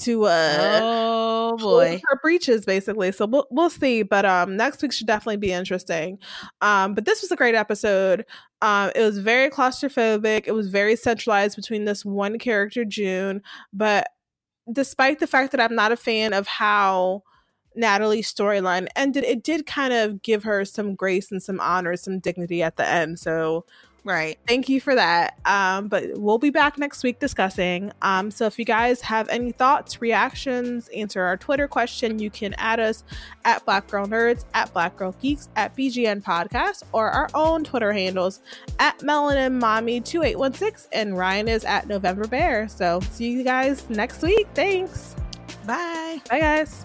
to 0.00 0.24
uh 0.24 0.80
Oh 0.82 1.56
boy. 1.56 2.00
her 2.08 2.18
breaches 2.20 2.64
basically. 2.64 3.12
So 3.12 3.26
we'll, 3.26 3.46
we'll 3.50 3.70
see. 3.70 4.02
But 4.02 4.24
um 4.24 4.56
next 4.56 4.82
week 4.82 4.92
should 4.92 5.06
definitely 5.06 5.36
be 5.36 5.52
interesting. 5.52 6.18
Um 6.60 6.94
but 6.94 7.04
this 7.04 7.22
was 7.22 7.30
a 7.30 7.36
great 7.36 7.54
episode. 7.54 8.24
Um 8.60 8.90
it 8.94 9.02
was 9.02 9.18
very 9.18 9.50
claustrophobic. 9.50 10.44
It 10.46 10.52
was 10.52 10.68
very 10.68 10.96
centralized 10.96 11.56
between 11.56 11.84
this 11.84 12.04
one 12.04 12.38
character 12.38 12.84
june. 12.84 13.42
But 13.72 14.08
despite 14.72 15.18
the 15.20 15.26
fact 15.26 15.52
that 15.52 15.60
i'm 15.60 15.74
not 15.74 15.92
a 15.92 15.96
fan 15.96 16.32
of 16.32 16.46
how 16.46 17.22
natalie's 17.76 18.32
storyline 18.32 18.86
ended 18.96 19.22
it 19.24 19.42
did 19.44 19.66
kind 19.66 19.92
of 19.92 20.22
give 20.22 20.42
her 20.42 20.64
some 20.64 20.94
grace 20.94 21.30
and 21.30 21.42
some 21.42 21.60
honor 21.60 21.94
some 21.96 22.18
dignity 22.18 22.62
at 22.62 22.76
the 22.76 22.88
end. 22.88 23.18
So 23.18 23.66
Right. 24.04 24.38
thank 24.46 24.68
you 24.68 24.80
for 24.80 24.94
that. 24.94 25.38
Um 25.46 25.88
but 25.88 26.04
we'll 26.14 26.38
be 26.38 26.50
back 26.50 26.78
next 26.78 27.02
week 27.02 27.18
discussing. 27.20 27.90
Um 28.02 28.30
so 28.30 28.46
if 28.46 28.58
you 28.58 28.64
guys 28.64 29.00
have 29.00 29.28
any 29.28 29.52
thoughts 29.52 30.00
reactions 30.00 30.88
answer 30.88 31.22
our 31.22 31.36
twitter 31.36 31.66
question 31.66 32.18
you 32.18 32.30
can 32.30 32.54
add 32.58 32.80
us 32.80 33.04
at 33.44 33.64
black 33.64 33.86
girl 33.88 34.06
nerds 34.06 34.44
at 34.54 34.72
black 34.72 34.96
girl 34.96 35.14
geeks 35.20 35.48
at 35.56 35.74
bgn 35.76 36.22
podcast 36.22 36.82
or 36.92 37.10
our 37.10 37.28
own 37.34 37.64
twitter 37.64 37.92
handles 37.92 38.40
at 38.78 38.98
melanin 38.98 39.52
mommy 39.58 40.00
2816 40.00 40.88
and 40.92 41.16
Ryanne 41.16 41.48
is 41.48 41.64
at 41.64 41.86
november 41.88 42.26
bear. 42.26 42.68
So 42.68 43.00
see 43.10 43.30
you 43.30 43.42
guys 43.42 43.88
next 43.88 44.22
week. 44.22 44.46
Thanks. 44.54 45.16
Bye. 45.66 46.20
bye 46.28 46.40
guys 46.40 46.84